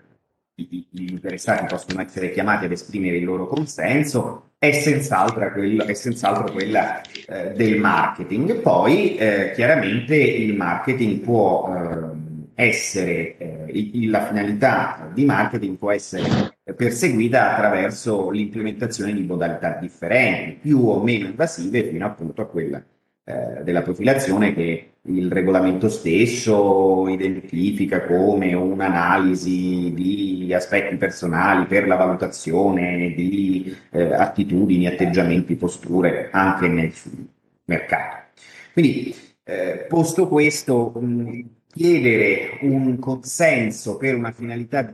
gli 0.55 1.11
interessati 1.11 1.67
possono 1.67 2.01
essere 2.01 2.31
chiamati 2.31 2.65
ad 2.65 2.73
esprimere 2.73 3.19
il 3.19 3.25
loro 3.25 3.47
consenso, 3.47 4.53
è 4.59 4.73
senz'altro 4.73 5.53
quella, 5.53 5.85
è 5.85 5.93
senz'altro 5.93 6.51
quella 6.51 7.03
eh, 7.03 7.53
del 7.55 7.79
marketing. 7.79 8.61
Poi 8.61 9.17
eh, 9.17 9.53
chiaramente 9.55 10.17
il 10.17 10.55
marketing 10.55 11.21
può 11.21 11.71
eh, 11.75 12.65
essere, 12.69 13.37
eh, 13.37 14.09
la 14.09 14.27
finalità 14.27 15.11
di 15.13 15.25
marketing 15.25 15.77
può 15.77 15.91
essere 15.91 16.56
perseguita 16.75 17.53
attraverso 17.53 18.31
l'implementazione 18.31 19.13
di 19.13 19.23
modalità 19.23 19.79
differenti, 19.81 20.59
più 20.61 20.89
o 20.89 21.03
meno 21.03 21.27
invasive, 21.27 21.85
fino 21.85 22.05
appunto 22.05 22.43
a 22.43 22.47
quella 22.47 22.85
eh, 23.25 23.63
della 23.63 23.83
profilazione 23.83 24.55
che 24.55 24.91
il 25.03 25.31
regolamento 25.31 25.89
stesso 25.89 27.09
identifica 27.09 28.05
come 28.05 28.55
un'analisi 28.55 29.93
di 29.95 30.53
aspetti 30.53 30.97
personali 30.97 31.67
per 31.67 31.87
la 31.87 31.97
valutazione 31.97 33.13
di 33.15 33.75
eh, 33.91 34.13
attitudini, 34.15 34.87
atteggiamenti, 34.87 35.55
posture 35.55 36.29
anche 36.33 36.69
nel 36.69 36.93
mercato. 37.65 38.25
Quindi, 38.73 39.15
eh, 39.45 39.87
posto 39.89 40.27
questo, 40.29 40.91
mh, 40.91 41.41
chiedere 41.73 42.59
un 42.63 42.99
consenso 42.99 43.97
per 43.97 44.15
una 44.15 44.33
finalità 44.33 44.93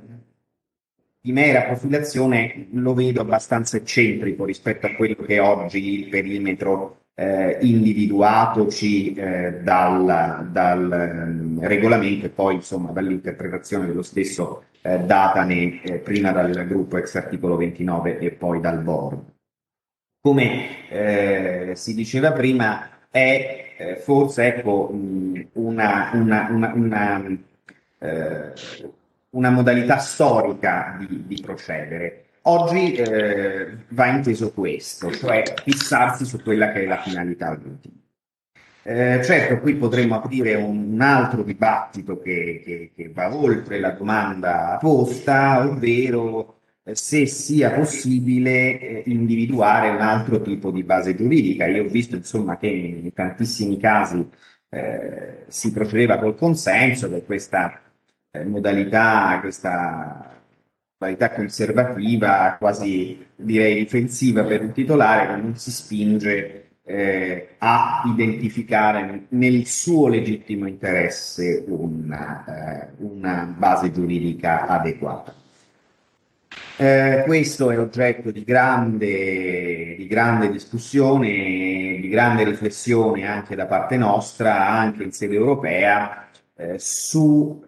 di 1.25 1.31
mera 1.31 1.63
profilazione 1.63 2.67
lo 2.73 2.95
vedo 2.95 3.21
abbastanza 3.21 3.77
eccentrico 3.77 4.45
rispetto 4.45 4.87
a 4.87 4.95
quello 4.95 5.23
che 5.23 5.39
oggi 5.39 6.01
il 6.01 6.09
perimetro 6.09 7.03
eh, 7.15 7.59
individuatoci 7.61 9.15
eh, 9.15 9.61
dal, 9.63 10.49
dal 10.51 11.61
eh, 11.63 11.69
regolamento 11.69 12.27
e 12.27 12.31
poi 12.31 12.57
insomma 12.57 12.91
dall'interpretazione 12.91 13.87
dello 13.87 14.03
stesso 14.03 14.65
eh, 14.81 14.99
datane 14.99 15.81
eh, 15.83 15.99
prima 15.99 16.33
dal 16.33 16.67
gruppo 16.67 16.97
ex 16.97 17.15
articolo 17.15 17.57
29 17.57 18.19
e 18.19 18.33
poi 18.33 18.61
dal 18.61 18.83
board. 18.83 19.23
Come 20.21 20.89
eh, 20.89 21.73
si 21.77 21.95
diceva 21.95 22.33
prima, 22.33 23.07
è 23.11 23.99
forse 24.01 24.47
ecco, 24.47 24.91
una, 25.53 26.11
una, 26.15 26.49
una, 26.51 26.73
una, 26.75 27.39
una 29.33 29.51
modalità 29.51 29.99
storica 29.99 30.97
di, 30.99 31.27
di 31.27 31.40
procedere 31.42 32.23
Oggi 32.45 32.95
eh, 32.95 33.77
va 33.90 34.07
inteso 34.09 34.53
questo, 34.53 35.12
cioè 35.12 35.45
fissarsi 35.62 36.25
su 36.25 36.42
quella 36.42 36.73
che 36.73 36.83
è 36.83 36.87
la 36.87 37.01
finalità 37.01 37.51
ultima. 37.51 37.95
Eh, 38.83 39.21
certo, 39.23 39.61
qui 39.61 39.77
potremmo 39.77 40.16
aprire 40.16 40.55
un, 40.57 40.95
un 40.95 41.01
altro 41.01 41.45
dibattito 41.45 42.18
che, 42.18 42.61
che, 42.64 42.90
che, 42.97 43.12
va 43.12 43.33
oltre 43.33 43.79
la 43.79 43.90
domanda 43.92 44.77
posta, 44.81 45.64
ovvero 45.64 46.62
eh, 46.83 46.97
se 46.97 47.27
sia 47.27 47.71
possibile 47.71 48.81
eh, 48.81 49.03
individuare 49.07 49.90
un 49.90 50.01
altro 50.01 50.42
tipo 50.42 50.73
di 50.73 50.83
base 50.83 51.14
giuridica. 51.14 51.66
Io 51.68 51.85
ho 51.85 51.88
visto 51.88 52.16
insomma 52.16 52.57
che 52.57 52.66
in 52.66 53.12
tantissimi 53.12 53.79
casi 53.79 54.29
eh, 54.68 55.45
si 55.47 55.71
procedeva 55.71 56.18
col 56.18 56.35
consenso, 56.35 57.09
per 57.09 57.25
questa 57.25 57.81
eh, 58.33 58.45
modalità, 58.45 59.38
questa 59.40 60.40
qualità 60.97 61.31
conservativa, 61.33 62.57
quasi 62.59 63.27
direi 63.37 63.75
difensiva 63.81 64.45
per 64.45 64.62
un 64.62 64.73
titolare 64.73 65.27
che 65.35 65.40
non 65.40 65.57
si 65.57 65.71
spinge 65.71 66.71
eh, 66.85 67.57
a 67.59 68.03
identificare 68.07 69.27
nel 69.29 69.66
suo 69.66 70.09
legittimo 70.09 70.66
interesse 70.66 71.64
una, 71.68 72.45
eh, 72.88 72.88
una 72.99 73.55
base 73.57 73.92
giuridica 73.92 74.66
adeguata. 74.66 75.35
Eh, 76.77 77.23
questo 77.27 77.71
è 77.71 77.79
oggetto 77.79 78.31
di 78.31 78.45
grande, 78.45 79.95
di 79.97 80.07
grande 80.07 80.51
discussione, 80.51 81.99
di 82.01 82.09
grande 82.09 82.45
riflessione 82.45 83.27
anche 83.27 83.55
da 83.55 83.66
parte 83.66 83.97
nostra, 83.97 84.68
anche 84.68 85.03
in 85.03 85.12
sede 85.12 85.35
europea, 85.35 86.29
eh, 86.57 86.79
su 86.79 87.64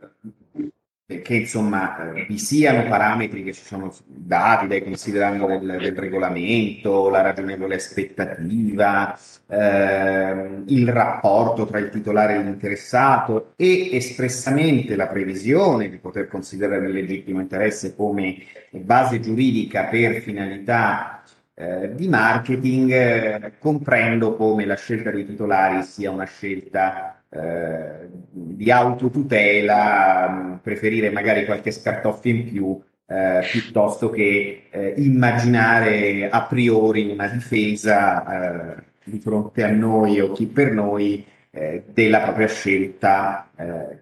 che 1.07 1.35
insomma 1.35 2.15
eh, 2.15 2.25
vi 2.27 2.39
siano 2.39 2.89
parametri 2.89 3.43
che 3.45 3.53
ci 3.53 3.63
sono 3.63 3.95
dati 4.07 4.67
dai 4.67 4.83
considerando 4.83 5.47
del, 5.47 5.77
del 5.79 5.95
regolamento, 5.95 7.11
la 7.11 7.21
ragionevole 7.21 7.75
aspettativa, 7.75 9.15
eh, 9.47 10.63
il 10.67 10.89
rapporto 10.89 11.67
tra 11.67 11.79
il 11.79 11.91
titolare 11.91 12.37
e 12.37 12.43
l'interessato 12.43 13.53
e 13.57 13.95
espressamente 13.95 14.97
la 14.97 15.09
previsione 15.09 15.91
di 15.91 15.99
poter 15.99 16.27
considerare 16.27 16.87
il 16.87 16.93
legittimo 16.93 17.41
interesse 17.41 17.95
come 17.95 18.37
base 18.71 19.21
giuridica 19.21 19.85
per 19.85 20.23
finalità 20.23 21.23
eh, 21.53 21.95
di 21.95 22.09
marketing, 22.09 22.91
eh, 22.91 23.53
comprendo 23.59 24.37
come 24.37 24.65
la 24.65 24.75
scelta 24.77 25.11
dei 25.11 25.27
titolari 25.27 25.83
sia 25.83 26.11
una 26.11 26.25
scelta 26.25 27.24
eh, 27.35 28.09
di 28.31 28.71
autotutela, 28.71 30.29
mm, 30.31 30.55
preferire 30.63 31.11
magari 31.11 31.45
qualche 31.45 31.71
scartoffio 31.73 32.31
in 32.31 32.45
più 32.49 32.81
eh, 33.07 33.41
piuttosto 33.51 34.09
che 34.09 34.69
eh, 34.71 34.95
immaginare 34.97 36.31
a 36.31 36.43
priori 36.45 37.11
una 37.11 37.27
difesa 37.29 38.77
eh, 38.77 38.83
di 39.05 39.19
fronte 39.19 39.63
a 39.63 39.71
noi 39.71 40.21
o 40.21 40.33
chi 40.33 40.47
per 40.47 40.73
noi 40.73 41.25
eh, 41.51 41.85
della 41.93 42.21
propria 42.21 42.49
scelta 42.49 43.51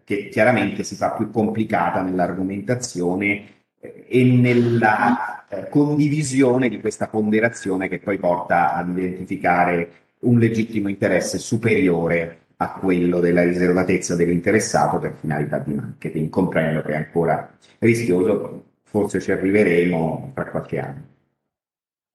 che 0.05 0.29
chiaramente 0.29 0.83
si 0.83 0.95
fa 0.95 1.11
più 1.11 1.31
complicata 1.31 2.01
nell'argomentazione 2.01 3.45
e 3.81 4.25
nella 4.25 5.45
condivisione 5.69 6.71
di 6.71 6.81
questa 6.81 7.09
ponderazione 7.09 7.89
che 7.89 7.99
poi 7.99 8.17
porta 8.17 8.73
ad 8.75 8.97
identificare 8.97 9.91
un 10.21 10.39
legittimo 10.39 10.89
interesse 10.89 11.39
superiore 11.39 12.42
a 12.63 12.73
quello 12.75 13.21
della 13.21 13.43
riservatezza 13.43 14.15
dell'interessato 14.15 14.99
per 14.99 15.15
finalità 15.19 15.59
di 15.59 15.75
marketing. 15.75 16.29
Comprendo 16.29 16.83
che 16.83 16.93
è 16.93 16.97
ancora 16.97 17.51
rischioso, 17.79 18.65
forse 18.85 19.21
ci 19.21 19.33
arriveremo 19.33 20.33
tra 20.35 20.47
qualche 20.47 20.79
anno. 20.79 21.11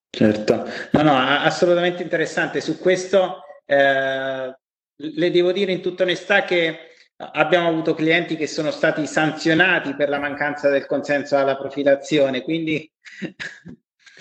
Certo, 0.10 0.66
no, 0.92 1.02
no, 1.02 1.18
assolutamente 1.18 2.02
interessante. 2.02 2.62
Su 2.62 2.80
questo 2.80 3.44
eh, 3.66 4.58
le 4.96 5.32
devo 5.32 5.52
dire 5.52 5.72
in 5.72 5.82
tutta 5.82 6.04
onestà 6.04 6.44
che 6.44 6.78
abbiamo 7.18 7.68
avuto 7.68 7.94
clienti 7.94 8.36
che 8.36 8.48
sono 8.48 8.72
stati 8.72 9.06
sanzionati 9.06 9.96
per 9.96 10.10
la 10.10 10.20
mancanza 10.20 10.70
del 10.70 10.86
consenso 10.86 11.38
alla 11.38 11.58
profilazione, 11.58 12.42
quindi 12.42 12.90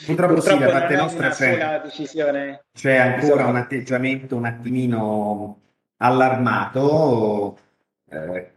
Purtroppo, 0.04 0.34
Purtroppo 0.34 0.40
sì, 0.40 0.58
da 0.58 0.78
parte 0.78 0.96
nostra 0.96 1.30
c'è, 1.30 1.82
c'è 2.72 2.96
ancora 2.96 3.46
un 3.46 3.56
atteggiamento 3.56 4.36
un 4.36 4.44
attimino 4.44 5.60
allarmato, 5.98 7.58
eh, 8.10 8.50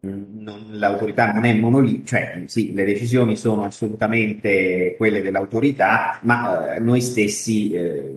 non, 0.00 0.66
l'autorità 0.72 1.32
non 1.32 1.44
è 1.44 1.54
monolitica, 1.54 2.18
cioè 2.18 2.42
sì, 2.46 2.72
le 2.72 2.84
decisioni 2.84 3.36
sono 3.36 3.64
assolutamente 3.64 4.94
quelle 4.96 5.22
dell'autorità, 5.22 6.18
ma 6.22 6.74
eh, 6.74 6.80
noi 6.80 7.00
stessi 7.00 7.72
eh, 7.72 8.16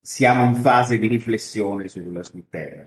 siamo 0.00 0.44
in 0.44 0.56
fase 0.56 0.98
di 0.98 1.06
riflessione 1.06 1.88
sul, 1.88 2.18
sul 2.24 2.44
tema. 2.48 2.84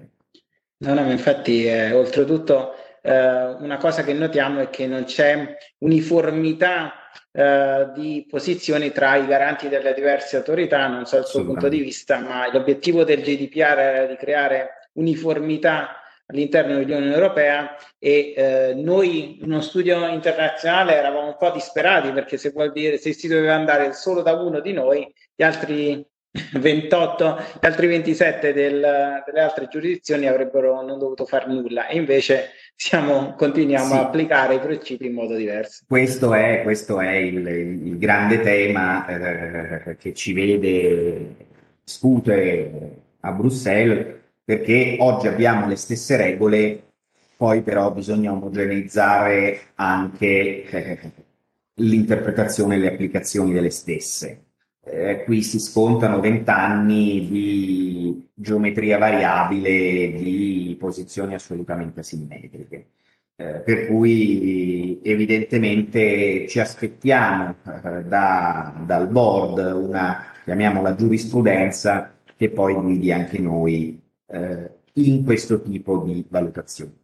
No, 0.77 0.93
no, 0.93 1.11
infatti, 1.11 1.65
eh, 1.65 1.93
oltretutto, 1.93 2.73
eh, 3.01 3.45
una 3.59 3.77
cosa 3.77 4.03
che 4.03 4.13
notiamo 4.13 4.59
è 4.59 4.69
che 4.69 4.87
non 4.87 5.05
c'è 5.05 5.55
uniformità 5.79 6.93
eh, 7.35 7.89
di 7.95 8.27
posizioni 8.29 8.91
tra 8.91 9.15
i 9.15 9.25
garanti 9.25 9.67
delle 9.67 9.95
diverse 9.95 10.37
autorità, 10.37 10.85
non 10.87 11.05
so 11.05 11.17
il 11.17 11.25
suo 11.25 11.43
punto 11.43 11.67
di 11.67 11.79
vista, 11.79 12.19
ma 12.19 12.47
l'obiettivo 12.51 13.03
del 13.03 13.21
GDPR 13.21 13.79
era 13.79 14.05
di 14.05 14.15
creare 14.15 14.89
uniformità 14.93 15.97
all'interno 16.27 16.75
dell'Unione 16.75 17.11
Europea 17.11 17.75
e 17.97 18.33
eh, 18.35 18.73
noi 18.75 19.39
in 19.41 19.51
uno 19.51 19.61
studio 19.61 20.07
internazionale 20.07 20.95
eravamo 20.95 21.25
un 21.25 21.37
po' 21.37 21.49
disperati 21.49 22.11
perché 22.11 22.37
se 22.37 22.51
vuol 22.51 22.71
dire 22.71 22.97
se 22.97 23.13
si 23.13 23.27
doveva 23.27 23.55
andare 23.55 23.93
solo 23.93 24.21
da 24.21 24.33
uno 24.33 24.59
di 24.59 24.71
noi, 24.71 25.11
gli 25.35 25.43
altri 25.43 26.05
28, 26.53 27.37
gli 27.61 27.65
altri 27.65 27.87
27 27.87 28.53
del, 28.53 29.23
delle 29.25 29.39
altre 29.39 29.67
giurisdizioni 29.67 30.27
avrebbero 30.27 30.81
non 30.81 30.97
dovuto 30.97 31.25
fare 31.25 31.47
nulla. 31.47 31.87
E 31.87 31.97
invece 31.97 32.51
siamo, 32.75 33.33
continuiamo 33.35 33.87
sì. 33.87 33.93
a 33.93 34.01
applicare 34.01 34.55
i 34.55 34.59
principi 34.59 35.05
in 35.05 35.13
modo 35.13 35.35
diverso. 35.35 35.83
Questo 35.87 36.33
è, 36.33 36.61
questo 36.63 36.99
è 36.99 37.15
il, 37.15 37.47
il, 37.47 37.97
grande 37.97 38.41
tema 38.41 39.07
eh, 39.07 39.97
che 39.97 40.13
ci 40.13 40.33
vede 40.33 41.35
discutere 41.83 42.71
a 43.21 43.31
Bruxelles 43.31 44.21
perché 44.43 44.97
oggi 44.99 45.27
abbiamo 45.27 45.67
le 45.67 45.75
stesse 45.75 46.17
regole, 46.17 46.83
poi 47.37 47.61
però 47.61 47.91
bisogna 47.91 48.31
omogeneizzare 48.31 49.59
anche 49.75 50.63
eh, 50.69 50.99
l'interpretazione 51.75 52.75
e 52.75 52.79
le 52.79 52.87
applicazioni 52.87 53.53
delle 53.53 53.69
stesse 53.69 54.43
eh, 54.85 55.23
qui 55.23 55.41
si 55.41 55.59
scontano 55.59 56.19
vent'anni 56.19 57.27
di 57.27 58.29
geometria 58.33 58.97
variabile, 58.97 60.11
di 60.11 60.75
posizioni 60.79 61.33
assolutamente 61.33 62.01
asimmetriche. 62.01 62.87
Eh, 63.35 63.61
per 63.65 63.87
cui 63.87 64.99
evidentemente 65.01 66.47
ci 66.47 66.59
aspettiamo 66.59 67.55
eh, 67.65 68.03
da, 68.03 68.73
dal 68.85 69.07
board 69.07 69.57
una, 69.57 70.25
chiamiamola 70.43 70.95
giurisprudenza, 70.95 72.15
che 72.35 72.49
poi 72.49 72.73
guidi 72.73 73.11
anche 73.11 73.39
noi 73.39 73.99
eh, 74.27 74.69
in 74.93 75.23
questo 75.23 75.61
tipo 75.61 75.99
di 75.99 76.23
valutazioni. 76.29 77.01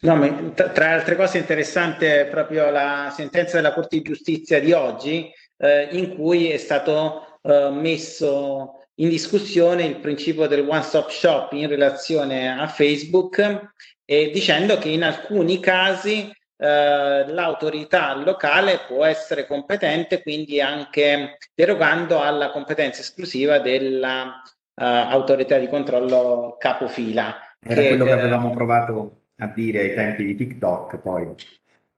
No, 0.00 0.52
tra, 0.54 0.70
tra 0.70 0.90
altre 0.90 1.16
cose 1.16 1.38
interessante 1.38 2.26
proprio 2.30 2.68
la 2.70 3.12
sentenza 3.14 3.56
della 3.56 3.72
Corte 3.72 3.96
di 3.96 4.02
Giustizia 4.02 4.60
di 4.60 4.72
oggi, 4.72 5.30
eh, 5.60 5.88
in 5.92 6.14
cui 6.14 6.48
è 6.50 6.56
stato 6.56 7.38
eh, 7.42 7.70
messo 7.70 8.80
in 8.94 9.08
discussione 9.08 9.84
il 9.84 9.98
principio 9.98 10.46
del 10.46 10.66
one 10.66 10.82
stop 10.82 11.10
shop 11.10 11.52
in 11.52 11.68
relazione 11.68 12.50
a 12.50 12.66
Facebook 12.66 13.72
e 14.04 14.30
dicendo 14.30 14.78
che 14.78 14.88
in 14.88 15.02
alcuni 15.02 15.60
casi 15.60 16.30
eh, 16.56 17.24
l'autorità 17.28 18.14
locale 18.16 18.80
può 18.86 19.04
essere 19.04 19.46
competente, 19.46 20.22
quindi 20.22 20.60
anche 20.60 21.38
derogando 21.54 22.20
alla 22.20 22.50
competenza 22.50 23.00
esclusiva 23.00 23.58
dell'autorità 23.58 25.56
eh, 25.56 25.60
di 25.60 25.68
controllo 25.68 26.56
capofila. 26.58 27.36
Era 27.62 27.80
che, 27.80 27.88
quello 27.88 28.04
che 28.04 28.12
avevamo 28.12 28.50
provato 28.50 29.22
a 29.38 29.46
dire 29.46 29.80
ai 29.80 29.94
tempi 29.94 30.24
di 30.24 30.34
TikTok, 30.34 30.98
poi 30.98 31.34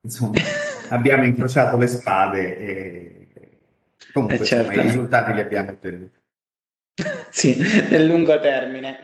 insomma 0.03 0.39
abbiamo 0.91 1.25
incrociato 1.25 1.77
le 1.77 1.87
spade 1.89 2.59
e 2.59 3.22
comunque 4.13 4.39
eh 4.39 4.45
certo. 4.45 4.79
i 4.79 4.83
risultati 4.83 5.33
li 5.33 5.41
abbiamo 5.41 5.71
ottenuti. 5.71 6.21
Sì, 7.31 7.57
nel 7.89 8.05
lungo 8.05 8.39
termine. 8.41 9.01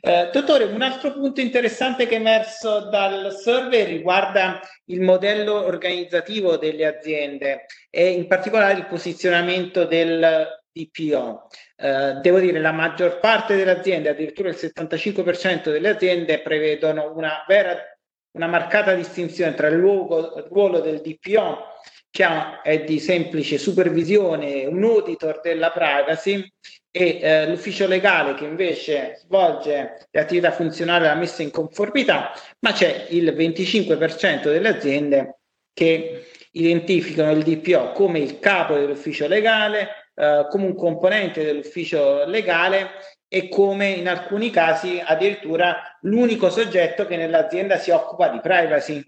Eh, 0.00 0.28
dottore, 0.30 0.64
un 0.64 0.82
altro 0.82 1.12
punto 1.12 1.40
interessante 1.40 2.06
che 2.06 2.16
è 2.16 2.18
emerso 2.18 2.90
dal 2.90 3.34
survey 3.34 3.86
riguarda 3.86 4.60
il 4.86 5.00
modello 5.00 5.64
organizzativo 5.64 6.58
delle 6.58 6.84
aziende 6.84 7.64
e 7.88 8.10
in 8.10 8.26
particolare 8.26 8.78
il 8.78 8.86
posizionamento 8.86 9.86
del 9.86 10.46
DPO. 10.70 11.48
Eh, 11.76 12.18
devo 12.20 12.38
dire, 12.38 12.60
la 12.60 12.72
maggior 12.72 13.18
parte 13.18 13.56
delle 13.56 13.70
aziende, 13.70 14.10
addirittura 14.10 14.50
il 14.50 14.56
75% 14.56 15.70
delle 15.70 15.88
aziende, 15.88 16.42
prevedono 16.42 17.12
una 17.14 17.44
vera, 17.48 17.76
una 18.32 18.46
marcata 18.46 18.94
distinzione 18.94 19.54
tra 19.54 19.68
il, 19.68 19.76
luogo, 19.76 20.36
il 20.36 20.46
ruolo 20.50 20.80
del 20.80 21.00
DPO 21.00 21.64
che 22.10 22.26
è 22.62 22.82
di 22.82 22.98
semplice 22.98 23.56
supervisione, 23.56 24.66
un 24.66 24.82
auditor 24.82 25.40
della 25.40 25.70
privacy 25.70 26.44
e 26.90 27.20
eh, 27.20 27.48
l'ufficio 27.48 27.86
legale 27.86 28.34
che 28.34 28.44
invece 28.44 29.16
svolge 29.20 30.06
le 30.10 30.20
attività 30.20 30.50
funzionali 30.50 31.02
della 31.02 31.14
messa 31.14 31.42
in 31.42 31.50
conformità, 31.50 32.32
ma 32.60 32.72
c'è 32.72 33.06
il 33.10 33.32
25% 33.32 34.42
delle 34.44 34.68
aziende 34.68 35.38
che 35.72 36.26
identificano 36.52 37.30
il 37.30 37.44
DPO 37.44 37.92
come 37.92 38.18
il 38.18 38.40
capo 38.40 38.74
dell'ufficio 38.74 39.28
legale, 39.28 40.10
eh, 40.14 40.46
come 40.50 40.66
un 40.66 40.74
componente 40.74 41.44
dell'ufficio 41.44 42.24
legale 42.26 42.90
e 43.28 43.48
come 43.48 43.90
in 43.90 44.08
alcuni 44.08 44.50
casi 44.50 45.00
addirittura 45.02 45.96
l'unico 46.02 46.50
soggetto 46.50 47.06
che 47.06 47.16
nell'azienda 47.16 47.78
si 47.78 47.92
occupa 47.92 48.28
di 48.28 48.40
privacy 48.40 49.00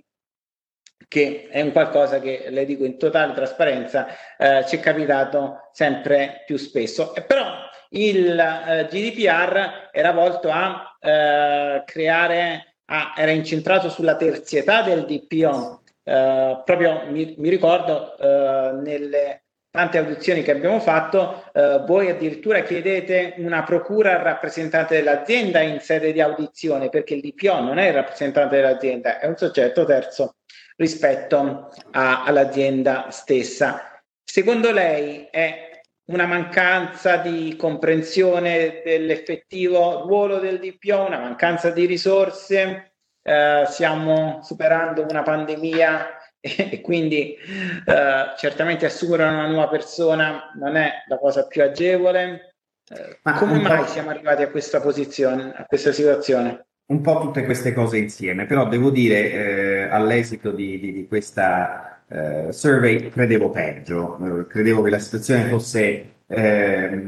che 1.09 1.49
è 1.51 1.61
un 1.61 1.73
qualcosa 1.73 2.21
che 2.21 2.47
le 2.49 2.65
dico 2.65 2.85
in 2.85 2.99
totale 2.99 3.33
trasparenza 3.33 4.07
eh, 4.37 4.65
ci 4.67 4.77
è 4.77 4.81
capitato 4.81 5.69
sempre 5.73 6.43
più 6.47 6.57
spesso. 6.57 7.15
E 7.15 7.23
però 7.23 7.47
il 7.91 8.39
eh, 8.39 8.87
GDPR 8.91 9.89
era 9.91 10.13
volto 10.13 10.51
a 10.51 10.97
eh, 11.01 11.83
creare, 11.85 12.77
a, 12.87 13.15
era 13.17 13.31
incentrato 13.31 13.89
sulla 13.91 14.17
terzietà 14.17 14.83
del 14.83 15.05
DPO. 15.05 15.81
Uh, 16.05 16.65
proprio 16.65 17.05
mi, 17.11 17.37
mi 17.39 17.49
ricordo 17.49 18.17
uh, 18.19 18.81
nelle 18.81 19.45
tante 19.71 19.99
audizioni 19.99 20.43
che 20.43 20.51
abbiamo 20.51 20.81
fatto, 20.81 21.45
uh, 21.53 21.85
voi 21.87 22.11
addirittura 22.11 22.61
chiedete 22.63 23.35
una 23.39 23.63
procura 23.63 24.17
al 24.17 24.23
rappresentante 24.23 24.97
dell'azienda 24.97 25.61
in 25.61 25.81
sede 25.81 26.13
di 26.13 26.21
audizione, 26.21 26.89
perché 26.89 27.15
il 27.15 27.21
DPO 27.21 27.61
non 27.61 27.79
è 27.79 27.87
il 27.87 27.95
rappresentante 27.95 28.57
dell'azienda, 28.57 29.19
è 29.19 29.27
un 29.27 29.37
soggetto 29.37 29.85
terzo 29.85 30.35
rispetto 30.83 31.71
a, 31.93 32.25
all'azienda 32.25 33.11
stessa. 33.11 34.03
Secondo 34.23 34.73
lei 34.73 35.29
è 35.31 35.81
una 36.07 36.27
mancanza 36.27 37.17
di 37.17 37.55
comprensione 37.57 38.83
dell'effettivo 38.85 40.03
ruolo 40.03 40.39
del 40.39 40.59
DPO, 40.59 41.07
una 41.07 41.21
mancanza 41.21 41.71
di 41.71 41.87
risorse, 41.87 42.95
eh, 43.23 43.65
stiamo 43.67 44.41
superando 44.43 45.07
una 45.09 45.23
pandemia 45.23 46.19
e, 46.41 46.69
e 46.73 46.81
quindi 46.81 47.35
eh, 47.35 48.25
certamente 48.37 48.87
assumere 48.87 49.23
una 49.23 49.47
nuova 49.47 49.69
persona 49.69 50.51
non 50.59 50.77
è 50.77 51.05
la 51.07 51.19
cosa 51.19 51.47
più 51.47 51.63
agevole. 51.63 52.57
Eh, 52.91 53.19
come 53.37 53.61
mai 53.61 53.87
siamo 53.87 54.11
arrivati 54.11 54.43
a 54.43 54.51
questa 54.51 54.81
posizione, 54.81 55.55
a 55.57 55.65
questa 55.67 55.93
situazione? 55.93 56.67
Un 56.87 57.01
po' 57.01 57.21
tutte 57.21 57.45
queste 57.45 57.73
cose 57.73 57.97
insieme, 57.99 58.45
però 58.45 58.69
devo 58.69 58.91
dire 58.91 59.33
eh, 59.33 59.83
all'esito 59.85 60.51
di, 60.51 60.79
di, 60.79 60.93
di 60.93 61.07
questa 61.07 62.03
eh, 62.09 62.53
survey 62.53 63.09
credevo 63.09 63.51
peggio, 63.51 64.43
eh, 64.43 64.47
credevo 64.47 64.83
che 64.83 64.91
la 64.91 64.99
situazione 64.99 65.49
fosse 65.49 66.15
eh, 66.27 67.03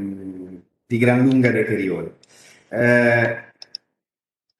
di 0.85 0.97
gran 0.97 1.23
lunga 1.23 1.51
deteriore. 1.51 2.15
Eh, 2.69 3.43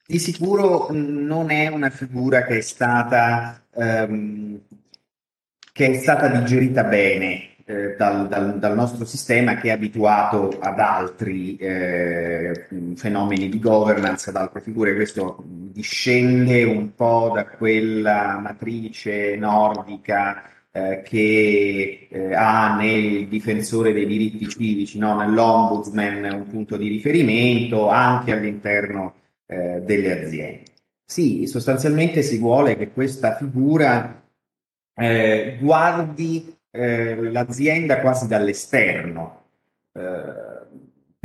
di 0.07 0.19
sicuro 0.19 0.89
non 0.91 1.49
è 1.49 1.67
una 1.67 1.89
figura 1.89 2.43
che 2.43 2.57
è 2.57 2.61
stata, 2.61 3.63
ehm, 3.73 4.61
che 5.73 5.87
è 5.87 5.93
stata 5.97 6.27
digerita 6.27 6.83
bene 6.83 7.54
eh, 7.65 7.95
dal, 7.97 8.27
dal, 8.27 8.59
dal, 8.59 8.75
nostro 8.75 9.05
sistema 9.05 9.55
che 9.55 9.69
è 9.69 9.71
abituato 9.71 10.57
ad 10.59 10.79
altri 10.79 11.55
eh, 11.57 12.67
fenomeni 12.95 13.49
di 13.49 13.59
governance, 13.59 14.29
ad 14.29 14.35
altre 14.35 14.61
figure. 14.61 14.93
Questo 14.93 15.43
discende 15.45 16.63
un 16.63 16.93
po' 16.93 17.31
da 17.33 17.45
quella 17.45 18.37
matrice 18.39 19.35
nordica 19.35 20.43
eh, 20.71 21.01
che 21.03 22.07
eh, 22.09 22.35
ha 22.35 22.75
nel 22.75 23.27
difensore 23.27 23.93
dei 23.93 24.05
diritti 24.05 24.47
civici, 24.47 24.99
no? 24.99 25.15
nell'ombudsman, 25.17 26.23
un 26.33 26.47
punto 26.47 26.77
di 26.77 26.87
riferimento 26.87 27.89
anche 27.89 28.31
all'interno 28.31 29.15
eh, 29.47 29.81
delle 29.83 30.23
aziende. 30.23 30.63
Sì, 31.03 31.47
sostanzialmente 31.47 32.21
si 32.21 32.37
vuole 32.37 32.75
che 32.77 32.91
questa 32.91 33.35
figura 33.35 34.23
eh, 34.95 35.57
guardi 35.59 36.55
eh, 36.75 37.31
l'azienda 37.31 37.99
quasi 38.01 38.27
dall'esterno. 38.27 39.43
Eh, 39.93 40.53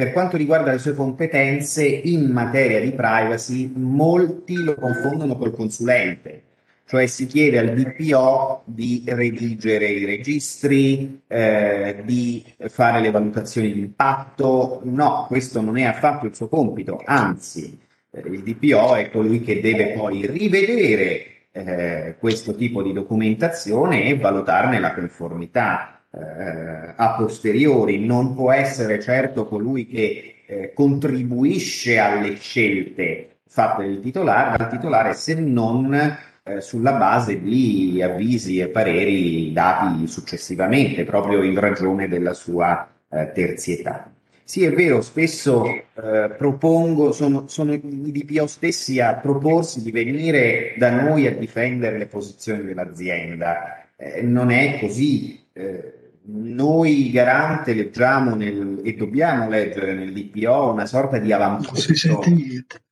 per 0.00 0.12
quanto 0.12 0.38
riguarda 0.38 0.72
le 0.72 0.78
sue 0.78 0.94
competenze 0.94 1.84
in 1.84 2.30
materia 2.30 2.80
di 2.80 2.92
privacy, 2.92 3.70
molti 3.74 4.62
lo 4.62 4.74
confondono 4.74 5.36
col 5.36 5.54
consulente, 5.54 6.44
cioè 6.86 7.06
si 7.06 7.26
chiede 7.26 7.58
al 7.58 7.74
DPO 7.74 8.62
di 8.64 9.02
redigere 9.06 9.88
i 9.88 10.06
registri, 10.06 11.20
eh, 11.26 12.02
di 12.04 12.42
fare 12.68 13.00
le 13.00 13.10
valutazioni 13.10 13.72
di 13.74 13.80
impatto. 13.80 14.80
No, 14.84 15.26
questo 15.28 15.60
non 15.60 15.76
è 15.76 15.84
affatto 15.84 16.24
il 16.24 16.34
suo 16.34 16.48
compito, 16.48 17.02
anzi, 17.04 17.78
eh, 18.10 18.20
il 18.20 18.42
DPO 18.42 18.94
è 18.94 19.10
colui 19.10 19.42
che 19.42 19.60
deve 19.60 19.92
poi 19.92 20.26
rivedere 20.26 21.39
eh, 21.52 22.16
questo 22.18 22.54
tipo 22.54 22.82
di 22.82 22.92
documentazione 22.92 24.04
e 24.04 24.16
valutarne 24.16 24.78
la 24.78 24.94
conformità 24.94 26.00
eh, 26.10 26.94
a 26.96 27.14
posteriori. 27.16 28.04
Non 28.04 28.34
può 28.34 28.52
essere 28.52 29.00
certo 29.00 29.46
colui 29.46 29.86
che 29.86 30.42
eh, 30.46 30.72
contribuisce 30.74 31.98
alle 31.98 32.36
scelte 32.36 33.38
fatte 33.46 33.84
dal 33.84 34.00
titolare, 34.00 34.56
dal 34.56 34.70
titolare 34.70 35.12
se 35.14 35.34
non 35.34 36.18
eh, 36.42 36.60
sulla 36.60 36.92
base 36.92 37.40
di 37.40 38.00
avvisi 38.02 38.58
e 38.60 38.68
pareri 38.68 39.52
dati 39.52 40.06
successivamente, 40.06 41.04
proprio 41.04 41.42
in 41.42 41.58
ragione 41.58 42.08
della 42.08 42.32
sua 42.32 42.88
eh, 43.08 43.30
terzietà. 43.32 44.10
Sì, 44.50 44.64
è 44.64 44.72
vero, 44.72 45.00
spesso 45.00 45.64
eh, 45.64 46.34
propongo, 46.36 47.12
sono, 47.12 47.46
sono, 47.46 47.72
i 47.72 47.80
DPO 47.80 48.48
stessi 48.48 48.98
a 48.98 49.14
proporsi 49.14 49.80
di 49.80 49.92
venire 49.92 50.74
da 50.76 50.90
noi 50.90 51.28
a 51.28 51.30
difendere 51.30 51.96
le 51.98 52.06
posizioni 52.06 52.64
dell'azienda. 52.64 53.86
Eh, 53.94 54.22
non 54.22 54.50
è 54.50 54.80
così. 54.80 55.40
Eh, 55.52 55.92
noi 56.22 57.12
garante 57.12 57.74
leggiamo 57.74 58.34
nel, 58.34 58.80
e 58.82 58.94
dobbiamo 58.94 59.48
leggere 59.48 59.94
nel 59.94 60.12
DPO 60.12 60.72
una 60.72 60.86
sorta 60.86 61.18
di 61.18 61.30
avamposto, 61.30 62.20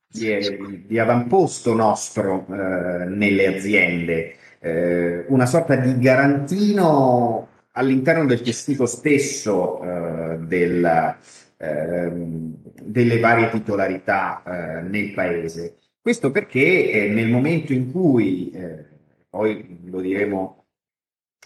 di, 0.07 0.85
di 0.87 0.97
avamposto 0.97 1.73
nostro 1.73 2.45
eh, 2.49 3.03
nelle 3.03 3.47
aziende, 3.47 4.35
eh, 4.59 5.25
una 5.27 5.45
sorta 5.45 5.75
di 5.75 5.99
garantino 5.99 7.47
all'interno 7.73 8.25
del 8.25 8.41
testito 8.41 8.85
stesso 8.85 9.83
eh, 9.83 10.37
del, 10.37 11.17
Ehm, 11.19 11.48
delle 11.61 13.19
varie 13.19 13.49
titolarità 13.49 14.43
eh, 14.43 14.81
nel 14.81 15.11
paese. 15.13 15.77
Questo 16.01 16.31
perché 16.31 16.91
eh, 16.91 17.09
nel 17.09 17.27
momento 17.27 17.73
in 17.73 17.91
cui, 17.91 18.49
eh, 18.51 18.85
poi 19.29 19.79
lo 19.83 19.99
diremo 19.99 20.59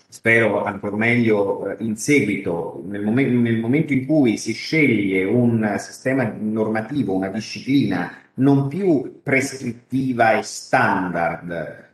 spero 0.08 0.64
ancora 0.64 0.96
meglio 0.96 1.76
in 1.80 1.98
seguito, 1.98 2.84
nel, 2.86 3.02
mom- 3.02 3.16
nel 3.16 3.58
momento 3.58 3.94
in 3.94 4.06
cui 4.06 4.38
si 4.38 4.54
sceglie 4.54 5.24
un 5.24 5.76
sistema 5.80 6.32
normativo, 6.38 7.16
una 7.16 7.30
disciplina 7.30 8.16
non 8.36 8.68
più 8.68 9.22
prescrittiva 9.24 10.38
e 10.38 10.44
standard, 10.44 11.52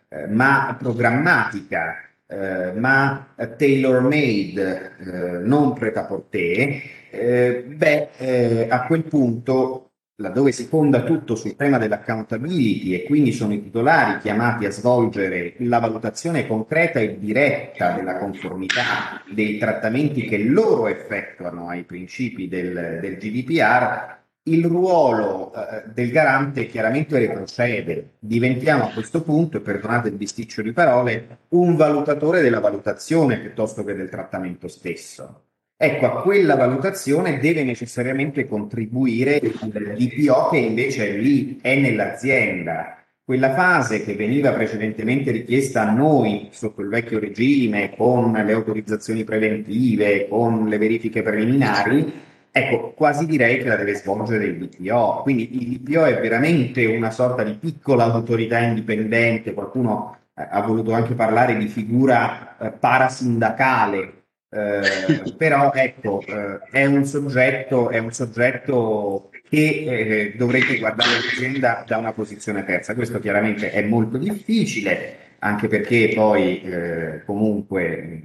eh, 0.10 0.28
ma 0.28 0.76
programmatica, 0.78 1.96
eh, 2.28 2.74
ma 2.74 3.34
tailor 3.58 4.02
made, 4.02 4.92
eh, 5.00 5.38
non 5.40 5.74
prêt-à-porter, 5.74 6.82
eh, 7.12 7.64
beh, 7.64 8.10
eh, 8.18 8.68
a 8.70 8.86
quel 8.86 9.04
punto 9.04 9.90
laddove 10.20 10.52
si 10.52 10.66
fonda 10.66 11.04
tutto 11.04 11.36
sul 11.36 11.56
tema 11.56 11.78
dell'accountability 11.78 12.94
e 12.94 13.04
quindi 13.06 13.32
sono 13.32 13.54
i 13.54 13.64
titolari 13.64 14.20
chiamati 14.20 14.66
a 14.66 14.72
svolgere 14.72 15.56
la 15.60 15.80
valutazione 15.80 16.46
concreta 16.46 17.00
e 17.00 17.18
diretta 17.20 17.94
della 17.94 18.18
conformità 18.18 19.24
dei 19.32 19.58
trattamenti 19.58 20.24
che 20.26 20.38
loro 20.40 20.88
effettuano 20.88 21.70
ai 21.70 21.84
principi 21.84 22.48
del, 22.48 23.00
del 23.00 23.18
GDPR, 23.18 24.18
il 24.44 24.66
ruolo 24.66 25.54
eh, 25.54 25.84
del 25.94 26.12
garante 26.12 26.68
chiaramente 26.68 27.18
retrocede. 27.18 28.16
Diventiamo 28.20 28.86
a 28.86 28.92
questo 28.92 29.22
punto, 29.22 29.58
e 29.58 29.62
perdonate 29.62 30.10
il 30.10 30.16
bisticcio 30.16 30.62
di 30.62 30.74
parole, 30.74 31.40
un 31.50 31.76
valutatore 31.76 32.42
della 32.42 32.60
valutazione 32.60 33.40
piuttosto 33.40 33.84
che 33.86 33.94
del 33.94 34.10
trattamento 34.10 34.68
stesso. 34.68 35.44
Ecco, 35.82 36.08
a 36.08 36.22
quella 36.22 36.58
valutazione 36.58 37.40
deve 37.40 37.64
necessariamente 37.64 38.46
contribuire 38.46 39.38
il 39.38 39.96
DPO 39.98 40.50
che 40.50 40.58
invece 40.58 41.08
è 41.08 41.18
lì, 41.18 41.58
è 41.62 41.74
nell'azienda. 41.76 42.98
Quella 43.24 43.54
fase 43.54 44.04
che 44.04 44.14
veniva 44.16 44.52
precedentemente 44.52 45.32
richiesta 45.32 45.88
a 45.88 45.94
noi 45.94 46.50
sotto 46.52 46.82
il 46.82 46.90
vecchio 46.90 47.18
regime, 47.20 47.96
con 47.96 48.34
le 48.34 48.52
autorizzazioni 48.52 49.24
preventive, 49.24 50.28
con 50.28 50.68
le 50.68 50.78
verifiche 50.78 51.22
preliminari, 51.22 52.12
ecco, 52.52 52.92
quasi 52.92 53.26
direi 53.26 53.60
che 53.60 53.70
la 53.70 53.78
deve 53.78 53.96
svolgere 53.96 54.48
il 54.48 54.58
DPO. 54.58 55.22
Quindi 55.22 55.62
il 55.62 55.80
DPO 55.80 56.04
è 56.04 56.20
veramente 56.20 56.86
una 56.88 57.10
sorta 57.10 57.44
di 57.44 57.54
piccola 57.54 58.04
autorità 58.04 58.60
indipendente, 58.60 59.54
qualcuno 59.54 60.18
eh, 60.36 60.46
ha 60.46 60.62
voluto 60.62 60.92
anche 60.92 61.14
parlare 61.14 61.56
di 61.56 61.70
figura 61.70 62.58
eh, 62.58 62.72
parasindacale 62.72 64.19
eh, 64.52 65.34
però 65.38 65.72
ecco, 65.72 66.22
eh, 66.26 66.60
è 66.72 66.86
un 66.86 67.06
soggetto, 67.06 67.90
è 67.90 68.00
un 68.00 68.12
soggetto 68.12 69.30
che 69.48 70.32
eh, 70.32 70.34
dovrete 70.36 70.80
guardare 70.80 71.12
l'azienda 71.12 71.84
da 71.86 71.98
una 71.98 72.14
posizione 72.14 72.66
terza. 72.66 72.96
Questo 72.96 73.20
chiaramente 73.20 73.72
è 73.72 73.84
molto 73.84 74.18
difficile, 74.18 75.36
anche 75.40 75.68
perché 75.68 76.12
poi 76.16 76.62
eh, 76.62 77.24
comunque 77.26 78.22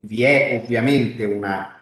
vi 0.00 0.22
è 0.22 0.60
ovviamente 0.62 1.24
una 1.24 1.78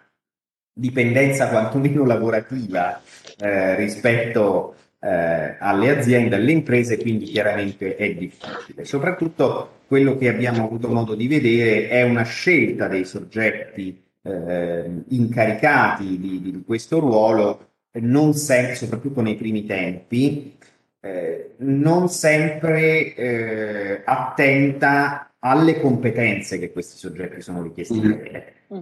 dipendenza 0.73 1.49
quantomeno 1.49 2.05
lavorativa 2.05 3.01
eh, 3.39 3.77
rispetto 3.77 4.75
alle 5.05 5.99
aziende, 5.99 6.37
alle 6.37 6.53
imprese, 6.53 6.97
quindi 6.97 7.27
chiaramente 7.27 7.95
è 7.95 8.15
difficile. 8.15 8.87
Soprattutto 8.87 9.84
quello 9.95 10.19
che 10.19 10.27
abbiamo 10.27 10.65
avuto 10.65 10.89
modo 10.89 11.15
di 11.15 11.29
vedere 11.29 11.89
è 11.89 12.03
una 12.03 12.25
scelta 12.25 12.89
dei 12.89 13.05
soggetti 13.05 14.05
eh, 14.23 15.05
incaricati 15.11 16.19
di, 16.19 16.41
di, 16.43 16.63
questo 16.67 16.99
ruolo, 16.99 17.75
non 18.01 18.35
sempre, 18.35 18.75
soprattutto 18.75 19.21
nei 19.21 19.37
primi 19.37 19.65
tempi, 19.65 20.57
eh, 20.99 21.53
non 21.59 22.09
sempre 22.09 23.15
eh, 23.15 24.03
attenta 24.05 25.33
alle 25.39 25.79
competenze 25.79 26.59
che 26.59 26.73
questi 26.73 26.99
soggetti 26.99 27.41
sono 27.41 27.63
richiesti 27.63 28.01
di 28.01 28.07
avere. 28.09 28.55
Mm. 28.75 28.81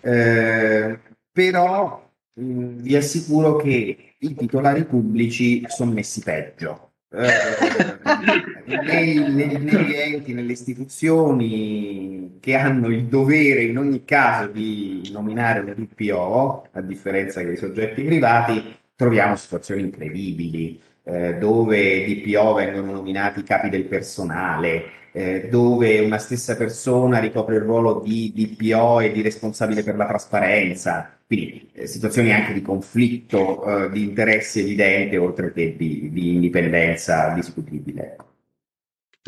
Eh, 0.00 0.98
però 1.30 2.10
mh, 2.32 2.42
mm, 2.42 2.78
vi 2.78 2.96
assicuro 2.96 3.56
che 3.56 4.14
i 4.16 4.34
titolari 4.34 4.86
pubblici 4.86 5.62
sono 5.68 5.92
messi 5.92 6.22
peggio 6.22 6.89
eh, 7.12 8.78
nei, 8.82 9.18
nei, 9.32 9.58
negli 9.58 9.94
enti, 9.94 10.32
nelle 10.32 10.52
istituzioni 10.52 12.38
che 12.40 12.54
hanno 12.54 12.88
il 12.88 13.06
dovere 13.06 13.64
in 13.64 13.78
ogni 13.78 14.04
caso 14.04 14.48
di 14.48 15.08
nominare 15.12 15.60
un 15.60 15.74
DPO, 15.76 16.68
a 16.72 16.80
differenza 16.80 17.42
dei 17.42 17.56
soggetti 17.56 18.02
privati, 18.02 18.76
troviamo 18.94 19.34
situazioni 19.36 19.82
incredibili 19.82 20.80
eh, 21.04 21.34
dove 21.38 22.04
DPO 22.06 22.54
vengono 22.54 22.92
nominati 22.92 23.42
capi 23.42 23.68
del 23.68 23.86
personale, 23.86 24.98
eh, 25.12 25.48
dove 25.50 25.98
una 26.00 26.18
stessa 26.18 26.56
persona 26.56 27.18
ricopre 27.18 27.56
il 27.56 27.62
ruolo 27.62 28.00
di 28.00 28.32
DPO 28.34 29.00
e 29.00 29.12
di 29.12 29.22
responsabile 29.22 29.82
per 29.82 29.96
la 29.96 30.06
trasparenza, 30.06 31.19
quindi 31.30 31.70
eh, 31.74 31.86
situazioni 31.86 32.32
anche 32.32 32.52
di 32.52 32.60
conflitto 32.60 33.84
eh, 33.84 33.90
di 33.90 34.02
interessi 34.02 34.58
evidente, 34.58 35.16
oltre 35.16 35.52
che 35.52 35.76
di, 35.76 36.10
di 36.10 36.34
indipendenza 36.34 37.28
discutibile. 37.28 38.16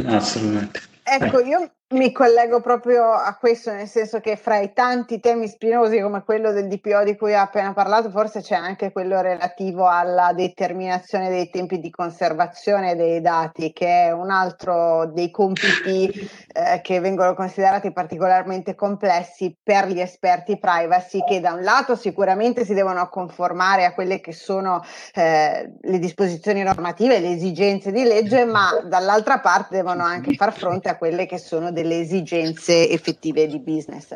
Assolutamente. 0.04 0.80
Ecco, 1.04 1.38
io 1.38 1.74
mi 1.92 2.10
collego 2.12 2.60
proprio 2.60 3.12
a 3.12 3.36
questo, 3.36 3.70
nel 3.72 3.86
senso 3.86 4.20
che 4.20 4.36
fra 4.36 4.58
i 4.58 4.72
tanti 4.72 5.20
temi 5.20 5.46
spinosi 5.46 6.00
come 6.00 6.22
quello 6.24 6.52
del 6.52 6.68
DPO 6.68 7.04
di 7.04 7.16
cui 7.16 7.34
ha 7.34 7.42
appena 7.42 7.72
parlato, 7.72 8.10
forse 8.10 8.40
c'è 8.40 8.54
anche 8.54 8.92
quello 8.92 9.20
relativo 9.20 9.86
alla 9.86 10.32
determinazione 10.32 11.28
dei 11.28 11.50
tempi 11.50 11.78
di 11.80 11.90
conservazione 11.90 12.96
dei 12.96 13.20
dati, 13.20 13.72
che 13.72 14.06
è 14.06 14.10
un 14.10 14.30
altro 14.30 15.06
dei 15.12 15.30
compiti 15.30 16.10
eh, 16.52 16.80
che 16.82 17.00
vengono 17.00 17.34
considerati 17.34 17.92
particolarmente 17.92 18.74
complessi 18.74 19.56
per 19.62 19.88
gli 19.88 20.00
esperti 20.00 20.58
privacy, 20.58 21.22
che 21.24 21.40
da 21.40 21.52
un 21.52 21.62
lato 21.62 21.94
sicuramente 21.94 22.64
si 22.64 22.74
devono 22.74 23.08
conformare 23.08 23.84
a 23.84 23.92
quelle 23.92 24.20
che 24.20 24.32
sono 24.32 24.82
eh, 25.14 25.72
le 25.80 25.98
disposizioni 25.98 26.62
normative, 26.62 27.18
le 27.18 27.32
esigenze 27.32 27.92
di 27.92 28.02
legge, 28.04 28.44
ma 28.44 28.80
dall'altra 28.84 29.40
parte 29.40 29.76
devono 29.76 30.02
anche 30.02 30.34
far 30.34 30.52
fronte 30.52 30.88
a 30.88 30.96
quelle 30.96 31.26
che 31.26 31.38
sono 31.38 31.70
delle 31.70 31.81
delle 31.82 32.00
esigenze 32.00 32.88
effettive 32.88 33.46
di 33.46 33.60
business. 33.60 34.14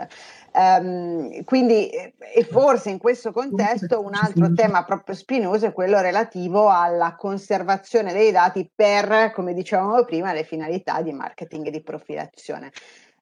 Um, 0.52 1.44
quindi, 1.44 1.90
e 1.90 2.44
forse 2.50 2.88
in 2.88 2.96
questo 2.96 3.30
contesto 3.30 4.00
un 4.00 4.14
altro 4.14 4.54
tema 4.54 4.84
proprio 4.84 5.14
spinoso 5.14 5.66
è 5.66 5.72
quello 5.72 6.00
relativo 6.00 6.70
alla 6.70 7.14
conservazione 7.14 8.14
dei 8.14 8.32
dati 8.32 8.70
per, 8.74 9.32
come 9.34 9.52
dicevamo 9.52 10.02
prima, 10.04 10.32
le 10.32 10.44
finalità 10.44 11.02
di 11.02 11.12
marketing 11.12 11.66
e 11.66 11.70
di 11.70 11.82
profilazione. 11.82 12.72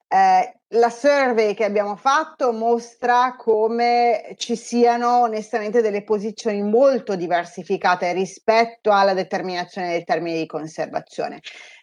Eh, 0.07 0.61
la 0.69 0.91
survey 0.91 1.55
che 1.55 1.65
abbiamo 1.65 1.97
fatto 1.97 2.53
mostra 2.53 3.35
come 3.37 4.35
ci 4.37 4.55
siano 4.55 5.23
onestamente 5.23 5.81
delle 5.81 6.05
posizioni 6.05 6.63
molto 6.63 7.17
diversificate 7.17 8.13
rispetto 8.13 8.93
alla 8.93 9.13
determinazione 9.13 9.89
dei 9.89 10.05
termini 10.05 10.39
di 10.39 10.47
conservazione. 10.47 11.41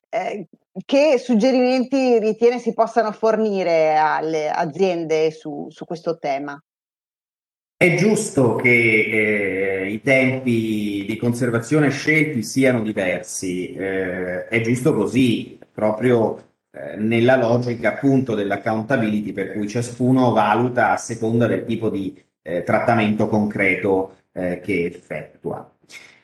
Eh, 0.08 0.48
che 0.86 1.18
suggerimenti 1.18 2.20
ritiene 2.20 2.60
si 2.60 2.74
possano 2.74 3.12
fornire 3.12 3.96
alle 3.96 4.50
aziende 4.50 5.32
su, 5.32 5.68
su 5.70 5.86
questo 5.86 6.18
tema? 6.18 6.62
È 7.76 7.96
giusto 7.96 8.56
che 8.56 8.70
eh, 8.70 9.92
i 9.92 10.02
tempi 10.02 11.04
di 11.08 11.18
conservazione 11.18 11.90
scelti 11.90 12.44
siano 12.44 12.84
diversi, 12.84 13.74
eh, 13.74 14.48
è 14.48 14.62
giusto 14.62 14.94
così, 14.94 15.58
proprio 15.74 16.52
eh, 16.72 16.96
nella 16.98 17.38
logica 17.38 17.94
appunto 17.94 18.36
dell'accountability 18.36 19.34
per 19.34 19.54
cui 19.54 19.68
ciascuno 19.68 20.32
valuta 20.32 20.92
a 20.92 20.98
seconda 20.98 21.48
del 21.48 21.66
tipo 21.66 21.90
di 21.90 22.16
eh, 22.44 22.64
trattamento 22.64 23.28
concreto 23.28 24.18
eh, 24.32 24.60
che 24.62 24.86
effettua. 24.86 25.68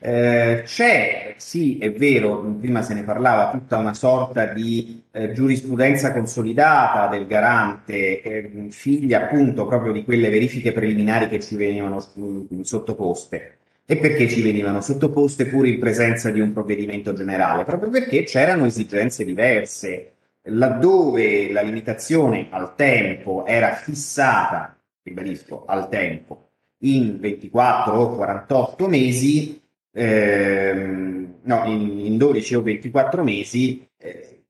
Eh, 0.00 0.62
c'è, 0.64 1.34
sì, 1.38 1.78
è 1.78 1.90
vero, 1.92 2.40
prima 2.60 2.82
se 2.82 2.94
ne 2.94 3.02
parlava, 3.02 3.50
tutta 3.50 3.78
una 3.78 3.94
sorta 3.94 4.46
di 4.46 5.02
eh, 5.10 5.32
giurisprudenza 5.32 6.12
consolidata 6.12 7.08
del 7.08 7.26
garante, 7.26 8.22
eh, 8.22 8.68
figlia 8.70 9.24
appunto 9.24 9.66
proprio 9.66 9.92
di 9.92 10.04
quelle 10.04 10.30
verifiche 10.30 10.72
preliminari 10.72 11.28
che 11.28 11.40
ci 11.40 11.56
venivano 11.56 12.04
mm, 12.18 12.60
sottoposte. 12.60 13.56
E 13.90 13.96
perché 13.96 14.28
ci 14.28 14.42
venivano 14.42 14.80
sottoposte 14.82 15.46
pur 15.46 15.66
in 15.66 15.78
presenza 15.80 16.30
di 16.30 16.40
un 16.40 16.52
provvedimento 16.52 17.14
generale? 17.14 17.64
Proprio 17.64 17.90
perché 17.90 18.22
c'erano 18.24 18.66
esigenze 18.66 19.24
diverse. 19.24 20.12
Laddove 20.42 21.50
la 21.50 21.62
limitazione 21.62 22.48
al 22.50 22.74
tempo 22.74 23.46
era 23.46 23.74
fissata, 23.74 24.76
ribadisco, 25.02 25.64
al 25.66 25.88
tempo, 25.88 26.47
in 26.80 27.18
24 27.18 27.94
o 27.94 28.14
48 28.14 28.88
mesi, 28.88 29.60
ehm, 29.92 31.34
no, 31.42 31.64
in, 31.66 32.06
in, 32.06 32.16
12 32.16 32.54
o 32.54 32.62
24 32.62 33.24
mesi, 33.24 33.88
eh, 33.96 34.42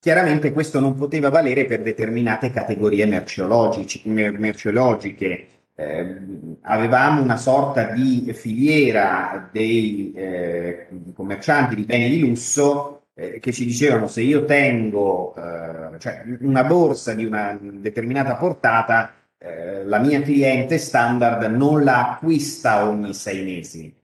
chiaramente 0.00 0.52
questo 0.52 0.80
non 0.80 0.94
poteva 0.94 1.30
valere 1.30 1.66
per 1.66 1.82
determinate 1.82 2.50
categorie 2.50 3.06
merceologiche. 3.06 5.48
Eh, 5.74 6.16
avevamo 6.62 7.22
una 7.22 7.36
sorta 7.36 7.92
di 7.92 8.32
filiera 8.34 9.48
dei 9.52 10.12
eh, 10.12 10.88
commercianti 11.14 11.76
di 11.76 11.84
beni 11.84 12.10
di 12.10 12.18
lusso 12.18 13.04
eh, 13.14 13.38
che 13.40 13.52
ci 13.52 13.64
dicevano 13.64 14.06
se 14.06 14.22
io 14.22 14.44
tengo 14.44 15.34
eh, 15.36 15.98
cioè 15.98 16.22
una 16.40 16.64
borsa 16.64 17.14
di 17.14 17.24
una 17.24 17.58
determinata 17.60 18.36
portata, 18.36 19.12
eh, 19.38 19.84
la 19.84 19.98
mia 19.98 20.20
cliente 20.22 20.78
standard 20.78 21.42
non 21.44 21.84
la 21.84 22.10
acquista 22.10 22.88
ogni 22.88 23.14
sei 23.14 23.44
mesi. 23.44 23.96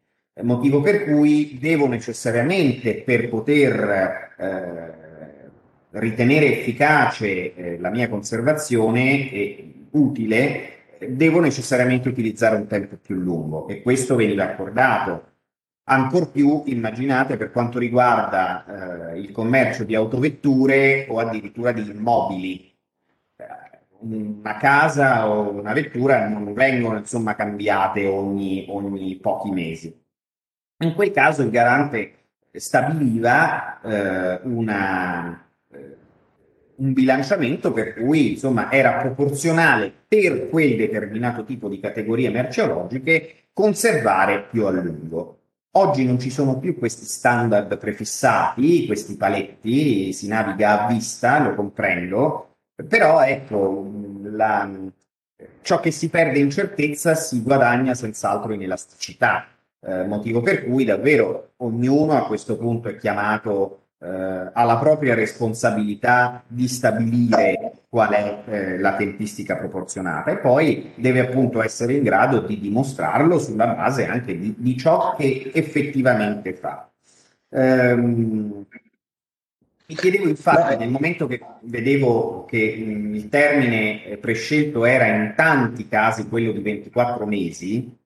Motivo 0.42 0.80
per 0.80 1.04
cui 1.04 1.58
devo 1.60 1.86
necessariamente, 1.86 3.02
per 3.02 3.28
poter 3.28 4.34
eh, 4.36 4.92
ritenere 5.90 6.58
efficace 6.60 7.54
eh, 7.54 7.78
la 7.78 7.90
mia 7.90 8.08
conservazione 8.08 9.30
e 9.30 9.86
utile, 9.90 10.70
devo 11.08 11.40
necessariamente 11.40 12.08
utilizzare 12.08 12.56
un 12.56 12.66
tempo 12.66 12.96
più 12.96 13.16
lungo 13.16 13.68
e 13.68 13.82
questo 13.82 14.16
veniva 14.16 14.44
accordato 14.44 15.34
Ancor 15.86 16.30
più 16.30 16.62
immaginate 16.64 17.36
per 17.36 17.50
quanto 17.50 17.78
riguarda 17.78 19.12
eh, 19.12 19.20
il 19.20 19.32
commercio 19.32 19.84
di 19.84 19.94
autovetture 19.94 21.06
o 21.10 21.18
addirittura 21.18 21.72
di 21.72 21.90
immobili. 21.90 22.73
Una 24.04 24.56
casa 24.58 25.30
o 25.30 25.50
una 25.50 25.72
vettura 25.72 26.28
non 26.28 26.52
vengono 26.52 26.98
insomma 26.98 27.34
cambiate 27.34 28.06
ogni, 28.06 28.66
ogni 28.68 29.16
pochi 29.16 29.50
mesi. 29.50 30.02
In 30.82 30.94
quel 30.94 31.10
caso 31.10 31.42
il 31.42 31.50
garante 31.50 32.12
stabiliva 32.52 33.80
eh, 33.80 34.40
una, 34.42 35.48
eh, 35.72 35.96
un 36.76 36.92
bilanciamento 36.92 37.72
per 37.72 37.94
cui 37.94 38.32
insomma 38.32 38.70
era 38.70 39.00
proporzionale 39.00 39.90
per 40.06 40.50
quel 40.50 40.76
determinato 40.76 41.44
tipo 41.44 41.68
di 41.68 41.80
categorie 41.80 42.28
merceologiche 42.28 43.48
conservare 43.54 44.42
più 44.50 44.66
a 44.66 44.70
lungo. 44.70 45.38
Oggi 45.76 46.04
non 46.04 46.20
ci 46.20 46.30
sono 46.30 46.58
più 46.58 46.76
questi 46.76 47.04
standard 47.04 47.78
prefissati, 47.78 48.86
questi 48.86 49.16
paletti, 49.16 50.12
si 50.12 50.28
naviga 50.28 50.84
a 50.84 50.86
vista, 50.88 51.40
lo 51.40 51.54
comprendo, 51.54 52.53
però 52.88 53.22
ecco, 53.22 53.90
la, 54.22 54.70
ciò 55.62 55.80
che 55.80 55.90
si 55.90 56.08
perde 56.08 56.38
in 56.38 56.50
certezza 56.50 57.14
si 57.14 57.42
guadagna 57.42 57.94
senz'altro 57.94 58.52
in 58.52 58.62
elasticità, 58.62 59.46
eh, 59.80 60.04
motivo 60.04 60.40
per 60.40 60.64
cui 60.64 60.84
davvero 60.84 61.52
ognuno 61.58 62.12
a 62.12 62.26
questo 62.26 62.56
punto 62.56 62.88
è 62.88 62.96
chiamato 62.96 63.84
eh, 64.04 64.50
ha 64.52 64.64
la 64.64 64.76
propria 64.76 65.14
responsabilità 65.14 66.42
di 66.46 66.68
stabilire 66.68 67.72
qual 67.88 68.12
è 68.12 68.42
eh, 68.46 68.78
la 68.78 68.96
tempistica 68.96 69.56
proporzionata 69.56 70.30
e 70.30 70.38
poi 70.38 70.92
deve 70.96 71.20
appunto 71.20 71.62
essere 71.62 71.94
in 71.94 72.02
grado 72.02 72.40
di 72.40 72.58
dimostrarlo 72.60 73.38
sulla 73.38 73.68
base 73.68 74.06
anche 74.06 74.36
di, 74.36 74.54
di 74.58 74.76
ciò 74.76 75.14
che 75.16 75.50
effettivamente 75.54 76.54
fa. 76.54 76.88
Ehm, 77.50 78.66
mi 79.86 79.94
chiedevo 79.96 80.28
infatti 80.28 80.76
nel 80.76 80.88
momento 80.88 81.26
che 81.26 81.40
vedevo 81.62 82.44
che 82.46 82.76
mh, 82.76 83.14
il 83.14 83.28
termine 83.28 84.16
prescelto 84.18 84.84
era 84.84 85.06
in 85.06 85.34
tanti 85.36 85.88
casi 85.88 86.28
quello 86.28 86.52
di 86.52 86.60
24 86.60 87.26
mesi, 87.26 87.96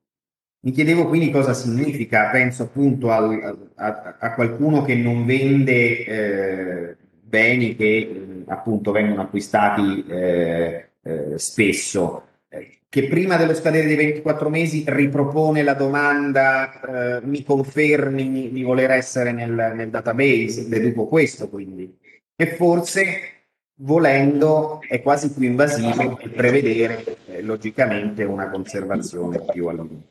mi 0.61 0.71
chiedevo 0.71 1.07
quindi 1.07 1.29
cosa 1.31 1.53
significa, 1.53 2.29
penso 2.31 2.63
appunto 2.63 3.11
al, 3.11 3.69
a, 3.75 4.17
a, 4.19 4.33
qualcuno 4.33 4.83
che 4.83 4.95
non 4.95 5.25
vende 5.25 6.05
eh, 6.05 6.97
beni 7.21 7.75
che 7.75 8.43
appunto 8.47 8.91
vengono 8.91 9.21
acquistati 9.21 10.05
eh, 10.05 10.89
eh, 11.01 11.37
spesso, 11.37 12.23
eh, 12.23 12.28
che 12.89 13.07
prima 13.07 13.37
dello 13.37 13.53
scadere 13.53 13.85
dei 13.85 13.95
24 13.95 14.49
mesi 14.49 14.83
ripropone 14.87 15.61
la 15.61 15.75
domanda, 15.75 17.19
eh, 17.19 17.21
mi 17.23 17.43
confermi 17.43 18.49
di 18.51 18.63
voler 18.63 18.89
essere 18.89 19.31
nel, 19.31 19.73
nel 19.75 19.91
database, 19.91 20.67
deduco 20.67 21.05
questo 21.05 21.49
quindi, 21.49 21.95
e 22.35 22.55
forse 22.55 23.39
volendo 23.81 24.81
è 24.87 25.03
quasi 25.03 25.31
più 25.31 25.43
invasivo 25.43 26.19
prevedere 26.33 27.17
eh, 27.27 27.43
logicamente 27.43 28.23
una 28.23 28.49
conservazione 28.49 29.39
più 29.51 29.67
a 29.67 29.73
lungo. 29.73 30.01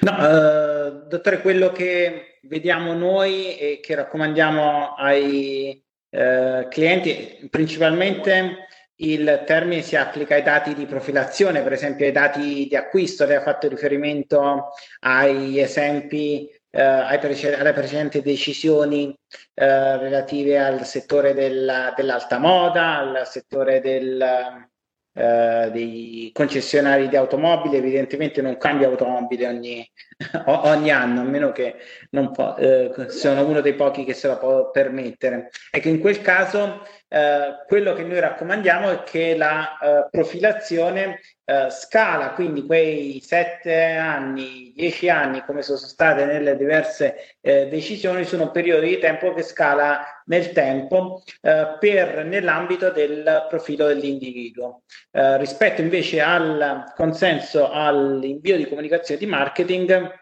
No, 0.00 0.28
eh, 0.28 1.06
dottore, 1.08 1.40
quello 1.40 1.72
che 1.72 2.38
vediamo 2.42 2.92
noi 2.92 3.56
e 3.56 3.80
che 3.82 3.94
raccomandiamo 3.94 4.94
ai 4.94 5.82
eh, 6.10 6.66
clienti, 6.68 7.48
principalmente 7.48 8.66
il 9.02 9.42
termine 9.46 9.82
si 9.82 9.96
applica 9.96 10.34
ai 10.34 10.42
dati 10.42 10.74
di 10.74 10.86
profilazione, 10.86 11.62
per 11.62 11.72
esempio 11.72 12.06
ai 12.06 12.12
dati 12.12 12.66
di 12.68 12.76
acquisto, 12.76 13.24
lei 13.24 13.36
ha 13.36 13.42
fatto 13.42 13.68
riferimento 13.68 14.70
ai 15.00 15.58
esempi, 15.60 16.48
eh, 16.70 16.80
ai 16.82 17.18
prece- 17.18 17.56
alle 17.56 17.72
precedenti 17.72 18.22
decisioni 18.22 19.16
eh, 19.54 19.96
relative 19.98 20.58
al 20.58 20.86
settore 20.86 21.34
della, 21.34 21.92
dell'alta 21.96 22.38
moda, 22.38 22.98
al 22.98 23.26
settore 23.26 23.80
del 23.80 24.70
eh, 25.14 25.68
dei 25.70 26.30
concessionari 26.32 27.08
di 27.08 27.16
automobili, 27.16 27.76
evidentemente 27.76 28.40
non 28.40 28.56
cambia 28.56 28.88
automobile 28.88 29.46
ogni, 29.46 29.90
ogni 30.46 30.90
anno, 30.90 31.20
a 31.20 31.24
meno 31.24 31.52
che 31.52 31.76
non 32.10 32.32
po- 32.32 32.56
eh, 32.56 32.90
sono 33.08 33.46
uno 33.46 33.60
dei 33.60 33.74
pochi 33.74 34.04
che 34.04 34.14
se 34.14 34.28
la 34.28 34.38
può 34.38 34.70
permettere. 34.70 35.50
Ecco, 35.70 35.88
in 35.88 36.00
quel 36.00 36.22
caso 36.22 36.82
eh, 37.12 37.64
quello 37.66 37.92
che 37.92 38.04
noi 38.04 38.20
raccomandiamo 38.20 38.88
è 38.88 39.02
che 39.02 39.36
la 39.36 39.76
eh, 39.76 40.08
profilazione 40.10 41.20
eh, 41.44 41.68
scala, 41.68 42.30
quindi 42.30 42.64
quei 42.64 43.20
sette 43.20 43.96
anni, 43.96 44.72
dieci 44.74 45.10
anni, 45.10 45.44
come 45.44 45.60
sono 45.60 45.76
state 45.76 46.24
nelle 46.24 46.56
diverse 46.56 47.36
eh, 47.42 47.68
decisioni, 47.68 48.24
sono 48.24 48.50
periodi 48.50 48.88
di 48.88 48.98
tempo 48.98 49.34
che 49.34 49.42
scala 49.42 50.22
nel 50.24 50.52
tempo 50.52 51.22
eh, 51.42 51.76
per 51.78 52.24
nell'ambito 52.24 52.90
del 52.90 53.44
profilo 53.46 53.88
dell'individuo. 53.88 54.84
rispetto 55.10 55.82
invece 55.82 56.22
al 56.22 56.92
consenso 56.96 57.70
all'invio 57.70 58.56
di 58.56 58.66
comunicazione 58.66 59.20
di 59.20 59.26
marketing, 59.26 60.20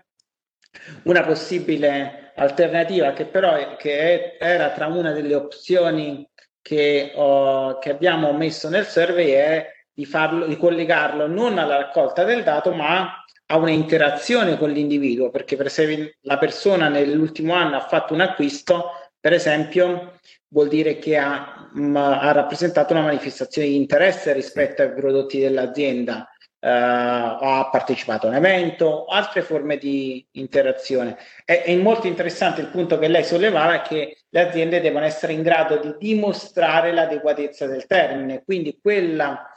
una 1.05 1.22
possibile 1.22 2.32
alternativa 2.36 3.12
che 3.12 3.26
però 3.26 3.55
è, 3.55 3.76
che 3.76 4.38
è, 4.38 4.45
era 4.45 4.70
tra 4.70 4.86
una 4.86 5.12
delle 5.12 5.34
opzioni 5.34 6.28
che, 6.63 7.13
ho, 7.15 7.79
che 7.79 7.91
abbiamo 7.91 8.33
messo 8.33 8.69
nel 8.69 8.87
survey 8.87 9.31
è 9.31 9.67
di, 9.93 10.05
farlo, 10.05 10.47
di 10.47 10.57
collegarlo 10.57 11.27
non 11.27 11.59
alla 11.59 11.77
raccolta 11.77 12.25
del 12.25 12.43
dato, 12.43 12.73
ma 12.73 13.25
a 13.47 13.57
un'interazione 13.57 14.57
con 14.57 14.71
l'individuo, 14.71 15.31
perché 15.31 15.57
per 15.57 15.67
esempio 15.67 16.13
la 16.23 16.39
persona 16.39 16.89
nell'ultimo 16.89 17.55
anno 17.55 17.77
ha 17.77 17.87
fatto 17.87 18.15
un 18.15 18.21
acquisto, 18.21 18.93
per 19.19 19.33
esempio, 19.33 20.19
vuol 20.49 20.69
dire 20.69 20.99
che 20.99 21.17
ha, 21.17 21.69
mh, 21.73 21.97
ha 21.97 22.33
rappresentato 22.33 22.93
una 22.93 23.03
manifestazione 23.03 23.69
di 23.69 23.77
interesse 23.77 24.33
rispetto 24.33 24.83
ai 24.83 24.93
prodotti 24.93 25.41
dell'azienda 25.41 26.29
ha 26.63 27.69
partecipato 27.71 28.27
a 28.27 28.31
un 28.31 28.37
evento, 28.37 29.07
altre 29.07 29.43
forme 29.43 29.79
di 29.79 30.25
interazione. 30.33 31.17
È, 31.45 31.63
è, 31.63 31.75
molto 31.77 32.07
interessante 32.07 32.61
il 32.61 32.69
punto 32.69 32.99
che 32.99 33.09
lei 33.09 33.25
sollevava 33.25 33.81
che 33.81 34.19
le 34.29 34.41
aziende 34.41 34.81
devono 34.81 35.07
essere 35.07 35.33
in 35.33 35.43
grado 35.43 35.79
di 35.79 35.95
dimostrare 35.99 36.93
l'adeguatezza 36.93 37.67
del 37.67 37.87
termine, 37.87 38.43
quindi 38.45 38.79
quella, 38.81 39.51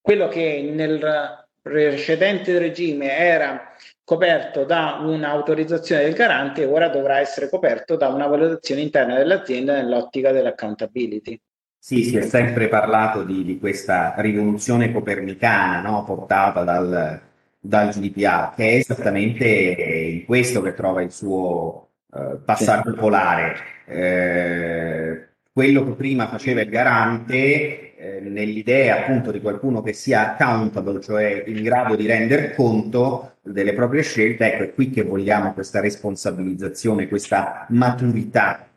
quello 0.00 0.28
che 0.28 0.70
nel 0.72 1.48
precedente 1.62 2.58
regime 2.58 3.16
era 3.16 3.74
coperto 4.04 4.64
da 4.64 4.98
un'autorizzazione 5.00 6.02
del 6.02 6.14
garante 6.14 6.64
ora 6.64 6.88
dovrà 6.88 7.20
essere 7.20 7.48
coperto 7.48 7.96
da 7.96 8.08
una 8.08 8.26
valutazione 8.26 8.80
interna 8.80 9.16
dell'azienda 9.16 9.74
nell'ottica 9.74 10.32
dell'accountability. 10.32 11.40
Sì, 11.82 12.04
si 12.04 12.18
è 12.18 12.20
sempre 12.20 12.68
parlato 12.68 13.24
di, 13.24 13.42
di 13.42 13.58
questa 13.58 14.14
rivoluzione 14.18 14.92
copernicana 14.92 15.80
no? 15.80 16.04
portata 16.04 16.62
dal, 16.62 17.18
dal, 17.58 17.88
GDPR, 17.88 18.54
che 18.54 18.68
è 18.68 18.74
esattamente 18.76 19.46
in 19.48 20.26
questo 20.26 20.60
che 20.60 20.74
trova 20.74 21.00
il 21.00 21.10
suo 21.10 21.88
eh, 22.14 22.36
passaggio 22.44 22.92
polare. 22.92 23.56
Eh, 23.86 25.28
quello 25.50 25.84
che 25.86 25.92
prima 25.92 26.28
faceva 26.28 26.60
il 26.60 26.68
garante, 26.68 27.96
eh, 27.96 28.20
nell'idea 28.20 29.00
appunto 29.00 29.30
di 29.30 29.40
qualcuno 29.40 29.80
che 29.80 29.94
sia 29.94 30.32
accountable, 30.32 31.00
cioè 31.00 31.44
in 31.46 31.62
grado 31.62 31.96
di 31.96 32.06
rendere 32.06 32.54
conto 32.54 33.36
delle 33.42 33.72
proprie 33.72 34.02
scelte, 34.02 34.52
ecco, 34.52 34.62
è 34.64 34.74
qui 34.74 34.90
che 34.90 35.02
vogliamo 35.02 35.54
questa 35.54 35.80
responsabilizzazione, 35.80 37.08
questa 37.08 37.64
maturità 37.70 38.69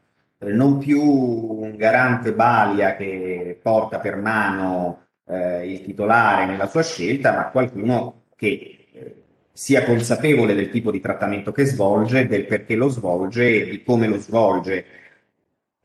non 0.46 0.78
più 0.78 1.02
un 1.02 1.76
garante 1.76 2.34
balia 2.34 2.96
che 2.96 3.60
porta 3.62 4.00
per 4.00 4.16
mano 4.18 5.04
eh, 5.28 5.72
il 5.72 5.84
titolare 5.84 6.46
nella 6.46 6.68
sua 6.68 6.84
scelta, 6.84 7.34
ma 7.34 7.50
qualcuno 7.50 8.24
che 8.36 8.88
eh, 8.92 9.16
sia 9.52 9.84
consapevole 9.84 10.54
del 10.54 10.70
tipo 10.70 10.92
di 10.92 11.00
trattamento 11.00 11.52
che 11.52 11.66
svolge, 11.66 12.28
del 12.28 12.46
perché 12.46 12.76
lo 12.76 12.90
svolge 12.90 13.62
e 13.62 13.70
di 13.70 13.84
come 13.84 14.08
lo 14.08 14.18
svolge. 14.18 14.86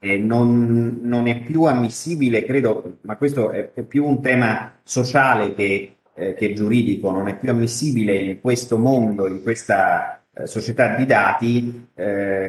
Eh, 0.00 0.16
non, 0.16 1.00
non, 1.02 1.26
è 1.26 1.40
più 1.40 1.64
ammissibile, 1.64 2.44
credo, 2.44 2.98
ma 3.02 3.16
questo 3.16 3.50
è, 3.50 3.70
più 3.82 4.06
un 4.06 4.22
tema 4.22 4.78
sociale 4.84 5.54
che, 5.54 5.96
eh, 6.14 6.34
che, 6.34 6.52
giuridico, 6.52 7.10
non 7.10 7.26
è 7.26 7.36
più 7.36 7.50
ammissibile 7.50 8.14
in 8.14 8.40
questo 8.40 8.78
mondo, 8.78 9.26
in 9.26 9.42
questa 9.42 10.22
eh, 10.32 10.46
società 10.46 10.94
di 10.94 11.04
dati, 11.04 11.88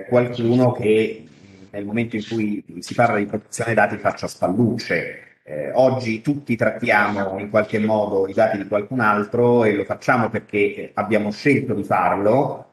qualcuno 0.07 0.71
che 0.73 1.28
nel 1.71 1.85
momento 1.85 2.15
in 2.15 2.27
cui 2.27 2.63
si 2.79 2.93
parla 2.93 3.17
di 3.17 3.25
protezione 3.25 3.73
dati 3.73 3.97
faccia 3.97 4.27
spallucce. 4.27 5.37
Eh, 5.43 5.71
oggi 5.73 6.21
tutti 6.21 6.55
trattiamo 6.55 7.39
in 7.39 7.49
qualche 7.49 7.79
modo 7.79 8.27
i 8.27 8.33
dati 8.33 8.57
di 8.57 8.67
qualcun 8.67 8.99
altro 8.99 9.63
e 9.63 9.73
lo 9.73 9.83
facciamo 9.83 10.29
perché 10.29 10.91
abbiamo 10.93 11.31
scelto 11.31 11.73
di 11.73 11.83
farlo 11.83 12.69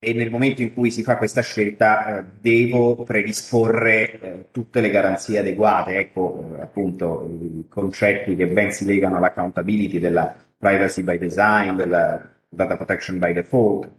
e 0.00 0.12
nel 0.12 0.30
momento 0.30 0.62
in 0.62 0.72
cui 0.72 0.92
si 0.92 1.02
fa 1.02 1.16
questa 1.16 1.42
scelta 1.42 2.18
eh, 2.20 2.24
devo 2.40 3.02
predisporre 3.02 4.20
eh, 4.20 4.44
tutte 4.52 4.80
le 4.80 4.90
garanzie 4.90 5.40
adeguate, 5.40 5.98
ecco 5.98 6.54
eh, 6.56 6.60
appunto 6.62 7.28
i 7.28 7.66
concetti 7.68 8.36
che 8.36 8.46
ben 8.46 8.70
si 8.70 8.84
legano 8.84 9.16
all'accountability 9.16 9.98
della 9.98 10.32
privacy 10.56 11.02
by 11.02 11.18
design, 11.18 11.72
della 11.74 12.30
data 12.48 12.76
protection 12.76 13.18
by 13.18 13.32
default, 13.32 13.90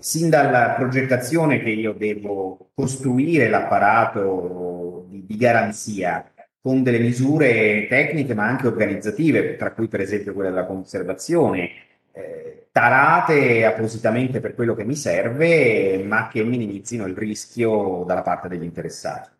sin 0.00 0.28
dalla 0.28 0.74
progettazione 0.76 1.60
che 1.60 1.70
io 1.70 1.92
devo 1.92 2.70
costruire 2.74 3.48
l'apparato 3.48 5.06
di, 5.08 5.24
di 5.26 5.36
garanzia 5.36 6.30
con 6.60 6.82
delle 6.82 6.98
misure 6.98 7.86
tecniche 7.88 8.34
ma 8.34 8.46
anche 8.46 8.66
organizzative, 8.66 9.56
tra 9.56 9.72
cui 9.72 9.88
per 9.88 10.00
esempio 10.00 10.32
quella 10.32 10.50
della 10.50 10.66
conservazione, 10.66 11.70
eh, 12.12 12.68
tarate 12.72 13.64
appositamente 13.64 14.40
per 14.40 14.54
quello 14.54 14.74
che 14.74 14.84
mi 14.84 14.96
serve, 14.96 16.02
ma 16.04 16.28
che 16.28 16.42
minimizzino 16.42 17.06
il 17.06 17.16
rischio 17.16 18.04
dalla 18.04 18.22
parte 18.22 18.48
degli 18.48 18.64
interessati. 18.64 19.30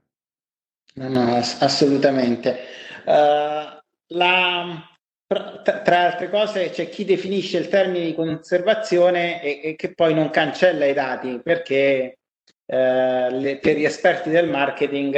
No, 0.95 1.09
no, 1.09 1.35
assolutamente. 1.35 2.57
Uh, 3.05 3.83
la, 4.15 4.96
tra, 5.27 6.05
altre 6.05 6.31
cose 6.31 6.71
c'è 6.71 6.89
chi 6.89 7.05
definisce 7.05 7.59
il 7.59 7.69
termine 7.69 8.05
di 8.05 8.15
conservazione 8.15 9.43
e, 9.43 9.61
e 9.63 9.77
che 9.77 9.93
poi 9.93 10.15
non 10.15 10.31
cancella 10.31 10.87
i 10.87 10.93
dati 10.93 11.41
perché 11.43 12.19
eh, 12.65 13.31
le, 13.31 13.59
per 13.59 13.77
gli 13.77 13.85
esperti 13.85 14.31
del 14.31 14.49
marketing 14.49 15.17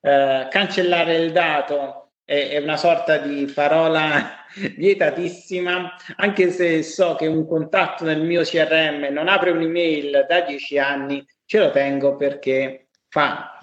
eh, 0.00 0.46
cancellare 0.48 1.16
il 1.16 1.32
dato 1.32 2.12
è, 2.24 2.50
è, 2.50 2.58
una 2.58 2.76
sorta 2.76 3.18
di 3.18 3.50
parola 3.52 4.44
vietatissima 4.76 5.94
anche 6.16 6.50
se 6.50 6.84
so 6.84 7.16
che 7.16 7.26
un 7.26 7.46
contatto 7.46 8.04
nel 8.04 8.22
mio 8.22 8.42
CRM 8.42 9.08
non 9.10 9.26
apre 9.26 9.50
un'email 9.50 10.24
da 10.28 10.42
dieci 10.42 10.78
anni 10.78 11.24
ce 11.44 11.58
lo 11.58 11.70
tengo 11.72 12.14
perché 12.14 12.88
fa 13.08 13.57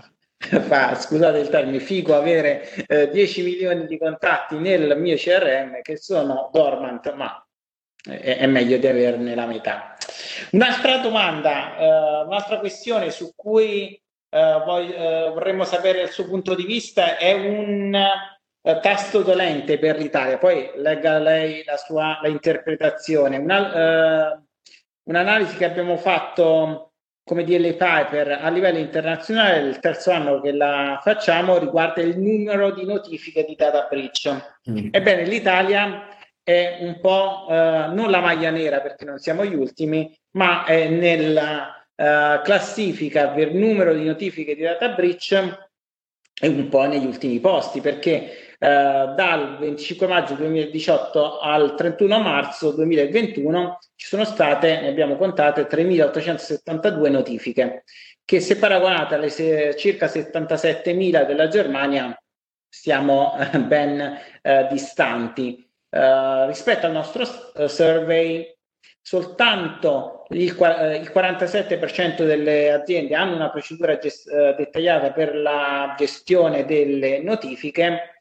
fa, 0.67 0.95
scusate 0.95 1.39
il 1.39 1.49
termine, 1.49 1.79
figo 1.79 2.15
avere 2.15 2.69
eh, 2.87 3.09
10 3.09 3.43
milioni 3.43 3.85
di 3.85 3.97
contatti 3.97 4.57
nel 4.57 4.97
mio 4.97 5.15
CRM 5.15 5.81
che 5.81 5.97
sono 5.97 6.49
dormant, 6.53 7.13
ma 7.13 7.45
è, 8.03 8.37
è 8.37 8.45
meglio 8.45 8.77
di 8.77 8.87
averne 8.87 9.35
la 9.35 9.45
metà. 9.45 9.95
Un'altra 10.51 10.97
domanda, 10.97 11.77
eh, 11.77 12.23
un'altra 12.25 12.59
questione 12.59 13.09
su 13.11 13.31
cui 13.35 13.99
eh, 14.29 14.61
voi, 14.65 14.93
eh, 14.93 15.31
vorremmo 15.33 15.63
sapere 15.63 16.01
il 16.01 16.09
suo 16.09 16.25
punto 16.25 16.55
di 16.55 16.65
vista 16.65 17.17
è 17.17 17.33
un 17.33 17.95
eh, 17.95 18.79
tasto 18.81 19.21
dolente 19.21 19.79
per 19.79 19.97
l'Italia, 19.97 20.37
poi 20.37 20.71
legga 20.75 21.19
lei 21.19 21.63
la 21.63 21.77
sua 21.77 22.19
la 22.21 22.27
interpretazione. 22.27 23.37
Una, 23.37 24.33
eh, 24.33 24.39
un'analisi 25.03 25.55
che 25.57 25.65
abbiamo 25.65 25.97
fatto 25.97 26.94
come 27.25 27.43
DL 27.43 27.75
Piper 27.75 28.39
a 28.39 28.49
livello 28.49 28.77
internazionale, 28.77 29.67
il 29.67 29.79
terzo 29.79 30.11
anno 30.11 30.39
che 30.39 30.51
la 30.51 30.99
facciamo 31.01 31.57
riguarda 31.57 32.01
il 32.01 32.19
numero 32.19 32.71
di 32.71 32.85
notifiche 32.85 33.43
di 33.43 33.55
data 33.55 33.87
breach. 33.89 34.53
Mm. 34.69 34.89
Ebbene, 34.91 35.23
l'Italia 35.23 36.07
è 36.43 36.77
un 36.81 36.99
po' 37.01 37.47
eh, 37.49 37.87
non 37.89 38.11
la 38.11 38.19
maglia 38.19 38.51
nera 38.51 38.79
perché 38.79 39.05
non 39.05 39.17
siamo 39.17 39.43
gli 39.43 39.55
ultimi, 39.55 40.15
ma 40.33 40.65
è 40.65 40.87
nella 40.87 41.83
eh, 41.95 42.41
classifica 42.43 43.29
per 43.29 43.53
numero 43.53 43.95
di 43.95 44.03
notifiche 44.03 44.53
di 44.53 44.61
data 44.61 44.89
breach 44.89 45.63
è 46.37 46.47
un 46.47 46.67
po' 46.67 46.85
negli 46.85 47.05
ultimi 47.05 47.39
posti 47.39 47.79
perché 47.79 48.44
dal 48.65 49.57
25 49.59 50.07
maggio 50.07 50.33
2018 50.33 51.39
al 51.39 51.75
31 51.75 52.19
marzo 52.19 52.71
2021 52.71 53.77
ci 53.95 54.07
sono 54.07 54.25
state, 54.25 54.81
ne 54.81 54.87
abbiamo 54.87 55.17
contate, 55.17 55.67
3.872 55.67 57.11
notifiche, 57.11 57.83
che 58.25 58.39
se 58.39 58.57
paragonate 58.57 59.15
alle 59.15 59.29
se, 59.29 59.75
circa 59.77 60.07
77.000 60.07 61.25
della 61.25 61.47
Germania 61.47 62.19
siamo 62.67 63.37
eh, 63.37 63.59
ben 63.59 64.19
eh, 64.41 64.67
distanti. 64.69 65.63
Uh, 65.95 66.45
rispetto 66.47 66.87
al 66.87 66.91
nostro 66.91 67.23
uh, 67.23 67.67
survey, 67.67 68.53
soltanto 69.01 70.25
il, 70.31 70.41
il, 70.41 71.11
47% 71.13 72.25
delle 72.25 72.73
aziende 72.73 73.15
hanno 73.15 73.35
una 73.35 73.49
procedura 73.49 73.97
gest- 73.97 74.29
dettagliata 74.57 75.13
per 75.13 75.33
la 75.37 75.95
gestione 75.97 76.65
delle 76.65 77.21
notifiche, 77.21 78.17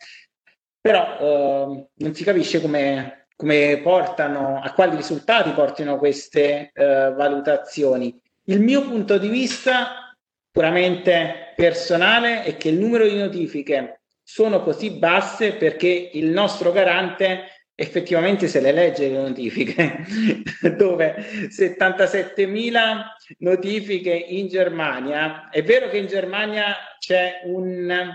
però 0.85 1.17
eh, 1.19 1.87
non 1.95 2.15
si 2.15 2.25
capisce 2.25 2.61
come, 2.61 3.29
come, 3.37 3.81
portano, 3.83 4.61
a 4.63 4.71
quali 4.75 4.97
risultati 4.97 5.53
portino 5.53 5.97
queste 5.97 6.73
eh, 6.75 7.11
valutazioni. 7.17 8.15
Il 8.45 8.61
mio 8.61 8.83
punto 8.83 9.17
di 9.17 9.29
vista, 9.29 10.15
puramente 10.51 11.55
personale, 11.57 12.43
è 12.43 12.59
che 12.59 12.69
il 12.69 12.79
numero 12.79 13.09
di 13.09 13.17
notifiche 13.17 14.03
sono 14.23 14.63
così 14.63 14.91
basse 14.91 15.55
perché 15.55 16.11
il 16.13 16.27
nostro 16.27 16.71
garante 16.71 17.65
effettivamente 17.75 18.47
se 18.47 18.61
le 18.61 18.73
legge 18.73 19.09
le 19.09 19.23
notifiche, 19.23 20.05
dove 20.77 21.17
77.000 21.49 23.03
notifiche 23.39 24.13
in 24.13 24.49
Germania. 24.49 25.49
È 25.49 25.63
vero 25.63 25.89
che 25.89 25.97
in 25.97 26.09
Germania 26.09 26.77
c'è 26.99 27.41
un 27.47 28.15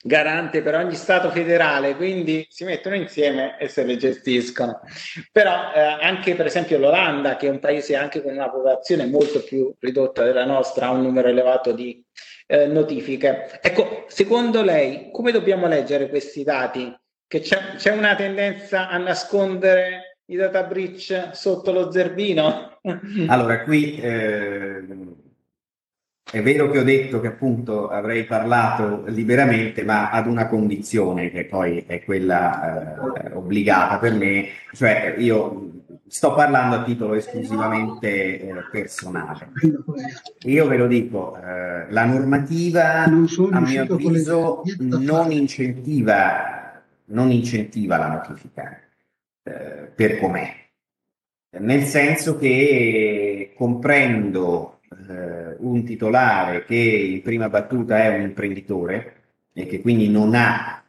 garante 0.00 0.62
per 0.62 0.74
ogni 0.74 0.94
Stato 0.94 1.30
federale, 1.30 1.96
quindi 1.96 2.46
si 2.48 2.64
mettono 2.64 2.94
insieme 2.94 3.58
e 3.58 3.68
se 3.68 3.84
le 3.84 3.96
gestiscono. 3.96 4.80
Però 5.32 5.72
eh, 5.72 5.80
anche 5.80 6.34
per 6.34 6.46
esempio 6.46 6.78
l'Olanda, 6.78 7.36
che 7.36 7.48
è 7.48 7.50
un 7.50 7.58
paese 7.58 7.96
anche 7.96 8.22
con 8.22 8.32
una 8.32 8.50
popolazione 8.50 9.06
molto 9.06 9.42
più 9.42 9.72
ridotta 9.80 10.22
della 10.22 10.44
nostra, 10.44 10.86
ha 10.86 10.90
un 10.90 11.02
numero 11.02 11.28
elevato 11.28 11.72
di 11.72 12.04
eh, 12.46 12.66
notifiche. 12.66 13.58
Ecco, 13.60 14.04
secondo 14.08 14.62
lei, 14.62 15.10
come 15.12 15.32
dobbiamo 15.32 15.66
leggere 15.66 16.08
questi 16.08 16.44
dati? 16.44 16.94
Che 17.26 17.40
c'è, 17.40 17.74
c'è 17.76 17.90
una 17.90 18.14
tendenza 18.14 18.88
a 18.88 18.96
nascondere 18.96 20.20
i 20.26 20.36
data 20.36 20.62
breach 20.62 21.30
sotto 21.32 21.72
lo 21.72 21.90
zerbino? 21.90 22.80
Allora, 23.26 23.64
qui 23.64 23.98
eh, 24.00 24.82
è 26.30 26.42
vero 26.42 26.70
che 26.70 26.78
ho 26.78 26.84
detto 26.84 27.20
che 27.20 27.28
appunto 27.28 27.88
avrei 27.88 28.24
parlato 28.24 29.04
liberamente, 29.06 29.82
ma 29.82 30.10
ad 30.10 30.26
una 30.26 30.46
condizione 30.46 31.30
che 31.30 31.46
poi 31.46 31.84
è 31.86 32.04
quella 32.04 33.24
eh, 33.24 33.32
obbligata 33.32 33.98
per 33.98 34.12
me, 34.12 34.48
cioè 34.72 35.14
io 35.16 35.70
sto 36.06 36.34
parlando 36.34 36.76
a 36.76 36.82
titolo 36.82 37.14
esclusivamente 37.14 38.40
eh, 38.40 38.54
personale. 38.70 39.52
Io 40.40 40.66
ve 40.66 40.76
lo 40.76 40.86
dico, 40.86 41.36
eh, 41.36 41.90
la 41.90 42.04
normativa 42.04 43.04
a 43.04 43.08
mio 43.08 43.82
avviso 43.82 44.62
non 44.80 45.32
incentiva, 45.32 46.82
non 47.06 47.30
incentiva 47.30 47.96
la 47.96 48.08
notifica 48.08 48.78
eh, 49.44 49.90
per 49.94 50.18
com'è, 50.18 50.54
nel 51.58 51.84
senso 51.84 52.36
che 52.36 53.54
comprendo 53.56 54.77
eh, 55.08 55.56
un 55.58 55.84
titolare 55.84 56.64
che 56.64 56.74
in 56.76 57.22
prima 57.22 57.48
battuta 57.48 57.98
è 57.98 58.16
un 58.16 58.22
imprenditore 58.22 59.14
e 59.52 59.66
che 59.66 59.80
quindi 59.80 60.08
non 60.08 60.34
ha 60.34 60.82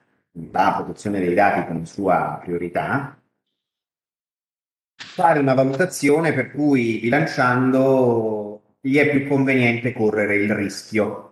la 0.51 0.73
protezione 0.75 1.19
dei 1.19 1.33
dati 1.33 1.67
come 1.67 1.85
sua 1.85 2.39
priorità, 2.41 3.19
fare 4.95 5.39
una 5.39 5.53
valutazione 5.53 6.33
per 6.33 6.51
cui 6.51 6.99
bilanciando 6.99 8.75
gli 8.81 8.97
è 8.97 9.09
più 9.09 9.27
conveniente 9.27 9.91
correre 9.93 10.35
il 10.35 10.53
rischio. 10.53 11.25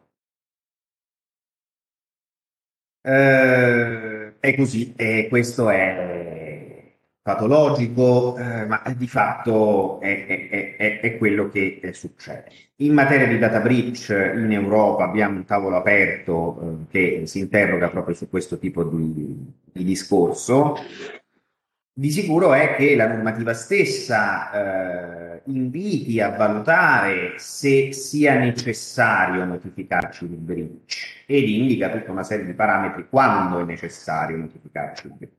Eh, 3.01 4.39
è 4.39 4.55
così 4.55 4.93
e 4.95 5.27
questo 5.29 5.69
è 5.69 6.95
patologico, 7.21 8.37
eh, 8.37 8.65
ma 8.65 8.81
di 8.95 9.07
fatto 9.07 9.99
è, 10.01 10.25
è, 10.25 10.49
è, 10.49 10.66
è 10.77 11.17
quello 11.17 11.49
che 11.49 11.81
succede. 11.93 12.45
In 12.77 12.93
materia 12.93 13.25
di 13.27 13.39
data 13.39 13.59
breach 13.59 14.09
in 14.09 14.51
Europa 14.51 15.03
abbiamo 15.03 15.37
un 15.37 15.45
tavolo 15.45 15.77
aperto 15.77 16.59
eh, 16.61 16.91
che 16.91 17.21
si 17.25 17.39
interroga 17.39 17.89
proprio 17.89 18.13
su 18.13 18.29
questo 18.29 18.59
tipo 18.59 18.83
di, 18.83 19.53
di, 19.71 19.83
discorso. 19.83 20.75
Di 21.91 22.11
sicuro 22.11 22.53
è 22.53 22.75
che 22.75 22.95
la 22.95 23.07
normativa 23.07 23.55
stessa 23.55 25.33
eh, 25.35 25.41
inviti 25.45 26.21
a 26.21 26.29
valutare 26.29 27.39
se 27.39 27.91
sia 27.91 28.37
necessario 28.37 29.43
notificarci 29.45 30.25
il 30.25 30.37
breach 30.37 31.23
ed 31.25 31.49
indica 31.49 31.89
tutta 31.89 32.11
una 32.11 32.21
serie 32.21 32.45
di 32.45 32.53
parametri 32.53 33.07
quando 33.09 33.59
è 33.59 33.63
necessario 33.63 34.37
notificarci 34.37 35.07
il 35.07 35.13
breach 35.17 35.36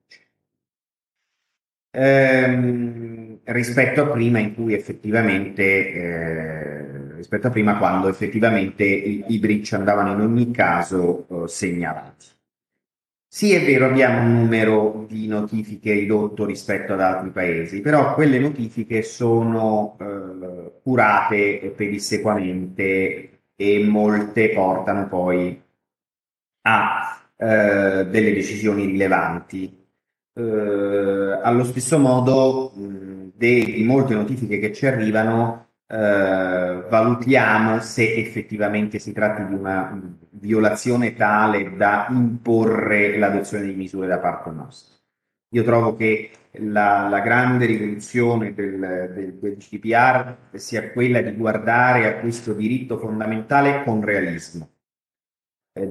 ehm, 1.90 3.40
rispetto 3.44 4.02
a 4.02 4.08
prima 4.08 4.38
in 4.38 4.54
cui 4.54 4.74
effettivamente 4.74 5.62
eh, 5.92 7.14
rispetto 7.14 7.48
a 7.48 7.50
prima 7.50 7.76
quando 7.78 8.08
effettivamente 8.08 8.84
i, 8.84 9.24
i 9.28 9.38
breach 9.38 9.72
andavano 9.72 10.12
in 10.12 10.20
ogni 10.20 10.50
caso 10.50 11.44
eh, 11.44 11.48
segnalati. 11.48 12.26
Sì, 13.30 13.52
è 13.52 13.64
vero, 13.64 13.86
abbiamo 13.86 14.22
un 14.22 14.34
numero 14.38 15.04
di 15.06 15.26
notifiche 15.26 15.92
ridotto 15.92 16.46
rispetto 16.46 16.94
ad 16.94 17.00
altri 17.00 17.30
paesi, 17.30 17.80
però 17.82 18.14
quelle 18.14 18.38
notifiche 18.38 19.02
sono 19.02 19.96
eh, 20.00 20.80
curate 20.82 21.72
pedissequamente 21.76 23.42
e 23.54 23.84
molte 23.84 24.50
portano 24.50 25.08
poi 25.08 25.62
a 26.62 27.28
eh, 27.36 28.06
delle 28.06 28.32
decisioni 28.32 28.86
rilevanti. 28.86 29.87
Eh, 30.38 31.40
allo 31.42 31.64
stesso 31.64 31.98
modo, 31.98 32.72
di 32.76 33.82
molte 33.84 34.14
notifiche 34.14 34.60
che 34.60 34.72
ci 34.72 34.86
arrivano, 34.86 35.70
eh, 35.88 35.96
valutiamo 36.88 37.80
se 37.80 38.14
effettivamente 38.14 39.00
si 39.00 39.12
tratti 39.12 39.44
di 39.46 39.54
una 39.54 40.16
violazione 40.30 41.14
tale 41.14 41.76
da 41.76 42.06
imporre 42.10 43.18
l'adozione 43.18 43.64
di 43.64 43.74
misure 43.74 44.06
da 44.06 44.18
parte 44.18 44.50
nostra. 44.50 44.96
Io 45.52 45.64
trovo 45.64 45.96
che 45.96 46.30
la, 46.60 47.08
la 47.08 47.20
grande 47.20 47.66
rivoluzione 47.66 48.54
del, 48.54 48.78
del, 48.78 49.34
del, 49.40 49.56
GDPR 49.56 50.36
sia 50.52 50.92
quella 50.92 51.20
di 51.20 51.34
guardare 51.34 52.06
a 52.06 52.20
questo 52.20 52.52
diritto 52.52 52.98
fondamentale 52.98 53.82
con 53.82 54.04
realismo, 54.04 54.68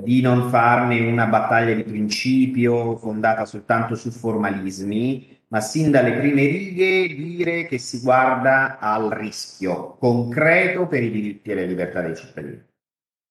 di 0.03 0.21
non 0.21 0.49
farne 0.49 0.99
una 0.99 1.25
battaglia 1.25 1.73
di 1.73 1.83
principio 1.83 2.97
fondata 2.97 3.45
soltanto 3.45 3.95
su 3.95 4.11
formalismi, 4.11 5.39
ma 5.49 5.61
sin 5.61 5.91
dalle 5.91 6.13
prime 6.13 6.45
righe 6.45 7.15
dire 7.15 7.65
che 7.65 7.77
si 7.77 8.01
guarda 8.01 8.79
al 8.79 9.09
rischio 9.09 9.95
concreto 9.97 10.88
per 10.88 11.03
i 11.03 11.11
diritti 11.11 11.51
e 11.51 11.55
le 11.55 11.65
libertà 11.65 12.01
dei 12.01 12.15
cittadini 12.15 12.63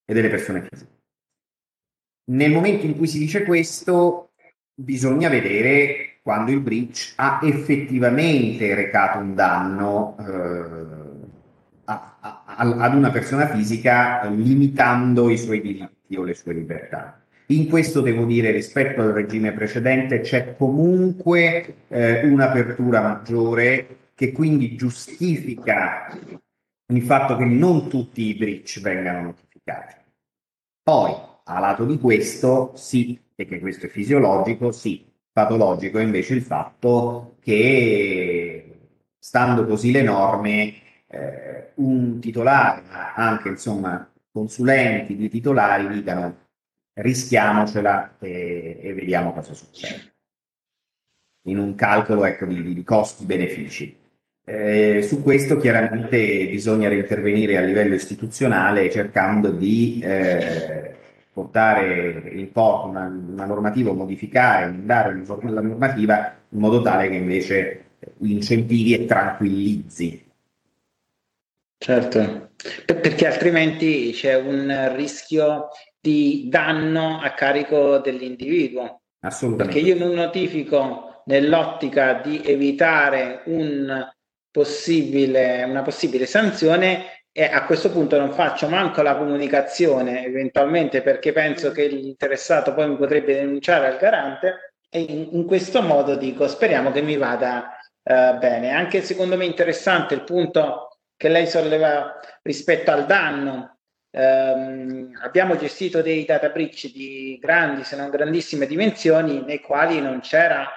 e 0.05 0.15
delle 0.15 0.31
persone 0.31 0.67
fisiche. 0.69 0.95
Nel 2.29 2.53
momento 2.53 2.87
in 2.87 2.97
cui 2.97 3.07
si 3.07 3.19
dice 3.19 3.45
questo, 3.45 4.33
bisogna 4.75 5.29
vedere 5.29 6.19
quando 6.23 6.51
il 6.51 6.61
breach 6.61 7.13
ha 7.17 7.39
effettivamente 7.43 8.75
recato 8.75 9.19
un 9.19 9.35
danno 9.35 10.17
eh, 10.19 11.27
a, 11.85 12.17
a, 12.21 12.36
ad 12.57 12.95
una 12.95 13.11
persona 13.11 13.47
fisica 13.49 14.25
limitando 14.25 15.29
i 15.29 15.39
suoi 15.39 15.61
diritti 15.61 16.17
o 16.17 16.25
le 16.25 16.35
sue 16.35 16.55
libertà. 16.55 17.21
In 17.49 17.69
questo 17.69 18.01
devo 18.01 18.25
dire, 18.25 18.51
rispetto 18.51 19.03
al 19.03 19.13
regime 19.13 19.53
precedente, 19.53 20.21
c'è 20.21 20.57
comunque 20.57 21.85
eh, 21.89 22.27
un'apertura 22.27 23.01
maggiore 23.01 24.11
che 24.15 24.33
quindi 24.33 24.75
giustifica 24.75 26.09
il 26.93 27.03
fatto 27.03 27.37
che 27.37 27.45
non 27.45 27.89
tutti 27.89 28.23
i 28.23 28.35
breach 28.35 28.81
vengano 28.81 29.23
notificati. 29.23 29.95
Poi, 30.83 31.13
a 31.45 31.61
lato 31.61 31.85
di 31.85 31.99
questo, 31.99 32.73
sì, 32.75 33.21
e 33.35 33.45
che 33.45 33.61
questo 33.61 33.87
è 33.87 33.89
fisiologico, 33.89 34.73
sì, 34.73 35.05
patologico 35.31 35.99
è 35.99 36.03
invece 36.03 36.35
il 36.35 36.43
fatto 36.43 37.37
che, 37.41 38.89
stando 39.19 39.67
così 39.67 39.91
le 39.91 40.03
norme, 40.03 40.75
eh, 41.17 41.71
un 41.77 42.19
titolare, 42.21 42.83
anche 43.15 43.49
insomma 43.49 44.11
consulenti 44.31 45.17
di 45.17 45.29
titolari, 45.29 45.89
dicano 45.89 46.45
rischiamocela 46.95 48.17
e, 48.19 48.79
e 48.83 48.95
vediamo 48.95 49.33
cosa 49.33 49.55
succede. 49.55 50.15
In 51.47 51.59
un 51.59 51.75
calcolo 51.75 52.25
ecco, 52.25 52.47
di, 52.47 52.75
di 52.75 52.83
costi-benefici. 52.83 54.05
Eh, 54.49 55.03
su 55.03 55.23
questo 55.23 55.57
chiaramente 55.57 56.47
bisogna 56.49 56.89
intervenire 56.93 57.57
a 57.57 57.63
livello 57.63 57.95
istituzionale 57.95 58.89
cercando 58.91 59.51
di 59.51 60.01
eh, 60.05 60.95
portare 61.33 62.31
in 62.33 62.53
porto 62.53 62.89
una, 62.89 63.07
una, 63.07 63.45
normativa 63.45 63.93
modificare, 63.93 64.85
dare 64.85 65.21
la 65.43 65.61
normativa 65.61 66.37
in 66.51 66.61
modo 66.61 66.81
tale 66.81 67.09
che 67.09 67.17
invece 67.17 67.85
incentivi 68.19 68.95
e 68.95 69.05
tranquillizzi. 69.05 70.26
Certo, 71.79 72.53
perché 72.87 73.27
altrimenti 73.27 74.11
c'è 74.13 74.35
un 74.35 74.93
rischio 74.95 75.69
di 76.01 76.47
danno 76.49 77.21
a 77.21 77.31
carico 77.33 77.99
dell'individuo. 77.99 79.03
Assolutamente. 79.21 79.81
Perché 79.81 79.89
io 79.89 79.99
non 79.99 80.15
notifico 80.15 81.23
nell'ottica 81.27 82.15
di 82.15 82.43
evitare 82.45 83.43
un 83.47 84.09
possibile, 84.51 85.65
una 85.65 85.83
possibile 85.83 86.27
sanzione 86.27 87.25
e 87.31 87.45
a 87.45 87.67
questo 87.67 87.91
punto 87.91 88.19
non 88.19 88.33
faccio 88.33 88.69
manco 88.69 89.03
la 89.03 89.17
comunicazione 89.17 90.25
eventualmente 90.25 91.03
perché 91.03 91.33
penso 91.33 91.71
che 91.71 91.87
l'interessato 91.87 92.73
poi 92.73 92.89
mi 92.89 92.97
potrebbe 92.97 93.35
denunciare 93.35 93.89
al 93.89 93.99
garante 93.99 94.73
e 94.89 95.01
in, 95.01 95.29
in 95.33 95.45
questo 95.45 95.83
modo 95.83 96.17
dico 96.17 96.49
speriamo 96.49 96.91
che 96.93 97.03
mi 97.03 97.19
vada 97.19 97.77
uh, 98.03 98.39
bene. 98.39 98.71
Anche 98.71 99.03
secondo 99.03 99.37
me 99.37 99.45
interessante 99.45 100.15
il 100.15 100.25
punto 100.25 100.86
che 101.17 101.29
lei 101.29 101.47
solleva 101.47 102.21
rispetto 102.43 102.91
al 102.91 103.07
danno 103.07 103.77
ehm, 104.11 105.19
abbiamo 105.23 105.57
gestito 105.57 106.03
dei 106.03 106.25
data 106.25 106.49
breach 106.49 106.91
di 106.93 107.39
grandi, 107.41 107.85
se 107.85 107.97
non 107.97 108.11
grandissime 108.11 108.67
dimensioni, 108.67 109.43
nei 109.45 109.61
quali 109.61 110.01
non 110.01 110.21
c'era 110.21 110.69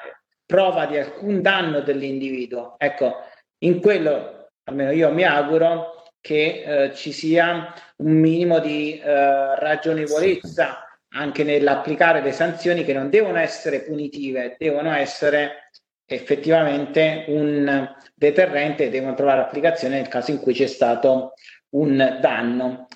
prova 0.45 0.85
di 0.85 0.97
alcun 0.97 1.41
danno 1.41 1.81
dell'individuo. 1.81 2.75
Ecco, 2.77 3.23
in 3.59 3.79
quello, 3.79 4.49
almeno 4.63 4.91
io 4.91 5.11
mi 5.11 5.23
auguro, 5.23 5.97
che 6.21 6.63
eh, 6.65 6.95
ci 6.95 7.13
sia 7.13 7.73
un 7.97 8.11
minimo 8.11 8.59
di 8.59 8.99
eh, 8.99 9.55
ragionevolezza 9.55 10.83
anche 11.13 11.43
nell'applicare 11.43 12.21
le 12.21 12.31
sanzioni 12.31 12.83
che 12.83 12.93
non 12.93 13.09
devono 13.09 13.39
essere 13.39 13.81
punitive, 13.81 14.55
devono 14.59 14.91
essere 14.91 15.69
effettivamente 16.10 17.26
un 17.28 17.88
deterrente 18.16 18.89
devono 18.89 19.14
trovare 19.14 19.41
applicazione 19.41 19.97
nel 19.97 20.07
caso 20.07 20.32
in 20.32 20.39
cui 20.39 20.53
c'è 20.53 20.68
stato 20.68 21.34
un 21.70 22.18
danno. 22.20 22.88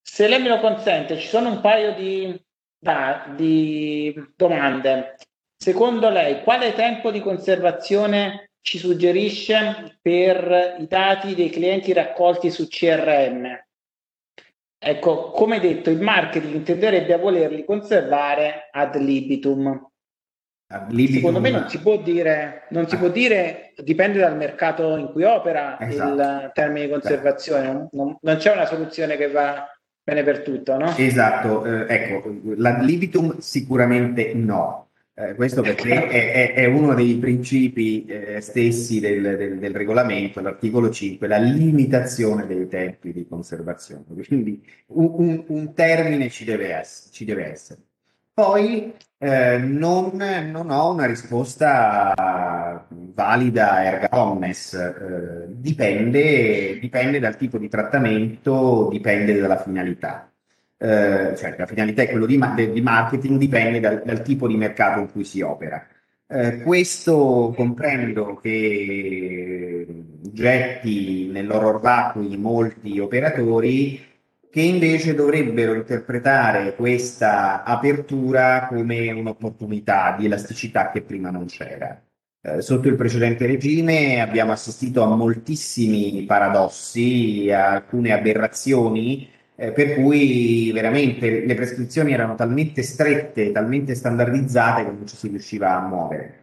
Se 0.00 0.28
lei 0.28 0.42
me 0.42 0.48
lo 0.48 0.60
consente, 0.60 1.18
ci 1.18 1.26
sono 1.26 1.50
un 1.50 1.60
paio 1.60 1.94
di, 1.94 2.38
da, 2.78 3.32
di 3.34 4.14
domande. 4.36 5.16
Secondo 5.56 6.10
lei, 6.10 6.42
quale 6.42 6.74
tempo 6.74 7.10
di 7.10 7.20
conservazione 7.20 8.50
ci 8.60 8.78
suggerisce 8.78 9.98
per 10.02 10.76
i 10.78 10.86
dati 10.86 11.34
dei 11.34 11.48
clienti 11.48 11.92
raccolti 11.92 12.50
su 12.50 12.68
CRM? 12.68 13.58
Ecco, 14.82 15.30
come 15.30 15.60
detto, 15.60 15.90
il 15.90 16.00
marketing 16.00 16.62
tenderebbe 16.62 17.12
a 17.12 17.18
volerli 17.18 17.64
conservare 17.64 18.68
ad 18.70 18.96
libitum. 18.96 19.90
Secondo 20.70 21.40
me 21.40 21.50
non 21.50 21.68
si 21.68 21.80
può 21.80 22.00
dire, 22.00 22.66
non 22.70 22.88
si 22.88 22.96
può 22.96 23.08
dire, 23.08 23.72
dipende 23.78 24.20
dal 24.20 24.36
mercato 24.36 24.96
in 24.96 25.10
cui 25.10 25.24
opera 25.24 25.76
esatto. 25.80 26.12
il 26.12 26.50
termine 26.54 26.86
di 26.86 26.92
conservazione, 26.92 27.88
non, 27.90 28.16
non 28.20 28.36
c'è 28.36 28.52
una 28.52 28.66
soluzione 28.66 29.16
che 29.16 29.28
va 29.32 29.68
bene 30.00 30.22
per 30.22 30.42
tutto, 30.42 30.78
no? 30.78 30.94
Esatto, 30.96 31.64
eh, 31.64 31.86
ecco, 31.88 32.36
l'ad 32.54 32.82
libitum 32.82 33.38
sicuramente 33.38 34.32
no. 34.34 34.90
Eh, 35.12 35.34
questo 35.34 35.60
perché 35.60 36.06
è, 36.06 36.32
è, 36.32 36.54
è, 36.54 36.64
uno 36.66 36.94
dei 36.94 37.16
principi 37.16 38.06
eh, 38.06 38.40
stessi 38.40 39.00
del, 39.00 39.36
del, 39.36 39.58
del, 39.58 39.74
regolamento, 39.74 40.40
l'articolo 40.40 40.88
5, 40.88 41.26
la 41.26 41.38
limitazione 41.38 42.46
dei 42.46 42.68
tempi 42.68 43.12
di 43.12 43.26
conservazione. 43.26 44.04
Quindi 44.24 44.64
un, 44.86 45.14
un, 45.16 45.44
un 45.48 45.74
termine 45.74 46.28
ci 46.28 46.44
deve, 46.44 46.72
essere, 46.74 47.12
ci 47.12 47.24
deve 47.24 47.50
essere. 47.50 47.80
Poi 48.32 48.94
eh, 49.22 49.58
non, 49.58 50.16
non, 50.50 50.70
ho 50.70 50.92
una 50.92 51.04
risposta 51.04 52.86
valida 52.88 53.84
erga 53.84 54.08
omnes, 54.12 54.72
eh, 54.72 55.44
dipende, 55.48 56.78
dipende, 56.80 57.18
dal 57.18 57.36
tipo 57.36 57.58
di 57.58 57.68
trattamento, 57.68 58.88
dipende 58.90 59.38
dalla 59.38 59.58
finalità. 59.58 60.32
Eh, 60.78 61.34
cioè 61.36 61.54
la 61.58 61.66
finalità 61.66 62.00
è 62.02 62.08
quello 62.08 62.24
di, 62.24 62.40
di 62.72 62.80
marketing, 62.80 63.38
dipende 63.38 63.78
dal, 63.78 64.02
dal, 64.06 64.22
tipo 64.22 64.48
di 64.48 64.56
mercato 64.56 65.00
in 65.00 65.12
cui 65.12 65.24
si 65.24 65.42
opera. 65.42 65.86
Eh, 66.26 66.62
questo 66.62 67.52
comprendo 67.54 68.36
che 68.36 69.86
getti 70.32 71.28
nel 71.30 71.46
loro 71.46 71.68
orbacui 71.68 72.38
molti 72.38 72.98
operatori 72.98 74.09
che 74.50 74.60
invece 74.60 75.14
dovrebbero 75.14 75.74
interpretare 75.74 76.74
questa 76.74 77.62
apertura 77.62 78.66
come 78.66 79.10
un'opportunità 79.12 80.16
di 80.18 80.26
elasticità 80.26 80.90
che 80.90 81.02
prima 81.02 81.30
non 81.30 81.46
c'era. 81.46 82.02
Eh, 82.42 82.60
sotto 82.60 82.88
il 82.88 82.96
precedente 82.96 83.46
regime 83.46 84.20
abbiamo 84.20 84.52
assistito 84.52 85.02
a 85.02 85.14
moltissimi 85.14 86.24
paradossi, 86.24 87.50
a 87.52 87.72
alcune 87.72 88.12
aberrazioni, 88.12 89.28
eh, 89.54 89.72
per 89.72 89.94
cui 89.94 90.72
veramente 90.72 91.44
le 91.46 91.54
prescrizioni 91.54 92.12
erano 92.12 92.34
talmente 92.34 92.82
strette, 92.82 93.52
talmente 93.52 93.94
standardizzate 93.94 94.84
che 94.84 94.90
non 94.90 95.06
ci 95.06 95.16
si 95.16 95.28
riusciva 95.28 95.76
a 95.76 95.86
muovere. 95.86 96.38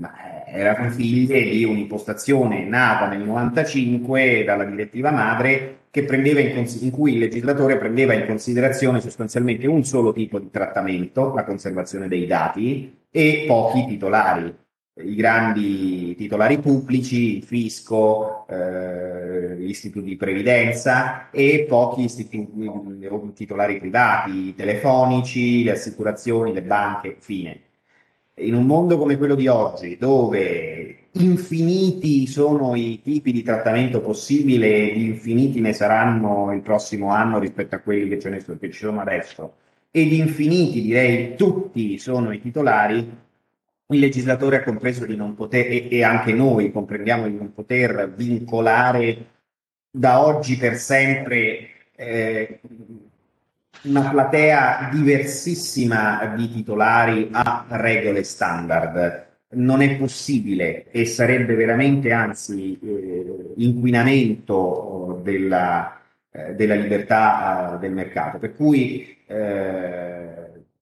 ma 0.00 0.44
eh, 0.46 0.58
erano 0.58 0.90
figlie 0.90 1.42
di 1.44 1.62
un'impostazione 1.64 2.64
nata 2.64 3.06
nel 3.06 3.20
95 3.22 4.42
dalla 4.44 4.64
direttiva 4.64 5.10
madre 5.12 5.83
in, 6.00 6.66
in, 6.80 6.90
cui 6.90 7.12
il 7.12 7.18
legislatore 7.18 7.78
prendeva 7.78 8.14
in 8.14 8.26
considerazione 8.26 9.00
sostanzialmente 9.00 9.66
un 9.66 9.84
solo 9.84 10.12
tipo 10.12 10.38
di 10.38 10.50
trattamento, 10.50 11.32
la 11.34 11.44
conservazione 11.44 12.08
dei 12.08 12.26
dati, 12.26 13.02
e 13.10 13.44
pochi 13.46 13.86
titolari, 13.86 14.52
i 15.02 15.14
grandi 15.14 16.14
titolari 16.16 16.58
pubblici, 16.58 17.36
il 17.36 17.42
fisco, 17.44 18.46
eh, 18.48 19.56
gli 19.56 19.68
istituti 19.68 20.06
di 20.06 20.16
previdenza 20.16 21.30
e 21.30 21.66
pochi 21.68 22.02
istituti, 22.02 22.70
titolari 23.34 23.78
privati, 23.78 24.54
telefonici, 24.54 25.64
le 25.64 25.72
assicurazioni, 25.72 26.52
le 26.52 26.62
banche, 26.62 27.16
fine. 27.20 27.60
In 28.36 28.54
un 28.54 28.66
mondo 28.66 28.98
come 28.98 29.16
quello 29.16 29.34
di 29.36 29.46
oggi, 29.46 29.96
dove 29.96 31.03
infiniti 31.16 32.26
sono 32.26 32.74
i 32.74 33.00
tipi 33.02 33.32
di 33.32 33.42
trattamento 33.42 34.00
possibile 34.00 34.68
infiniti 34.68 35.60
ne 35.60 35.72
saranno 35.72 36.52
il 36.52 36.60
prossimo 36.60 37.10
anno 37.10 37.38
rispetto 37.38 37.76
a 37.76 37.78
quelli 37.78 38.16
che, 38.16 38.44
che 38.58 38.70
ci 38.70 38.78
sono 38.78 39.00
adesso, 39.00 39.54
ed 39.90 40.12
infiniti, 40.12 40.82
direi 40.82 41.36
tutti, 41.36 41.98
sono 41.98 42.32
i 42.32 42.40
titolari, 42.40 43.22
il 43.86 43.98
legislatore 43.98 44.56
ha 44.56 44.62
compreso 44.64 45.06
di 45.06 45.14
non 45.14 45.34
poter, 45.34 45.66
e, 45.66 45.88
e 45.90 46.02
anche 46.02 46.32
noi 46.32 46.72
comprendiamo 46.72 47.28
di 47.28 47.36
non 47.36 47.52
poter 47.52 48.12
vincolare 48.16 49.26
da 49.90 50.24
oggi 50.24 50.56
per 50.56 50.76
sempre 50.76 51.68
eh, 51.94 52.60
una 53.82 54.08
platea 54.10 54.88
diversissima 54.92 56.34
di 56.34 56.50
titolari 56.50 57.28
a 57.30 57.66
regole 57.68 58.24
standard. 58.24 59.23
Non 59.54 59.82
è 59.82 59.96
possibile 59.96 60.90
e 60.90 61.06
sarebbe 61.06 61.54
veramente 61.54 62.12
anzi 62.12 62.78
eh, 62.82 63.52
inquinamento 63.56 65.20
della, 65.22 66.00
eh, 66.30 66.54
della 66.54 66.74
libertà 66.74 67.74
eh, 67.74 67.78
del 67.78 67.92
mercato. 67.92 68.38
Per 68.38 68.54
cui 68.54 69.16
eh, 69.26 70.34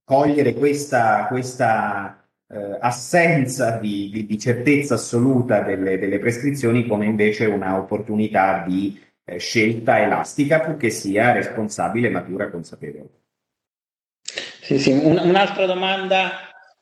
cogliere 0.05 0.55
questa, 0.55 1.27
questa 1.29 2.23
eh, 2.49 2.77
assenza 2.81 3.79
di, 3.79 4.11
di, 4.13 4.27
di, 4.27 4.39
certezza 4.39 4.95
assoluta 4.95 5.61
delle, 5.61 5.99
delle 5.99 6.19
prescrizioni 6.19 6.87
come 6.87 7.07
invece 7.07 7.47
un'opportunità 7.47 8.65
di 8.67 9.01
eh, 9.25 9.39
scelta 9.39 10.03
elastica 10.03 10.61
purché 10.61 10.91
sia 10.91 11.33
responsabile, 11.33 12.11
matura 12.11 12.47
e 12.47 12.51
consapevole. 12.51 13.09
Sì, 14.61 14.79
sì. 14.79 14.93
Un, 14.93 15.19
un'altra 15.23 15.67
domanda 15.67 16.31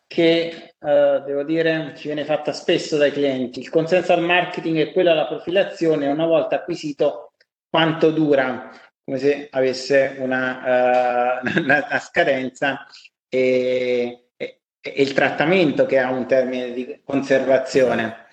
che 0.06 0.69
eh, 0.82 1.22
devo 1.26 1.42
dire 1.42 1.92
ci 1.96 2.06
viene 2.06 2.24
fatta 2.24 2.52
spesso 2.52 2.96
dai 2.96 3.12
clienti. 3.12 3.60
Il 3.60 3.70
consenso 3.70 4.12
al 4.12 4.22
marketing 4.22 4.78
e 4.78 4.92
quello 4.92 5.10
alla 5.10 5.26
profilazione, 5.26 6.08
una 6.08 6.26
volta 6.26 6.56
acquisito, 6.56 7.32
quanto 7.68 8.10
dura? 8.10 8.70
Come 9.04 9.18
se 9.18 9.48
avesse 9.50 10.16
una, 10.18 11.40
uh, 11.42 11.48
una, 11.60 11.86
una 11.86 11.98
scadenza 11.98 12.86
e, 13.28 14.28
e, 14.36 14.60
e, 14.80 15.02
il 15.02 15.12
trattamento 15.12 15.86
che 15.86 15.98
ha 15.98 16.10
un 16.10 16.26
termine 16.26 16.72
di 16.72 17.00
conservazione. 17.04 18.26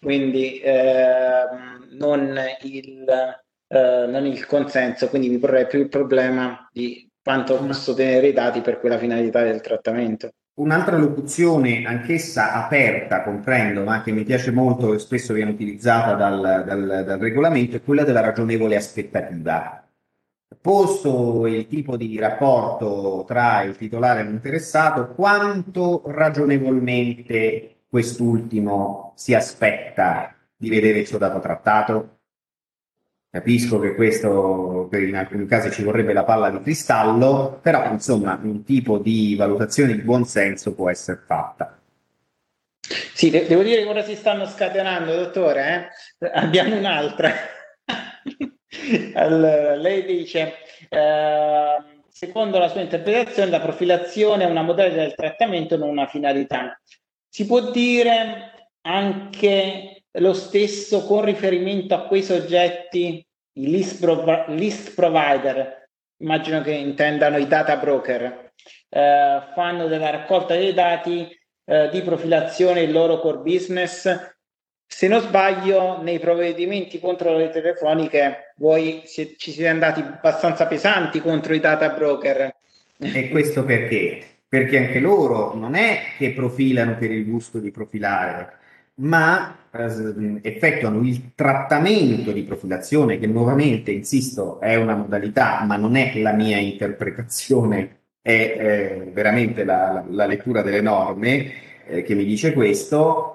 Quindi 0.00 0.58
eh, 0.58 1.44
non 1.90 2.36
il 2.62 3.04
eh, 3.72 4.06
non 4.06 4.26
il 4.26 4.44
consenso, 4.44 5.08
quindi 5.08 5.30
mi 5.30 5.38
porrei 5.38 5.66
più 5.66 5.80
il 5.80 5.88
problema 5.88 6.68
di 6.70 7.08
quanto 7.22 7.56
posso 7.56 7.94
tenere 7.94 8.26
i 8.26 8.32
dati 8.34 8.60
per 8.60 8.78
quella 8.78 8.98
finalità 8.98 9.42
del 9.42 9.62
trattamento. 9.62 10.34
Un'altra 10.54 10.98
locuzione, 10.98 11.84
anch'essa 11.84 12.52
aperta, 12.52 13.22
comprendo, 13.22 13.84
ma 13.84 14.02
che 14.02 14.12
mi 14.12 14.22
piace 14.22 14.50
molto 14.50 14.92
e 14.92 14.98
spesso 14.98 15.32
viene 15.32 15.50
utilizzata 15.50 16.14
dal, 16.14 16.64
dal, 16.66 17.04
dal 17.06 17.18
regolamento, 17.18 17.76
è 17.76 17.82
quella 17.82 18.04
della 18.04 18.20
ragionevole 18.20 18.76
aspettativa. 18.76 19.82
Posto 20.60 21.46
il 21.46 21.66
tipo 21.66 21.96
di 21.96 22.18
rapporto 22.18 23.24
tra 23.26 23.62
il 23.62 23.76
titolare 23.76 24.20
e 24.20 24.24
l'interessato, 24.24 25.14
quanto 25.14 26.02
ragionevolmente 26.06 27.84
quest'ultimo 27.88 29.12
si 29.16 29.34
aspetta 29.34 30.34
di 30.54 30.68
vedere 30.68 30.98
il 30.98 31.06
suo 31.06 31.18
dato 31.18 31.40
trattato? 31.40 32.18
Capisco 33.32 33.78
che 33.78 33.94
questo 33.94 34.90
in 34.92 35.16
alcuni 35.16 35.46
casi 35.46 35.70
ci 35.70 35.82
vorrebbe 35.82 36.12
la 36.12 36.22
palla 36.22 36.50
di 36.50 36.60
cristallo, 36.60 37.60
però 37.62 37.90
insomma 37.90 38.38
un 38.42 38.62
tipo 38.62 38.98
di 38.98 39.34
valutazione 39.36 39.94
di 39.94 40.02
buon 40.02 40.26
senso 40.26 40.74
può 40.74 40.90
essere 40.90 41.22
fatta. 41.24 41.80
Sì, 43.14 43.30
de- 43.30 43.46
devo 43.46 43.62
dire 43.62 43.84
che 43.84 43.88
ora 43.88 44.02
si 44.02 44.16
stanno 44.16 44.44
scatenando, 44.44 45.14
dottore. 45.14 45.92
Eh? 46.18 46.30
Abbiamo 46.30 46.76
un'altra. 46.76 47.32
allora, 49.14 49.76
lei 49.76 50.04
dice, 50.04 50.52
eh, 50.90 51.76
secondo 52.10 52.58
la 52.58 52.68
sua 52.68 52.82
interpretazione, 52.82 53.50
la 53.50 53.62
profilazione 53.62 54.44
è 54.44 54.50
una 54.50 54.62
modalità 54.62 54.96
del 54.96 55.14
trattamento, 55.14 55.78
non 55.78 55.88
una 55.88 56.06
finalità. 56.06 56.78
Si 57.30 57.46
può 57.46 57.70
dire 57.70 58.68
anche 58.82 60.01
lo 60.18 60.32
stesso 60.32 61.04
con 61.04 61.24
riferimento 61.24 61.94
a 61.94 62.06
quei 62.06 62.22
soggetti, 62.22 63.24
i 63.54 63.70
list, 63.70 64.00
prov- 64.00 64.48
list 64.48 64.94
provider, 64.94 65.88
immagino 66.18 66.60
che 66.62 66.72
intendano 66.72 67.38
i 67.38 67.46
data 67.46 67.76
broker, 67.76 68.52
eh, 68.88 69.40
fanno 69.54 69.86
della 69.86 70.10
raccolta 70.10 70.54
dei 70.54 70.74
dati 70.74 71.28
eh, 71.64 71.88
di 71.90 72.02
profilazione 72.02 72.82
il 72.82 72.92
loro 72.92 73.20
core 73.20 73.38
business. 73.38 74.30
Se 74.86 75.08
non 75.08 75.20
sbaglio, 75.20 76.02
nei 76.02 76.18
provvedimenti 76.18 77.00
contro 77.00 77.36
le 77.36 77.48
telefoniche 77.48 78.52
voi 78.56 79.02
ci 79.06 79.36
siete 79.38 79.68
andati 79.68 80.00
abbastanza 80.00 80.66
pesanti 80.66 81.20
contro 81.20 81.54
i 81.54 81.60
data 81.60 81.88
broker. 81.88 82.54
E 82.98 83.28
questo 83.30 83.64
perché? 83.64 84.22
Perché 84.46 84.76
anche 84.76 85.00
loro 85.00 85.54
non 85.54 85.74
è 85.74 86.00
che 86.18 86.32
profilano 86.32 86.96
per 86.98 87.10
il 87.10 87.24
gusto 87.24 87.58
di 87.58 87.70
profilare, 87.70 88.58
ma 88.96 89.56
effettuano 90.42 91.00
il 91.00 91.34
trattamento 91.34 92.32
di 92.32 92.42
profilazione, 92.44 93.18
che 93.18 93.26
nuovamente, 93.26 93.90
insisto, 93.90 94.60
è 94.60 94.76
una 94.76 94.94
modalità, 94.94 95.64
ma 95.64 95.76
non 95.76 95.96
è 95.96 96.18
la 96.20 96.32
mia 96.32 96.58
interpretazione, 96.58 98.00
è 98.20 98.30
eh, 98.30 99.10
veramente 99.12 99.64
la, 99.64 99.92
la, 99.92 100.04
la, 100.08 100.26
lettura 100.26 100.62
delle 100.62 100.80
norme 100.80 101.52
eh, 101.86 102.02
che 102.02 102.14
mi 102.14 102.24
dice 102.24 102.52
questo, 102.52 103.32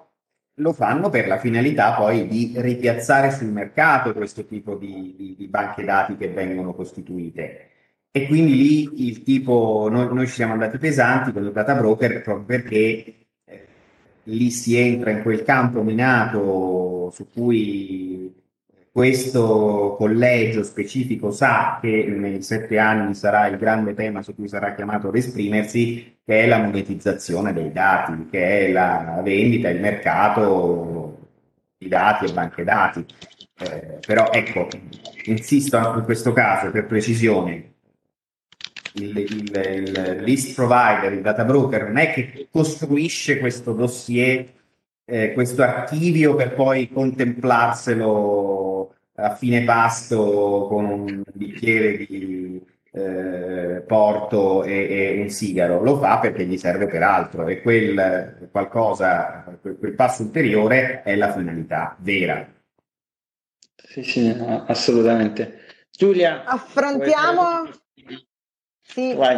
lo 0.59 0.73
fanno 0.73 1.09
per 1.09 1.27
la 1.27 1.37
finalità 1.37 1.93
poi 1.93 2.27
di 2.27 2.53
ripiazzare 2.55 3.31
sul 3.31 3.47
mercato 3.47 4.13
questo 4.13 4.45
tipo 4.45 4.75
di, 4.75 5.13
di, 5.17 5.35
di 5.37 5.47
banche 5.47 5.83
dati 5.83 6.15
che 6.17 6.29
vengono 6.29 6.73
costituite. 6.73 7.69
E 8.11 8.27
quindi 8.27 8.55
lì 8.55 9.07
il 9.07 9.23
tipo, 9.23 9.87
noi, 9.91 10.11
noi 10.13 10.25
ci 10.27 10.33
siamo 10.33 10.53
andati 10.53 10.77
pesanti 10.77 11.31
con 11.31 11.43
il 11.43 11.51
data 11.51 11.75
broker 11.75 12.21
proprio 12.21 12.45
perché 12.45 13.26
lì 14.27 14.51
si 14.51 14.75
entra 14.77 15.11
in 15.11 15.21
quel 15.21 15.43
campo 15.43 15.81
minato 15.83 17.11
su 17.11 17.27
cui 17.31 18.33
questo 18.91 19.95
collegio 19.97 20.63
specifico 20.63 21.29
sa 21.31 21.77
che 21.79 22.05
nei 22.05 22.41
sette 22.41 22.79
anni 22.79 23.13
sarà 23.13 23.47
il 23.47 23.57
grande 23.57 23.93
tema 23.93 24.23
su 24.23 24.33
cui 24.33 24.47
sarà 24.47 24.73
chiamato 24.73 25.09
ad 25.09 25.15
esprimersi, 25.15 26.19
che 26.25 26.41
è 26.41 26.47
la 26.47 26.57
monetizzazione 26.57 27.53
dei 27.53 27.71
dati, 27.71 28.27
che 28.29 28.67
è 28.67 28.71
la 28.71 29.21
vendita, 29.23 29.69
il 29.69 29.79
mercato 29.79 31.19
di 31.77 31.87
dati 31.87 32.25
e 32.25 32.33
banche 32.33 32.63
dati. 32.63 33.05
Eh, 33.59 33.99
però 34.05 34.31
ecco, 34.31 34.67
insisto 35.25 35.77
anche 35.77 35.99
in 35.99 36.05
questo 36.05 36.33
caso 36.33 36.71
per 36.71 36.87
precisione, 36.87 37.75
il, 38.97 39.17
il, 39.17 39.55
il, 39.55 40.23
list 40.23 40.55
provider, 40.55 41.13
il 41.13 41.21
data 41.21 41.43
broker, 41.43 41.85
non 41.85 41.97
è 41.97 42.11
che 42.11 42.47
costruisce 42.51 43.39
questo 43.39 43.73
dossier, 43.73 44.53
eh, 45.05 45.33
questo 45.33 45.63
archivio 45.63 46.35
per 46.35 46.53
poi 46.53 46.89
contemplarselo 46.89 48.93
a 49.15 49.35
fine 49.35 49.63
pasto 49.63 50.67
con 50.69 50.85
un 50.85 51.23
bicchiere 51.33 51.97
di 51.97 52.61
eh, 52.91 53.83
porto 53.85 54.63
e, 54.63 54.87
e, 54.89 55.21
un 55.21 55.29
sigaro, 55.29 55.81
lo 55.81 55.97
fa 55.97 56.19
perché 56.19 56.45
gli 56.45 56.57
serve 56.57 56.87
per 56.87 57.03
altro 57.03 57.47
e 57.47 57.61
quel 57.61 58.49
qualcosa, 58.51 59.57
quel, 59.61 59.77
quel 59.77 59.93
passo 59.93 60.23
ulteriore 60.23 61.03
è 61.03 61.15
la 61.15 61.31
finalità 61.31 61.95
vera. 61.99 62.47
Sì, 63.75 64.03
sì, 64.03 64.35
assolutamente. 64.67 65.59
Giulia, 65.91 66.43
affrontiamo 66.43 67.69
Sì, 68.89 69.13
Vai. 69.13 69.37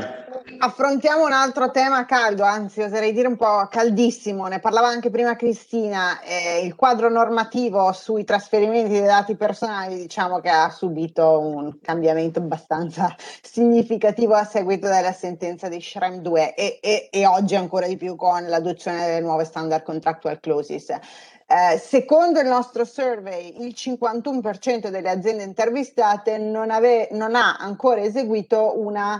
affrontiamo 0.59 1.25
un 1.25 1.33
altro 1.33 1.71
tema 1.71 2.05
caldo, 2.05 2.43
anzi 2.43 2.81
oserei 2.81 3.11
dire 3.11 3.27
un 3.27 3.35
po' 3.35 3.67
caldissimo, 3.69 4.45
ne 4.45 4.59
parlava 4.59 4.87
anche 4.87 5.09
prima 5.09 5.35
Cristina, 5.35 6.21
eh, 6.21 6.63
il 6.63 6.75
quadro 6.75 7.09
normativo 7.09 7.91
sui 7.91 8.23
trasferimenti 8.23 8.91
dei 8.91 9.01
dati 9.01 9.35
personali 9.35 9.97
diciamo 9.97 10.39
che 10.39 10.49
ha 10.49 10.69
subito 10.69 11.39
un 11.39 11.79
cambiamento 11.81 12.39
abbastanza 12.39 13.13
significativo 13.41 14.35
a 14.35 14.45
seguito 14.45 14.87
della 14.87 15.13
sentenza 15.13 15.67
di 15.67 15.81
Shrem 15.81 16.21
2 16.21 16.53
e, 16.53 16.79
e, 16.81 17.09
e 17.11 17.25
oggi 17.25 17.55
ancora 17.55 17.87
di 17.87 17.97
più 17.97 18.15
con 18.15 18.47
l'adozione 18.47 19.05
delle 19.05 19.21
nuove 19.21 19.45
standard 19.45 19.83
contractual 19.83 20.39
clauses. 20.39 20.89
Eh, 20.91 21.79
secondo 21.79 22.39
il 22.39 22.47
nostro 22.47 22.85
survey, 22.85 23.55
il 23.65 23.73
51% 23.75 24.89
delle 24.89 25.09
aziende 25.09 25.41
intervistate 25.41 26.37
non, 26.37 26.69
ave- 26.69 27.09
non 27.11 27.33
ha 27.33 27.55
ancora 27.55 28.01
eseguito 28.01 28.79
una 28.79 29.19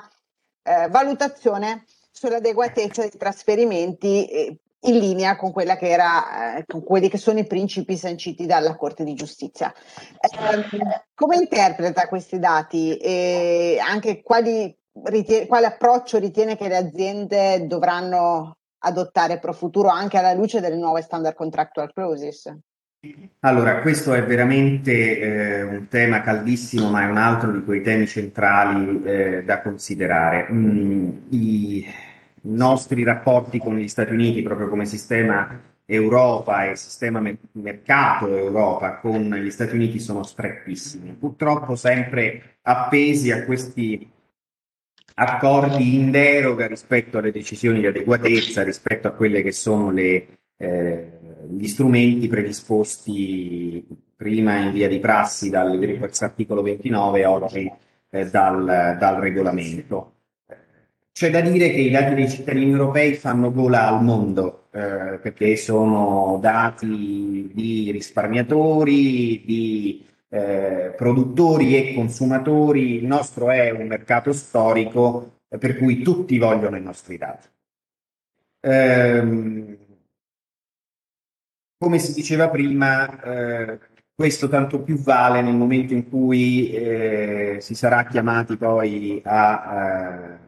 eh, 0.64 0.88
valutazione 0.90 1.86
sull'adeguatezza 2.12 3.02
dei 3.02 3.18
trasferimenti 3.18 4.28
eh, 4.28 4.60
in 4.82 4.98
linea 4.98 5.36
con, 5.36 5.52
era, 5.56 6.58
eh, 6.58 6.66
con 6.66 6.84
quelli 6.84 7.10
che 7.10 7.18
sono 7.18 7.40
i 7.40 7.48
principi 7.48 7.98
sanciti 7.98 8.46
dalla 8.46 8.76
Corte 8.76 9.04
di 9.04 9.14
Giustizia. 9.14 9.74
Eh, 10.20 11.04
come 11.14 11.36
interpreta 11.36 12.08
questi 12.08 12.40
dati 12.40 12.96
e 12.98 13.78
anche 13.82 14.22
quali 14.22 14.76
ritiene, 15.04 15.48
quale 15.48 15.66
approccio 15.66 16.18
ritiene 16.18 16.56
che 16.56 16.68
le 16.68 16.78
aziende 16.78 17.68
dovranno 17.68 18.58
adottare 18.80 19.40
pro 19.40 19.54
futuro 19.54 19.90
anche 19.90 20.18
alla 20.18 20.34
luce 20.34 20.62
delle 20.62 20.78
nuove 20.78 21.02
standard 21.02 21.36
contractual 21.36 21.92
clauses? 21.92 22.54
Allora, 23.42 23.80
questo 23.80 24.14
è 24.14 24.22
veramente 24.26 25.20
eh, 25.20 25.62
un 25.64 25.88
tema 25.88 26.22
caldissimo, 26.22 26.90
ma 26.90 27.04
è 27.04 27.10
un 27.10 27.16
altro 27.16 27.50
di 27.52 27.64
quei 27.64 27.82
temi 27.82 28.06
centrali 28.06 29.02
eh, 29.06 29.44
da 29.46 29.62
considerare. 29.62 30.48
Mm, 30.52 31.10
I 31.30 31.86
nostri 32.42 33.04
rapporti 33.04 33.60
con 33.60 33.78
gli 33.78 33.88
Stati 33.88 34.12
Uniti, 34.12 34.42
proprio 34.42 34.68
come 34.68 34.86
sistema 34.86 35.62
Europa 35.86 36.70
e 36.70 36.76
sistema 36.76 37.22
me- 37.22 37.38
mercato 37.54 38.28
Europa 38.36 38.98
con 38.98 39.34
gli 39.34 39.50
Stati 39.50 39.76
Uniti 39.76 40.00
sono 40.00 40.24
strettissimi, 40.24 41.14
purtroppo 41.14 41.76
sempre 41.78 42.58
appesi 42.64 43.32
a 43.32 43.46
questi 43.46 44.12
accordi 45.16 45.96
in 45.96 46.12
deroga 46.12 46.68
rispetto 46.68 47.18
alle 47.18 47.32
decisioni 47.32 47.80
di 47.80 47.88
adeguatezza, 47.88 48.64
rispetto 48.64 49.08
a 49.08 49.12
quelle 49.12 49.42
che 49.42 49.54
sono 49.54 49.90
le 49.90 50.28
eh, 50.58 51.19
gli 51.50 51.68
strumenti 51.68 52.28
predisposti 52.28 53.86
prima 54.16 54.58
in 54.58 54.72
via 54.72 54.88
di 54.88 55.00
prassi 55.00 55.50
dall'articolo 55.50 56.62
29 56.62 57.20
e 57.20 57.26
oggi 57.26 57.72
eh, 58.10 58.30
dal, 58.30 58.98
dal, 59.00 59.16
regolamento. 59.16 60.14
C'è 61.12 61.32
da 61.32 61.42
dire 61.42 61.70
che 61.72 61.82
i 61.82 61.90
dati 61.90 62.14
dei 62.14 62.30
cittadini 62.30 62.72
europei 62.72 63.16
fanno 63.16 63.52
gola 63.52 63.88
al 63.88 64.04
mondo 64.04 64.68
eh, 64.72 65.20
perché 65.22 65.56
sono 65.56 66.38
dati 66.42 67.52
di 67.54 67.92
risparmiatori, 67.92 69.44
di 69.46 70.06
eh, 70.30 70.94
produttori 70.96 71.76
e 71.76 71.94
consumatori. 71.94 72.96
Il 72.96 73.06
nostro 73.06 73.50
è 73.50 73.72
un 73.72 73.88
mercato 73.88 74.32
storico 74.32 75.42
eh, 75.50 75.58
per 75.58 75.78
cui 75.78 76.02
tutti 76.02 76.38
vogliono 76.38 76.78
i 76.78 76.82
nostri 76.82 77.18
dati. 77.18 77.48
Ehm, 78.62 79.78
come 81.80 81.98
si 81.98 82.14
diceva 82.14 82.50
prima, 82.50 83.22
eh, 83.24 83.80
questo 84.14 84.50
tanto 84.50 84.82
più 84.82 84.98
vale 84.98 85.42
nel 85.42 85.56
momento 85.56 85.94
in 85.94 86.10
cui 86.10 86.72
eh, 86.72 87.58
si 87.62 87.74
sarà 87.74 88.06
chiamati 88.06 88.58
poi 88.58 89.22
a 89.24 90.36
eh, 90.36 90.40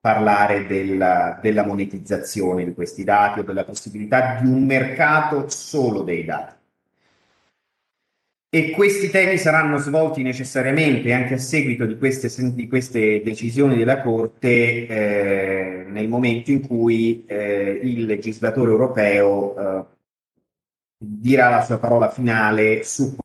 parlare 0.00 0.66
della, 0.66 1.38
della, 1.40 1.64
monetizzazione 1.64 2.64
di 2.64 2.74
questi 2.74 3.04
dati 3.04 3.38
o 3.40 3.42
della 3.44 3.64
possibilità 3.64 4.40
di 4.40 4.48
un 4.48 4.64
mercato 4.66 5.48
solo 5.48 6.02
dei 6.02 6.24
dati. 6.24 6.54
E 8.50 8.70
questi 8.72 9.10
temi 9.10 9.38
saranno 9.38 9.78
svolti 9.78 10.22
necessariamente 10.22 11.12
anche 11.12 11.34
a 11.34 11.38
seguito 11.38 11.86
di 11.86 11.96
queste, 11.98 12.28
di 12.52 12.68
queste 12.68 13.22
decisioni 13.22 13.76
della 13.76 14.00
Corte 14.00 14.86
eh, 14.86 15.84
nel 15.88 16.08
momento 16.08 16.50
in 16.50 16.66
cui 16.66 17.24
eh, 17.26 17.80
il 17.82 18.06
legislatore 18.06 18.70
europeo 18.70 19.56
eh, 19.56 19.93
dirà 21.06 21.48
la 21.48 21.62
sua 21.62 21.78
parola 21.78 22.10
finale 22.10 22.82
su 22.84 23.16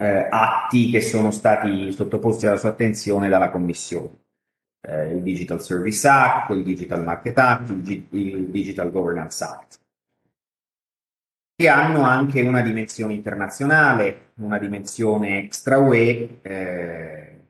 eh, 0.00 0.28
atti 0.30 0.90
che 0.90 1.00
sono 1.00 1.30
stati 1.30 1.92
sottoposti 1.92 2.46
alla 2.46 2.56
sua 2.56 2.70
attenzione 2.70 3.28
dalla 3.28 3.50
Commissione. 3.50 4.18
Eh, 4.80 5.14
il 5.14 5.22
Digital 5.22 5.62
Service 5.62 6.08
Act, 6.08 6.50
il 6.50 6.62
Digital 6.62 7.02
Market 7.04 7.38
Act, 7.38 7.70
il, 7.70 8.06
il 8.10 8.48
Digital 8.48 8.90
Governance 8.90 9.44
Act, 9.44 9.80
che 11.54 11.68
hanno 11.68 12.02
anche 12.02 12.40
una 12.40 12.62
dimensione 12.62 13.12
internazionale, 13.12 14.32
una 14.36 14.58
dimensione 14.58 15.40
extra 15.44 15.78
UE, 15.78 16.38
eh, 16.40 17.40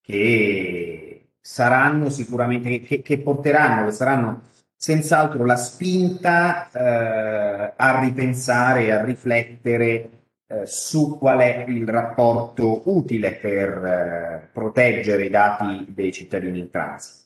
che 0.00 1.28
saranno 1.40 2.10
sicuramente, 2.10 2.80
che, 2.82 3.02
che 3.02 3.18
porteranno, 3.20 3.86
che 3.86 3.92
saranno 3.92 4.42
senz'altro 4.76 5.44
la 5.44 5.56
spinta 5.56 6.70
eh, 6.70 7.72
a 7.76 8.00
ripensare 8.00 8.84
e 8.84 8.90
a 8.92 9.02
riflettere 9.02 10.10
eh, 10.48 10.66
su 10.66 11.16
qual 11.18 11.40
è 11.40 11.64
il 11.66 11.88
rapporto 11.88 12.82
utile 12.84 13.32
per 13.32 13.68
eh, 13.68 14.48
proteggere 14.52 15.24
i 15.24 15.30
dati 15.30 15.86
dei 15.88 16.12
cittadini 16.12 16.60
in 16.60 16.70
transito. 16.70 17.24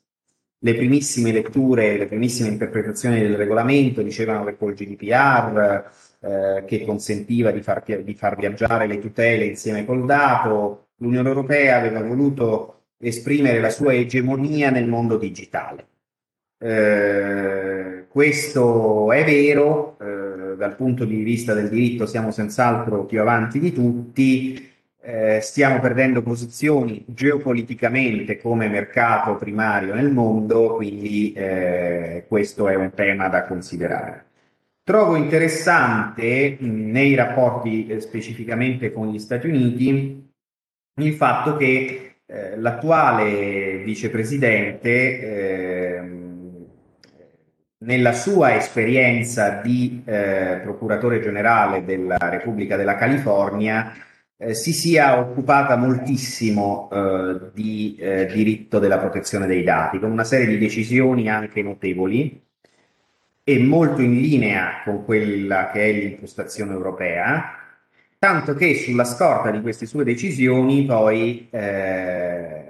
Le 0.62 0.74
primissime 0.74 1.32
letture, 1.32 1.96
le 1.96 2.06
primissime 2.06 2.48
interpretazioni 2.48 3.18
del 3.18 3.36
regolamento 3.36 4.02
dicevano 4.02 4.44
che 4.44 4.56
col 4.56 4.74
GDPR, 4.74 5.84
eh, 6.20 6.64
che 6.66 6.84
consentiva 6.84 7.50
di 7.50 7.62
far, 7.62 7.82
di 8.02 8.14
far 8.14 8.36
viaggiare 8.36 8.86
le 8.86 8.98
tutele 8.98 9.46
insieme 9.46 9.84
col 9.86 10.04
dato, 10.04 10.88
l'Unione 10.96 11.28
Europea 11.28 11.78
aveva 11.78 12.02
voluto 12.02 12.82
esprimere 12.98 13.60
la 13.60 13.70
sua 13.70 13.94
egemonia 13.94 14.70
nel 14.70 14.86
mondo 14.86 15.16
digitale 15.16 15.89
eh, 16.62 18.04
questo 18.08 19.12
è 19.12 19.24
vero, 19.24 19.96
eh, 19.98 20.56
dal 20.56 20.76
punto 20.76 21.06
di 21.06 21.22
vista 21.22 21.54
del 21.54 21.70
diritto 21.70 22.04
siamo 22.04 22.30
senz'altro 22.30 23.06
più 23.06 23.20
avanti 23.20 23.58
di 23.58 23.72
tutti, 23.72 24.68
eh, 25.02 25.40
stiamo 25.40 25.80
perdendo 25.80 26.20
posizioni 26.20 27.02
geopoliticamente 27.06 28.38
come 28.38 28.68
mercato 28.68 29.36
primario 29.36 29.94
nel 29.94 30.10
mondo, 30.10 30.74
quindi 30.76 31.32
eh, 31.32 32.26
questo 32.28 32.68
è 32.68 32.74
un 32.74 32.92
tema 32.92 33.28
da 33.28 33.44
considerare. 33.44 34.26
Trovo 34.82 35.16
interessante 35.16 36.58
nei 36.60 37.14
rapporti 37.14 37.86
eh, 37.86 38.00
specificamente 38.00 38.92
con 38.92 39.08
gli 39.10 39.18
Stati 39.18 39.48
Uniti 39.48 40.28
il 41.00 41.14
fatto 41.14 41.56
che 41.56 42.04
l'attuale 42.56 43.78
vicepresidente 43.78 45.49
nella 47.82 48.12
sua 48.12 48.56
esperienza 48.56 49.60
di 49.62 50.02
eh, 50.04 50.60
procuratore 50.62 51.20
generale 51.20 51.84
della 51.84 52.18
Repubblica 52.18 52.76
della 52.76 52.96
California 52.96 53.92
eh, 54.36 54.54
si 54.54 54.72
sia 54.72 55.18
occupata 55.18 55.76
moltissimo 55.76 56.88
eh, 56.90 57.50
di 57.54 57.96
eh, 57.98 58.26
diritto 58.26 58.78
della 58.78 58.98
protezione 58.98 59.46
dei 59.46 59.62
dati, 59.62 59.98
con 59.98 60.10
una 60.10 60.24
serie 60.24 60.46
di 60.46 60.58
decisioni 60.58 61.28
anche 61.28 61.62
notevoli 61.62 62.42
e 63.42 63.58
molto 63.58 64.02
in 64.02 64.20
linea 64.20 64.82
con 64.84 65.04
quella 65.04 65.70
che 65.70 65.88
è 65.88 65.92
l'impostazione 65.92 66.72
europea, 66.72 67.56
tanto 68.18 68.54
che 68.54 68.74
sulla 68.76 69.04
scorta 69.04 69.50
di 69.50 69.60
queste 69.62 69.86
sue 69.86 70.04
decisioni 70.04 70.84
poi 70.84 71.48
eh, 71.50 72.64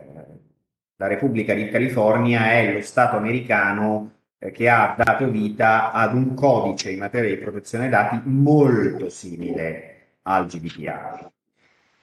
la 0.96 1.06
Repubblica 1.06 1.54
di 1.54 1.68
California 1.68 2.52
è 2.52 2.72
lo 2.72 2.80
Stato 2.82 3.16
americano 3.16 4.19
che 4.52 4.68
ha 4.68 4.94
dato 4.96 5.28
vita 5.28 5.92
ad 5.92 6.14
un 6.14 6.34
codice 6.34 6.90
in 6.90 6.98
materia 6.98 7.28
di 7.28 7.40
protezione 7.40 7.90
dati 7.90 8.20
molto 8.24 9.10
simile 9.10 10.18
al 10.22 10.46
GDPR. 10.46 11.30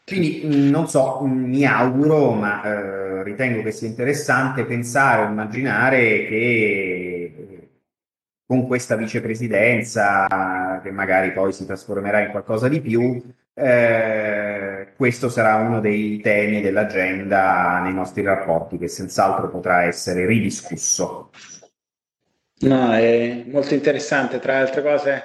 Quindi 0.06 0.70
non 0.70 0.88
so, 0.88 1.20
mi 1.26 1.66
auguro, 1.66 2.32
ma 2.32 2.64
eh, 2.64 3.24
ritengo 3.24 3.62
che 3.62 3.72
sia 3.72 3.88
interessante 3.90 4.64
pensare 4.66 5.30
immaginare 5.30 5.98
che 6.28 7.34
eh, 7.36 7.70
con 8.46 8.66
questa 8.68 8.96
vicepresidenza, 8.96 10.80
che 10.82 10.92
magari 10.92 11.34
poi 11.34 11.52
si 11.52 11.66
trasformerà 11.66 12.22
in 12.22 12.32
qualcosa 12.32 12.70
di 12.70 12.80
più, 12.80 13.22
eh, 13.54 14.94
questo 14.96 15.28
sarà 15.28 15.56
uno 15.56 15.82
dei 15.82 16.22
temi 16.22 16.62
dell'agenda 16.62 17.82
nei 17.82 17.94
nostri 17.94 18.22
rapporti, 18.22 18.78
che 18.78 18.88
senz'altro 18.88 19.50
potrà 19.50 19.84
essere 19.84 20.26
ridiscusso. 20.26 21.32
No, 22.60 22.94
è 22.94 23.44
molto 23.46 23.74
interessante. 23.74 24.40
Tra 24.40 24.54
le 24.54 24.60
altre 24.60 24.82
cose, 24.82 25.24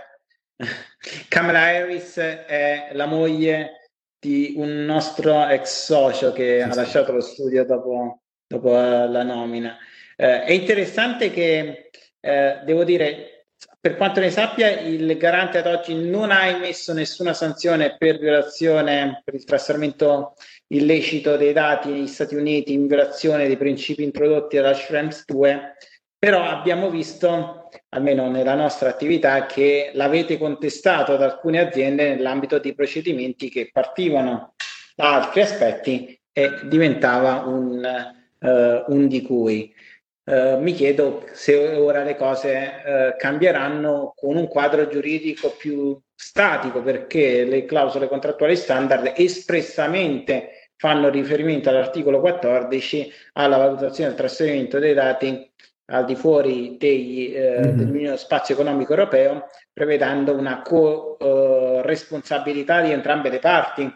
Kamala 1.29 1.61
Harris 1.61 2.17
è 2.17 2.91
la 2.93 3.07
moglie 3.07 3.91
di 4.19 4.55
un 4.57 4.85
nostro 4.85 5.49
ex 5.49 5.85
socio 5.85 6.33
che 6.33 6.61
sì, 6.63 6.71
ha 6.71 6.75
lasciato 6.75 7.13
lo 7.13 7.21
studio 7.21 7.65
dopo 7.65 8.23
dopo 8.53 8.71
la 8.73 9.23
nomina. 9.23 9.77
Eh, 10.17 10.45
è 10.45 10.53
interessante 10.53 11.31
che, 11.31 11.91
eh, 12.21 12.61
devo 12.65 12.85
dire, 12.85 13.47
per 13.81 13.97
quanto 13.97 14.21
ne 14.21 14.31
sappia, 14.31 14.79
il 14.81 15.17
garante 15.17 15.59
ad 15.59 15.67
oggi 15.67 15.95
non 15.95 16.31
ha 16.31 16.47
emesso 16.47 16.93
nessuna 16.93 17.33
sanzione 17.33 17.97
per 17.97 18.19
violazione, 18.19 19.23
per 19.25 19.35
il 19.35 19.45
trasferimento 19.45 20.35
illecito 20.69 21.37
dei 21.37 21.53
dati 21.53 21.91
negli 21.91 22.07
Stati 22.07 22.35
Uniti 22.35 22.73
in 22.73 22.87
violazione 22.87 23.47
dei 23.47 23.57
principi 23.57 24.03
introdotti 24.03 24.57
dalla 24.57 24.75
Schrems 24.75 25.25
2, 25.25 25.77
però 26.23 26.45
abbiamo 26.45 26.89
visto, 26.89 27.69
almeno 27.89 28.31
nella 28.31 28.55
nostra 28.55 28.89
attività, 28.89 29.45
che 29.47 29.91
l'avete 29.95 30.39
contestato 30.39 31.15
ad 31.15 31.23
alcune 31.23 31.59
aziende 31.59 32.15
nell'ambito 32.15 32.61
di 32.61 32.77
procedimenti 32.77 33.49
che 33.49 33.71
partivano 33.73 34.55
da 34.95 35.17
altri 35.17 35.41
aspetti 35.41 36.17
e 36.33 36.61
diventava 36.63 37.41
un, 37.45 38.15
uh, 38.39 38.95
un 38.95 39.09
di 39.09 39.21
cui. 39.23 39.75
Uh, 40.23 40.61
mi 40.61 40.73
chiedo 40.75 41.27
se 41.33 41.57
ora 41.57 42.05
le 42.05 42.15
cose 42.15 42.71
uh, 42.85 43.17
cambieranno 43.19 44.13
con 44.15 44.37
un 44.37 44.47
quadro 44.47 44.87
giuridico 44.87 45.51
più 45.59 46.01
statico 46.15 46.83
perché 46.83 47.43
le 47.43 47.65
clausole 47.65 48.07
contrattuali 48.07 48.55
standard 48.55 49.15
espressamente 49.17 50.71
fanno 50.77 51.09
riferimento 51.09 51.69
all'articolo 51.69 52.21
14 52.21 53.11
alla 53.33 53.57
valutazione 53.57 54.11
del 54.11 54.19
trasferimento 54.19 54.79
dei 54.79 54.95
dati 54.95 55.51
al 55.87 56.05
di 56.05 56.15
fuori 56.15 56.77
dei, 56.79 57.33
eh, 57.33 57.59
mm-hmm. 57.61 57.77
dell'Unione 57.77 58.17
Spazio 58.17 58.55
Economico 58.55 58.93
Europeo, 58.93 59.49
prevedendo 59.73 60.33
una 60.35 60.63
co-responsabilità 60.63 62.83
di 62.83 62.93
entrambe 62.93 63.31
le 63.31 63.39
parti, 63.39 63.93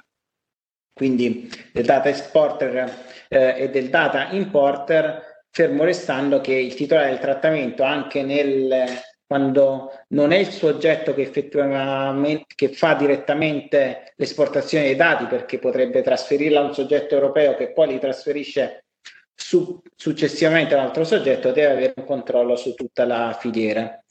quindi 0.93 1.51
del 1.73 1.85
data 1.85 2.09
exporter 2.09 3.05
eh, 3.29 3.55
e 3.57 3.71
del 3.71 3.91
data 3.91 4.31
importer 4.31 5.45
fermo 5.51 5.85
restando 5.85 6.41
che 6.41 6.55
il 6.55 6.75
titolare 6.75 7.11
del 7.11 7.19
trattamento 7.19 7.83
anche 7.83 8.23
nel, 8.23 8.87
quando 9.27 9.91
non 10.09 10.33
è 10.33 10.37
il 10.37 10.51
soggetto 10.51 11.15
che 11.15 11.23
effettivamente 11.23 12.45
che 12.55 12.69
fa 12.69 12.95
direttamente 12.95 14.13
l'esportazione 14.17 14.85
dei 14.85 14.97
dati 14.97 15.25
perché 15.25 15.59
potrebbe 15.59 16.03
trasferirla 16.03 16.61
a 16.61 16.65
un 16.65 16.75
soggetto 16.75 17.15
europeo 17.15 17.57
che 17.57 17.73
poi 17.73 17.89
li 17.89 17.99
trasferisce 17.99 18.86
su, 19.37 19.81
successivamente 19.95 20.75
altro 20.75 21.05
soggetto 21.05 21.53
deve 21.53 21.73
avere 21.73 21.95
un 21.97 22.05
controllo 22.05 22.57
su 22.57 22.75
tutta 22.75 23.05
la 23.05 23.37
filiera. 23.39 24.03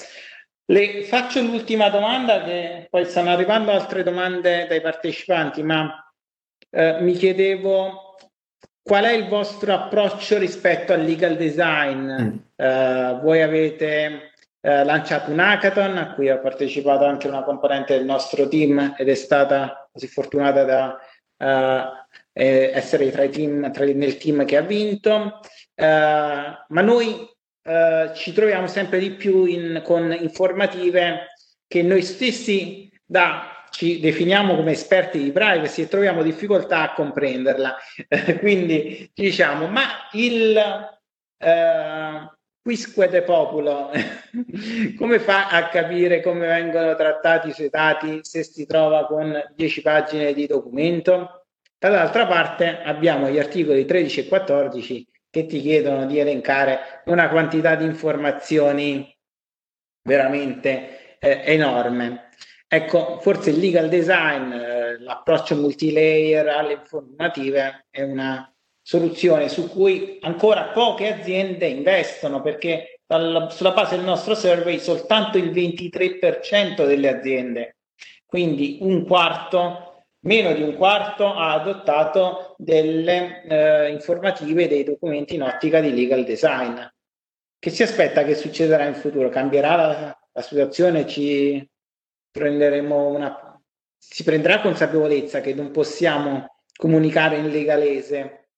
Le 0.68 1.04
faccio 1.04 1.42
l'ultima 1.42 1.90
domanda 1.90 2.44
che 2.44 2.88
poi 2.90 3.06
stanno 3.06 3.32
arrivando 3.32 3.72
altre 3.72 4.04
domande 4.04 4.66
dai 4.68 4.82
partecipanti 4.82 5.62
ma 5.62 6.10
eh, 6.70 7.02
mi 7.02 7.14
chiedevo 7.14 8.06
Qual 8.88 9.04
è 9.04 9.14
il 9.14 9.28
vostro 9.28 9.74
approccio 9.74 10.38
rispetto 10.38 10.94
al 10.94 11.02
legal 11.02 11.36
design? 11.38 12.12
Mm. 12.22 12.36
Uh, 12.56 13.20
voi 13.20 13.42
avete 13.42 14.34
uh, 14.62 14.86
lanciato 14.86 15.32
un 15.32 15.40
hackathon 15.40 15.98
a 15.98 16.14
cui 16.14 16.30
ha 16.30 16.38
partecipato 16.38 17.04
anche 17.04 17.28
una 17.28 17.42
componente 17.42 17.98
del 17.98 18.06
nostro 18.06 18.48
team 18.48 18.94
ed 18.96 19.10
è 19.10 19.16
stata 19.16 19.90
così 19.92 20.06
fortunata 20.06 20.64
da 20.64 22.05
uh, 22.36 22.42
essere 22.42 23.12
tra 23.12 23.24
i 23.24 23.30
team, 23.30 23.72
tra, 23.72 23.86
nel 23.86 24.18
team 24.18 24.46
che 24.46 24.58
ha 24.58 24.62
vinto. 24.62 25.40
ma 25.76 26.82
noi 26.82 27.34
ci 28.14 28.32
troviamo 28.32 28.68
sempre 28.68 29.00
di 29.00 29.12
più 29.12 29.46
in, 29.46 29.82
con 29.84 30.16
informative 30.20 31.32
che 31.68 31.82
noi 31.82 32.04
stessi 32.04 32.92
da 33.04 33.56
ci 33.76 34.00
definiamo 34.00 34.56
come 34.56 34.72
esperti 34.72 35.22
di 35.22 35.34
privacy 35.34 35.82
e 35.82 35.88
troviamo 35.90 36.24
difficoltà 36.24 36.82
a 36.82 36.94
comprenderla. 36.94 37.76
quindi 38.40 39.12
diciamo, 39.14 39.68
ma 39.68 39.84
il 40.14 40.58
eh, 41.38 42.30
quisque 42.62 43.10
de 43.10 43.22
populo 43.22 43.92
come 44.98 45.20
fa 45.20 45.50
a 45.50 45.68
capire 45.68 46.22
come 46.22 46.48
vengono 46.48 46.96
trattati 46.96 47.50
i 47.50 47.54
suoi 47.54 47.70
dati 47.70 48.20
se 48.24 48.44
si 48.44 48.66
trova 48.66 49.06
con 49.06 49.40
10 49.54 49.82
pagine 49.82 50.34
di 50.34 50.48
documento? 50.48 51.45
Dall'altra 51.78 52.26
parte 52.26 52.82
abbiamo 52.82 53.30
gli 53.30 53.38
articoli 53.38 53.86
13 53.86 54.22
e 54.22 54.28
14 54.28 55.08
che 55.30 55.46
ti 55.46 55.62
chiedono 55.62 56.06
di 56.06 56.18
elencare 56.18 57.02
una 57.06 57.30
quantità 57.30 57.76
di 57.76 57.84
informazioni 57.84 59.14
veramente 60.04 61.18
eh, 61.20 61.42
enorme. 61.46 62.30
Ecco, 62.68 63.20
forse 63.20 63.52
il 63.52 63.60
legal 63.60 63.90
design, 63.90 64.52
eh, 64.52 65.00
l'approccio 65.00 65.56
multilayer 65.56 66.48
alle 66.48 66.74
informative 66.74 67.86
è 67.90 68.02
una 68.02 68.52
soluzione 68.82 69.50
su 69.50 69.70
cui 69.70 70.20
ancora 70.22 70.66
poche 70.66 71.12
aziende 71.12 71.68
investono 71.68 72.42
perché 72.42 73.00
dal, 73.06 73.48
sulla 73.52 73.72
base 73.72 73.96
del 73.96 74.06
nostro 74.06 74.36
survey 74.36 74.80
soltanto 74.80 75.38
il 75.38 75.52
23% 75.52 76.86
delle 76.86 77.10
aziende, 77.10 77.78
quindi 78.26 78.78
un 78.82 79.06
quarto, 79.06 79.95
meno 80.26 80.54
di 80.54 80.62
un 80.62 80.76
quarto, 80.76 81.34
ha 81.34 81.54
adottato 81.54 82.56
delle 82.58 83.44
eh, 83.44 83.92
informative 83.92 84.68
dei 84.68 84.84
documenti 84.84 85.36
in 85.36 85.44
ottica 85.44 85.80
di 85.80 85.94
legal 85.94 86.24
design. 86.24 86.80
Che 87.58 87.70
si 87.70 87.84
aspetta 87.84 88.24
che 88.24 88.36
succederà 88.36 88.86
in 88.86 88.96
futuro? 88.96 89.30
Cambierà 89.30 89.76
la, 89.76 90.18
la 90.32 90.42
situazione? 90.42 91.08
Ci 91.08 91.68
prenderemo 92.32 93.08
una, 93.08 93.60
si 93.98 94.24
prenderà 94.24 94.62
consapevolezza 94.62 95.42
che 95.42 95.54
non 95.54 95.72
possiamo 95.72 96.48
comunicare 96.76 97.38
in 97.38 97.50
legalese. 97.50 98.50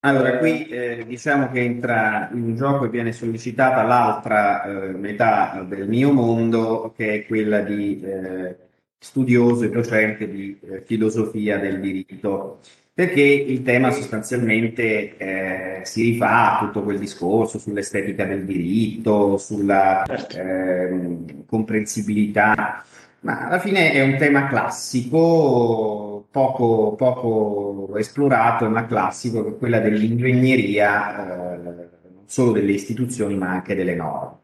Allora, 0.00 0.38
qui 0.38 0.68
eh, 0.68 1.04
diciamo 1.06 1.50
che 1.50 1.60
entra 1.60 2.28
in 2.32 2.54
gioco 2.54 2.84
e 2.84 2.88
viene 2.88 3.12
sollecitata 3.12 3.82
l'altra 3.82 4.62
eh, 4.62 4.92
metà 4.92 5.64
del 5.66 5.88
mio 5.88 6.12
mondo, 6.12 6.92
che 6.96 7.14
è 7.14 7.26
quella 7.26 7.60
di 7.60 8.00
eh, 8.00 8.67
studioso 8.98 9.64
e 9.64 9.70
docente 9.70 10.28
di 10.28 10.58
eh, 10.60 10.82
filosofia 10.84 11.58
del 11.58 11.80
diritto, 11.80 12.60
perché 12.92 13.22
il 13.22 13.62
tema 13.62 13.90
sostanzialmente 13.90 15.16
eh, 15.16 15.80
si 15.84 16.02
rifà 16.02 16.58
a 16.58 16.66
tutto 16.66 16.82
quel 16.82 16.98
discorso 16.98 17.58
sull'estetica 17.58 18.24
del 18.24 18.44
diritto, 18.44 19.38
sulla 19.38 20.04
ehm, 20.04 21.44
comprensibilità 21.46 22.84
ma 23.20 23.46
alla 23.46 23.58
fine 23.58 23.92
è 23.92 24.00
un 24.02 24.16
tema 24.16 24.46
classico, 24.46 26.28
poco, 26.30 26.94
poco 26.94 27.96
esplorato, 27.96 28.68
ma 28.68 28.86
classico, 28.86 29.42
che 29.42 29.50
è 29.50 29.58
quella 29.58 29.80
dell'ingegneria, 29.80 31.54
eh, 31.54 31.58
non 32.14 32.24
solo 32.26 32.52
delle 32.52 32.72
istituzioni, 32.72 33.36
ma 33.36 33.50
anche 33.50 33.74
delle 33.74 33.94
norme. 33.94 34.36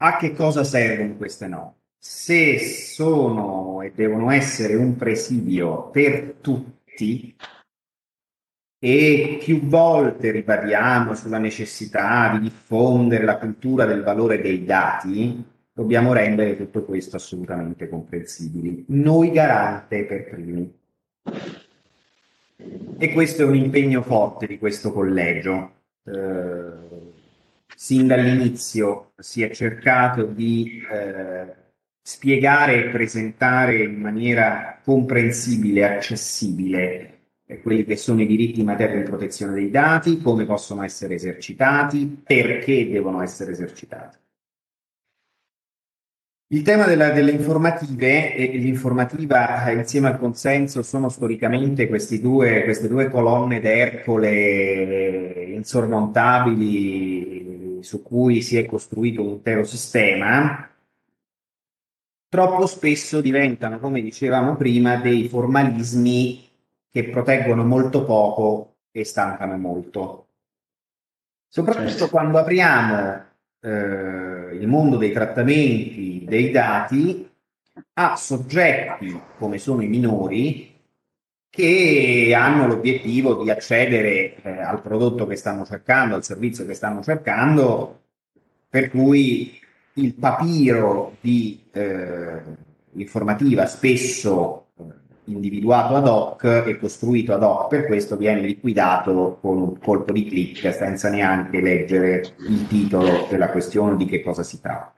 A 0.00 0.16
che 0.16 0.32
cosa 0.32 0.62
servono 0.62 1.16
queste 1.16 1.48
norme? 1.48 1.74
Se 1.98 2.58
sono 2.60 3.82
e 3.82 3.90
devono 3.92 4.30
essere 4.30 4.76
un 4.76 4.94
presidio 4.94 5.90
per 5.90 6.36
tutti, 6.40 7.34
e 8.78 9.40
più 9.42 9.62
volte 9.62 10.30
ribadiamo 10.30 11.16
sulla 11.16 11.38
necessità 11.38 12.30
di 12.32 12.48
diffondere 12.48 13.24
la 13.24 13.38
cultura 13.38 13.86
del 13.86 14.04
valore 14.04 14.40
dei 14.40 14.64
dati, 14.64 15.44
dobbiamo 15.72 16.12
rendere 16.12 16.56
tutto 16.56 16.84
questo 16.84 17.16
assolutamente 17.16 17.88
comprensibili. 17.88 18.84
Noi 18.88 19.32
garante 19.32 20.04
per 20.04 20.28
primi. 20.28 20.78
E 22.98 23.12
questo 23.12 23.42
è 23.42 23.44
un 23.44 23.56
impegno 23.56 24.02
forte 24.02 24.46
di 24.46 24.58
questo 24.58 24.92
collegio. 24.92 25.72
Eh, 26.04 26.87
sin 27.78 28.08
dall'inizio 28.08 29.12
si 29.16 29.40
è 29.44 29.50
cercato 29.50 30.24
di 30.24 30.82
eh, 30.90 31.54
spiegare 32.02 32.86
e 32.86 32.88
presentare 32.88 33.84
in 33.84 34.00
maniera 34.00 34.80
comprensibile 34.82 35.84
accessibile 35.84 37.20
eh, 37.46 37.60
quelli 37.62 37.84
che 37.84 37.94
sono 37.94 38.20
i 38.20 38.26
diritti 38.26 38.58
in 38.58 38.66
materia 38.66 38.96
di 38.96 39.04
protezione 39.08 39.52
dei 39.52 39.70
dati, 39.70 40.20
come 40.20 40.44
possono 40.44 40.82
essere 40.82 41.14
esercitati, 41.14 42.20
perché 42.24 42.90
devono 42.90 43.22
essere 43.22 43.52
esercitati. 43.52 44.16
Il 46.50 46.62
tema 46.62 46.84
della, 46.84 47.10
delle 47.10 47.30
informative 47.30 48.34
e 48.34 48.56
l'informativa 48.56 49.70
insieme 49.70 50.08
al 50.08 50.18
consenso 50.18 50.82
sono 50.82 51.10
storicamente 51.10 51.86
due, 52.20 52.64
queste 52.64 52.88
due 52.88 53.08
colonne 53.08 53.60
d'Ercole 53.60 55.44
insormontabili 55.58 57.37
su 57.82 58.02
cui 58.02 58.42
si 58.42 58.56
è 58.56 58.66
costruito 58.66 59.22
un 59.22 59.30
intero 59.30 59.64
sistema. 59.64 60.68
Troppo 62.28 62.66
spesso 62.66 63.20
diventano, 63.20 63.78
come 63.78 64.02
dicevamo 64.02 64.56
prima, 64.56 64.96
dei 64.96 65.28
formalismi 65.28 66.48
che 66.90 67.08
proteggono 67.08 67.64
molto 67.64 68.04
poco 68.04 68.76
e 68.90 69.04
stancano 69.04 69.56
molto. 69.56 70.26
Soprattutto 71.46 71.88
certo. 71.88 72.08
quando 72.10 72.38
apriamo 72.38 73.24
eh, 73.60 74.56
il 74.56 74.66
mondo 74.66 74.96
dei 74.96 75.12
trattamenti 75.12 76.24
dei 76.26 76.50
dati 76.50 77.30
a 77.94 78.16
soggetti 78.16 79.18
come 79.38 79.58
sono 79.58 79.82
i 79.82 79.88
minori 79.88 80.77
che 81.58 82.32
hanno 82.36 82.68
l'obiettivo 82.68 83.42
di 83.42 83.50
accedere 83.50 84.36
eh, 84.42 84.60
al 84.62 84.80
prodotto 84.80 85.26
che 85.26 85.34
stanno 85.34 85.66
cercando, 85.66 86.14
al 86.14 86.22
servizio 86.22 86.64
che 86.64 86.74
stanno 86.74 87.02
cercando, 87.02 88.02
per 88.68 88.88
cui 88.90 89.58
il 89.94 90.14
papiro 90.14 91.16
di 91.20 91.60
eh, 91.72 92.42
informativa 92.92 93.66
spesso 93.66 94.66
eh, 94.78 94.84
individuato 95.24 95.96
ad 95.96 96.06
hoc 96.06 96.44
e 96.44 96.78
costruito 96.78 97.34
ad 97.34 97.42
hoc 97.42 97.66
per 97.70 97.86
questo 97.86 98.16
viene 98.16 98.42
liquidato 98.42 99.38
con 99.40 99.60
un 99.60 99.78
colpo 99.80 100.12
di 100.12 100.26
clic 100.26 100.72
senza 100.72 101.10
neanche 101.10 101.60
leggere 101.60 102.36
il 102.48 102.68
titolo 102.68 103.26
della 103.28 103.50
questione 103.50 103.96
di 103.96 104.04
che 104.04 104.22
cosa 104.22 104.44
si 104.44 104.60
tratta. 104.60 104.97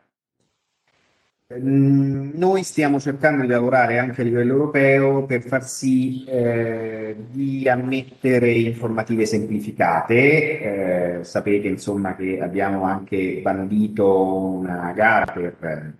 Noi 1.53 2.63
stiamo 2.63 3.01
cercando 3.01 3.43
di 3.43 3.49
lavorare 3.49 3.99
anche 3.99 4.21
a 4.21 4.25
livello 4.25 4.53
europeo 4.53 5.25
per 5.25 5.43
far 5.43 5.65
sì 5.65 6.25
eh, 6.25 7.17
di 7.29 7.69
ammettere 7.69 8.53
informative 8.53 9.27
semplificate. 9.27 11.19
Eh, 11.19 11.25
sapete 11.25 11.67
insomma 11.67 12.15
che 12.15 12.41
abbiamo 12.41 12.85
anche 12.85 13.41
bandito 13.43 14.33
una 14.33 14.93
gara 14.93 15.27
per 15.27 15.97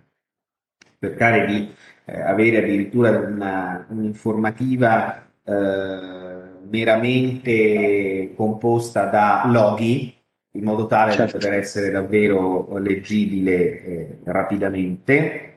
cercare 0.97 1.45
di 1.45 1.69
eh, 2.05 2.21
avere 2.21 2.59
addirittura 2.59 3.09
una, 3.09 3.85
un'informativa 3.89 5.21
eh, 5.43 6.61
meramente 6.69 8.31
composta 8.37 9.03
da 9.05 9.43
loghi 9.47 10.20
in 10.51 10.63
modo 10.63 10.87
tale 10.87 11.13
certo. 11.13 11.37
da 11.37 11.45
poter 11.45 11.59
essere 11.59 11.91
davvero 11.91 12.77
leggibile 12.77 13.83
eh, 13.83 14.17
rapidamente. 14.23 15.47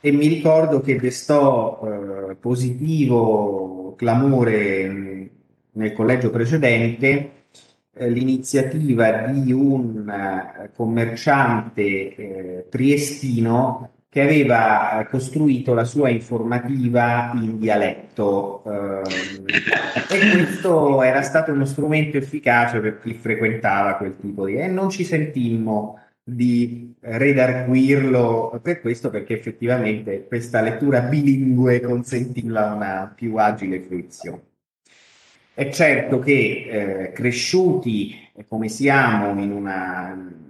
E 0.00 0.12
mi 0.12 0.26
ricordo 0.26 0.80
che 0.80 0.98
destò 0.98 1.80
eh, 2.30 2.34
positivo 2.36 3.94
clamore 3.96 5.30
nel 5.72 5.92
collegio 5.92 6.30
precedente 6.30 7.30
eh, 7.94 8.10
l'iniziativa 8.10 9.10
di 9.28 9.52
un 9.52 10.08
eh, 10.08 10.70
commerciante 10.74 11.82
eh, 11.82 12.66
triestino 12.68 13.90
che 14.14 14.22
aveva 14.22 15.00
eh, 15.00 15.08
costruito 15.08 15.74
la 15.74 15.82
sua 15.82 16.08
informativa 16.08 17.32
in 17.34 17.58
dialetto 17.58 18.62
ehm, 18.64 19.02
e 20.08 20.30
questo 20.30 21.02
era 21.02 21.20
stato 21.22 21.50
uno 21.50 21.64
strumento 21.64 22.16
efficace 22.16 22.78
per 22.78 23.00
chi 23.00 23.14
frequentava 23.14 23.96
quel 23.96 24.14
tipo 24.16 24.46
di... 24.46 24.54
e 24.54 24.68
non 24.68 24.88
ci 24.88 25.02
sentimmo 25.02 25.98
di 26.22 26.94
redarguirlo 27.00 28.60
per 28.62 28.80
questo 28.80 29.10
perché 29.10 29.36
effettivamente 29.36 30.28
questa 30.28 30.60
lettura 30.60 31.00
bilingue 31.00 31.80
consentiva 31.80 32.72
una 32.72 33.12
più 33.12 33.34
agile 33.34 33.80
fruizione. 33.80 34.42
È 35.54 35.68
certo 35.70 36.20
che 36.20 36.68
eh, 36.70 37.12
cresciuti 37.12 38.14
come 38.46 38.68
siamo 38.68 39.42
in 39.42 39.50
una 39.50 40.43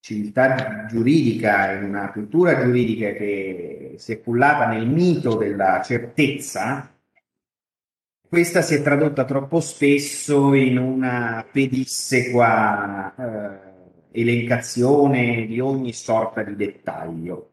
civiltà 0.00 0.86
giuridica, 0.86 1.72
in 1.72 1.84
una 1.84 2.10
cultura 2.12 2.62
giuridica 2.62 3.12
che 3.12 3.94
si 3.96 4.12
è 4.12 4.20
cullata 4.20 4.68
nel 4.68 4.86
mito 4.86 5.36
della 5.36 5.82
certezza, 5.82 6.92
questa 8.28 8.60
si 8.60 8.74
è 8.74 8.82
tradotta 8.82 9.24
troppo 9.24 9.58
spesso 9.60 10.52
in 10.52 10.76
una 10.76 11.46
pedissequa 11.50 13.14
eh, 14.12 14.20
elencazione 14.20 15.46
di 15.46 15.60
ogni 15.60 15.92
sorta 15.94 16.42
di 16.42 16.54
dettaglio. 16.54 17.52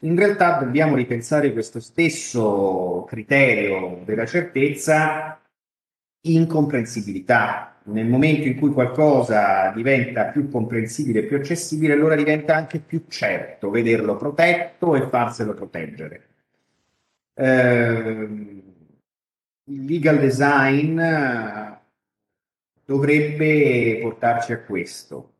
In 0.00 0.14
realtà 0.16 0.58
dobbiamo 0.58 0.94
ripensare 0.94 1.52
questo 1.52 1.80
stesso 1.80 3.04
criterio 3.08 4.02
della 4.04 4.26
certezza 4.26 5.40
in 6.26 6.46
comprensibilità, 6.46 7.75
nel 7.86 8.06
momento 8.06 8.48
in 8.48 8.58
cui 8.58 8.70
qualcosa 8.70 9.70
diventa 9.74 10.26
più 10.26 10.48
comprensibile, 10.48 11.24
più 11.24 11.36
accessibile, 11.36 11.92
allora 11.92 12.16
diventa 12.16 12.54
anche 12.54 12.78
più 12.80 13.04
certo 13.08 13.70
vederlo 13.70 14.16
protetto 14.16 14.96
e 14.96 15.08
farselo 15.08 15.54
proteggere. 15.54 16.26
Eh, 17.34 18.62
il 19.68 19.84
legal 19.84 20.18
design 20.18 21.00
dovrebbe 22.84 23.98
portarci 24.00 24.52
a 24.52 24.60
questo, 24.60 25.32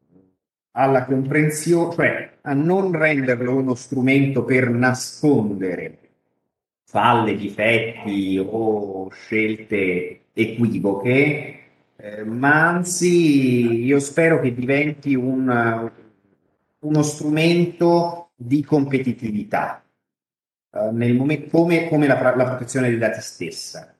alla 0.72 1.04
comprensione, 1.04 1.94
cioè 1.94 2.32
a 2.42 2.52
non 2.52 2.92
renderlo 2.92 3.56
uno 3.56 3.74
strumento 3.74 4.44
per 4.44 4.68
nascondere 4.68 5.98
falle, 6.84 7.36
difetti 7.36 8.38
o 8.38 9.08
scelte 9.10 10.20
equivoche, 10.32 11.65
eh, 11.96 12.24
ma 12.24 12.68
anzi 12.68 13.84
io 13.84 13.98
spero 13.98 14.40
che 14.40 14.54
diventi 14.54 15.14
un, 15.14 15.90
uno 16.78 17.02
strumento 17.02 18.30
di 18.36 18.62
competitività, 18.62 19.84
eh, 20.72 20.90
nel 20.92 21.14
momento, 21.14 21.48
come, 21.50 21.88
come 21.88 22.06
la, 22.06 22.34
la 22.36 22.44
protezione 22.44 22.88
dei 22.88 22.98
dati 22.98 23.20
stessa. 23.20 23.90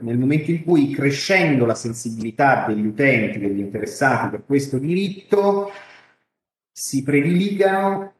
Nel 0.00 0.16
momento 0.16 0.50
in 0.50 0.64
cui 0.64 0.90
crescendo 0.90 1.66
la 1.66 1.74
sensibilità 1.74 2.64
degli 2.66 2.86
utenti, 2.86 3.38
degli 3.38 3.58
interessati 3.58 4.30
per 4.30 4.44
questo 4.46 4.78
diritto, 4.78 5.70
si 6.70 7.02
prediligano 7.02 8.14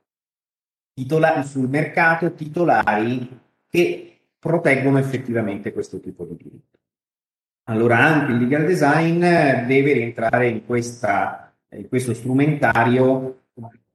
titolari, 0.92 1.44
sul 1.44 1.70
mercato 1.70 2.34
titolari 2.34 3.40
che 3.68 4.20
proteggono 4.38 4.98
effettivamente 4.98 5.72
questo 5.72 5.98
tipo 5.98 6.24
di 6.26 6.36
diritto. 6.36 6.78
Allora 7.64 7.98
anche 7.98 8.32
il 8.32 8.38
legal 8.38 8.66
design 8.66 9.20
deve 9.20 9.92
rientrare 9.92 10.48
in, 10.48 10.66
questa, 10.66 11.54
in 11.70 11.88
questo 11.88 12.12
strumentario 12.12 13.42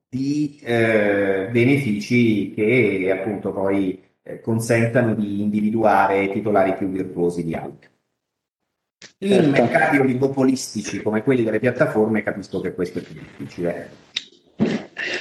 di 0.10 0.60
eh, 0.64 1.50
benefici 1.52 2.54
che 2.54 3.12
appunto 3.12 3.52
poi 3.52 4.02
eh, 4.24 4.40
consentano 4.40 5.14
di 5.14 5.42
individuare 5.42 6.32
titolari 6.32 6.76
più 6.76 6.88
virtuosi 6.88 7.44
di 7.44 7.56
altri. 7.56 7.90
In 9.20 9.30
certo. 9.30 9.50
mercati 9.50 9.98
oligopolistici 9.98 11.02
come 11.02 11.24
quelli 11.24 11.44
delle 11.44 11.60
piattaforme 11.60 12.24
capisco 12.24 12.62
che 12.62 12.74
questo 12.74 13.00
è 13.00 13.02
più 13.02 13.14
difficile. 13.14 13.90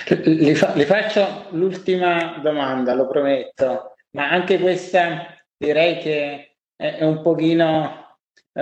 Le, 0.06 0.54
fa- 0.54 0.74
le 0.74 0.86
faccio 0.86 1.46
l'ultima 1.50 2.38
domanda, 2.42 2.94
lo 2.94 3.08
prometto, 3.08 3.96
ma 4.10 4.30
anche 4.30 4.58
questa 4.60 5.26
direi 5.56 5.98
che 5.98 6.56
è 6.76 7.04
un 7.04 7.22
pochino 7.22 8.05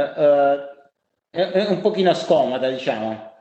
è, 0.00 1.66
un 1.68 1.80
pochino 1.80 2.12
scomoda, 2.14 2.68
diciamo. 2.68 3.32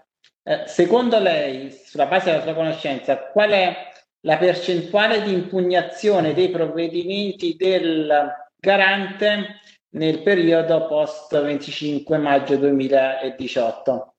Uh, 0.44 0.62
secondo 0.66 1.18
lei, 1.20 1.72
sulla 1.72 2.06
base 2.06 2.30
della 2.30 2.44
sua 2.44 2.54
conoscenza, 2.54 3.18
qual 3.18 3.52
è 3.52 3.76
la 4.22 4.38
percentuale 4.38 5.24
di 5.24 5.34
impugnazione 5.34 6.34
dei 6.34 6.50
provvedimenti 6.50 7.56
del 7.56 8.32
garante 8.60 9.62
nel 9.90 10.22
periodo 10.22 10.86
post 10.86 11.42
25 11.42 12.18
maggio 12.18 12.58
2018? 12.58 14.14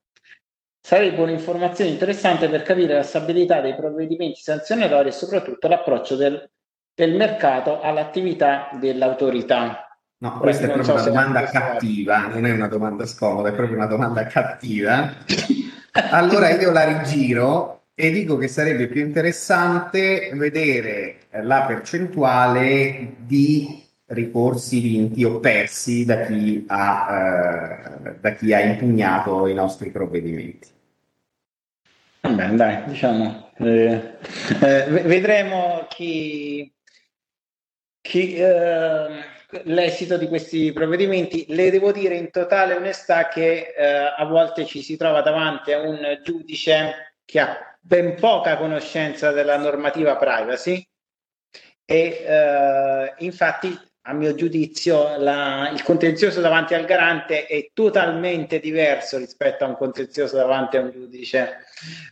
Sarebbe 0.81 1.23
un'informazione 1.23 1.91
interessante 1.91 2.49
per 2.49 2.63
capire 2.63 2.95
la 2.95 3.03
stabilità 3.03 3.61
dei 3.61 3.75
provvedimenti 3.75 4.41
sanzionatori 4.41 5.09
e 5.09 5.13
soprattutto 5.13 5.69
l'approccio 5.69 6.17
del, 6.17 6.51
del 6.95 7.15
mercato 7.15 7.81
all'attività 7.81 8.69
dell'autorità. 8.79 9.94
No, 10.25 10.39
questa 10.39 10.65
è 10.65 10.71
proprio 10.71 10.85
so 10.87 10.93
una 10.93 11.03
domanda 11.03 11.43
cattiva, 11.43 12.29
non 12.29 12.47
è 12.47 12.51
una 12.51 12.67
domanda 12.67 13.05
scomoda, 13.05 13.51
è 13.51 13.53
proprio 13.53 13.77
una 13.77 13.85
domanda 13.87 14.27
cattiva. 14.27 15.13
Allora 16.11 16.51
io 16.51 16.73
la 16.73 16.85
rigiro 16.85 17.83
e 17.95 18.11
dico 18.11 18.37
che 18.37 18.49
sarebbe 18.49 18.89
più 18.89 19.03
interessante 19.03 20.33
vedere 20.35 21.27
la 21.43 21.67
percentuale 21.67 23.17
di 23.19 23.85
ricorsi 24.07 24.81
vinti 24.81 25.23
o 25.25 25.39
persi 25.39 26.05
da 26.05 26.23
chi 26.23 26.65
ha, 26.67 27.93
eh, 28.07 28.17
da 28.19 28.33
chi 28.33 28.53
ha 28.53 28.61
impugnato 28.61 29.47
i 29.47 29.55
nostri 29.55 29.91
provvedimenti. 29.91 30.69
Bene, 32.23 32.57
dai, 32.57 32.83
diciamo, 32.87 33.51
eh, 33.59 34.17
eh, 34.63 34.85
vedremo 35.05 35.87
chi, 35.89 36.73
chi 38.01 38.35
eh, 38.35 39.33
l'esito 39.65 40.17
di 40.17 40.29
questi 40.29 40.73
provvedimenti. 40.73 41.47
Le 41.49 41.71
devo 41.71 41.93
dire 41.93 42.17
in 42.17 42.31
totale 42.31 42.75
onestà 42.75 43.29
che 43.29 43.75
eh, 43.77 43.85
a 44.17 44.25
volte 44.25 44.65
ci 44.65 44.83
si 44.83 44.97
trova 44.97 45.23
davanti 45.23 45.73
a 45.73 45.81
un 45.81 46.21
giudice 46.23 47.17
che 47.25 47.41
ha 47.41 47.77
ben 47.81 48.15
poca 48.15 48.57
conoscenza 48.57 49.31
della 49.31 49.57
normativa 49.57 50.17
privacy 50.17 50.87
e 51.85 52.25
eh, 52.27 53.15
infatti 53.19 53.79
a 54.07 54.13
mio 54.13 54.35
giudizio 54.35 55.17
la, 55.19 55.71
il 55.73 55.83
contenzioso 55.83 56.41
davanti 56.41 56.75
al 56.75 56.85
garante 56.85 57.47
è 57.47 57.71
totalmente 57.73 58.59
diverso 58.61 59.17
rispetto 59.19 59.65
a 59.65 59.69
un 59.69 59.77
contenzioso 59.77 60.37
davanti 60.37 60.77
a 60.77 60.81
un 60.81 60.91
giudice 60.91 61.59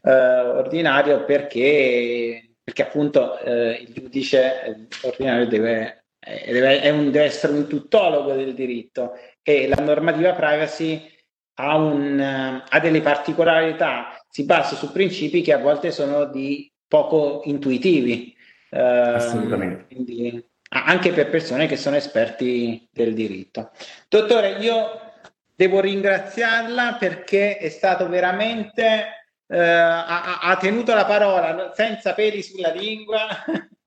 eh, 0.03 0.11
ordinario 0.11 1.25
perché, 1.25 2.55
perché 2.63 2.83
appunto 2.83 3.39
eh, 3.41 3.85
il 3.87 3.93
giudice 3.93 4.89
ordinario 5.03 5.47
deve 5.47 6.02
deve, 6.47 6.81
è 6.81 6.91
un, 6.91 7.11
deve 7.11 7.25
essere 7.25 7.53
un 7.53 7.67
tuttologo 7.67 8.33
del 8.35 8.55
diritto 8.55 9.13
e 9.43 9.67
la 9.67 9.83
normativa 9.83 10.33
privacy 10.35 11.11
ha, 11.55 11.77
un, 11.77 12.63
ha 12.69 12.81
delle 12.81 13.01
particolarità, 13.01 14.25
si 14.29 14.45
basa 14.45 14.77
su 14.77 14.93
principi 14.93 15.43
che 15.43 15.53
a 15.53 15.59
volte 15.59 15.91
sono 15.91 16.25
di 16.27 16.71
poco 16.87 17.43
intuitivi. 17.45 18.35
Eh, 18.71 18.81
Assolutamente. 18.81 19.87
Quindi, 19.95 20.51
anche 20.75 21.13
per 21.13 21.29
persone 21.29 21.67
che 21.67 21.77
sono 21.77 21.97
esperti 21.97 22.89
del 22.91 23.13
diritto. 23.15 23.73
Dottore, 24.09 24.57
io 24.59 25.13
devo 25.55 25.81
ringraziarla 25.81 26.97
perché 26.99 27.59
è 27.59 27.69
stato 27.69 28.09
veramente, 28.09 29.27
eh, 29.47 29.59
ha, 29.59 30.41
ha, 30.41 30.57
tenuto 30.57 30.95
la 30.95 31.05
parola 31.05 31.73
senza 31.75 32.15
peli 32.15 32.43
sulla 32.43 32.71
lingua, 32.71 33.29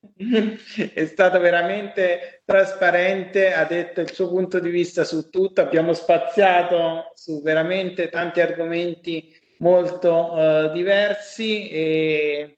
è 0.93 1.05
stato 1.05 1.39
veramente 1.39 2.41
trasparente, 2.45 3.53
ha 3.53 3.65
detto 3.65 3.99
il 3.99 4.13
suo 4.13 4.29
punto 4.29 4.59
di 4.59 4.69
vista 4.69 5.03
su 5.03 5.29
tutto, 5.29 5.61
abbiamo 5.61 5.93
spaziato 5.93 7.11
su 7.15 7.41
veramente 7.41 8.09
tanti 8.09 8.39
argomenti 8.39 9.35
molto 9.57 10.33
uh, 10.33 10.71
diversi 10.71 11.69
e 11.69 12.57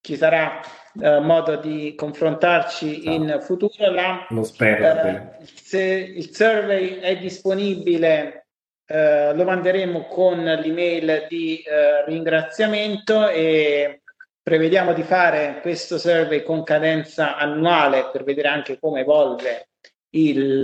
ci 0.00 0.16
sarà 0.16 0.60
uh, 0.94 1.20
modo 1.20 1.56
di 1.56 1.94
confrontarci 1.94 3.04
no. 3.04 3.12
in 3.12 3.38
futuro. 3.42 3.90
La, 3.90 4.26
Lo 4.30 4.44
spero. 4.44 5.38
Uh, 5.40 5.44
se 5.44 5.82
il 5.82 6.34
survey 6.34 7.00
è 7.00 7.18
disponibile, 7.18 8.46
uh, 8.86 9.34
lo 9.34 9.44
manderemo 9.44 10.06
con 10.06 10.42
l'email 10.42 11.26
di 11.28 11.62
ringraziamento 12.06 13.28
e 13.28 14.00
prevediamo 14.44 14.92
di 14.92 15.02
fare 15.02 15.60
questo 15.62 15.96
survey 15.98 16.42
con 16.42 16.62
cadenza 16.64 17.38
annuale 17.38 18.10
per 18.12 18.24
vedere 18.24 18.48
anche 18.48 18.78
come 18.78 19.00
evolve 19.00 19.70
il 20.10 20.60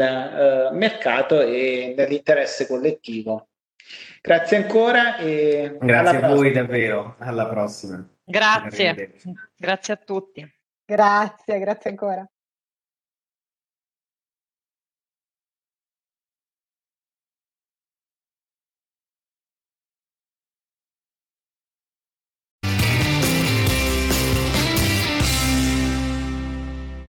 mercato 0.72 1.40
e 1.40 1.94
nell'interesse 1.96 2.66
collettivo. 2.66 3.48
Grazie 4.20 4.58
ancora 4.58 5.16
e 5.16 5.78
grazie 5.80 6.18
a 6.18 6.28
voi 6.28 6.52
davvero, 6.52 7.16
alla 7.18 7.48
prossima. 7.48 8.06
Grazie, 8.22 9.14
grazie 9.56 9.94
a 9.94 9.96
tutti. 9.96 10.46
Grazie, 10.84 11.58
grazie 11.58 11.90
ancora. 11.90 12.30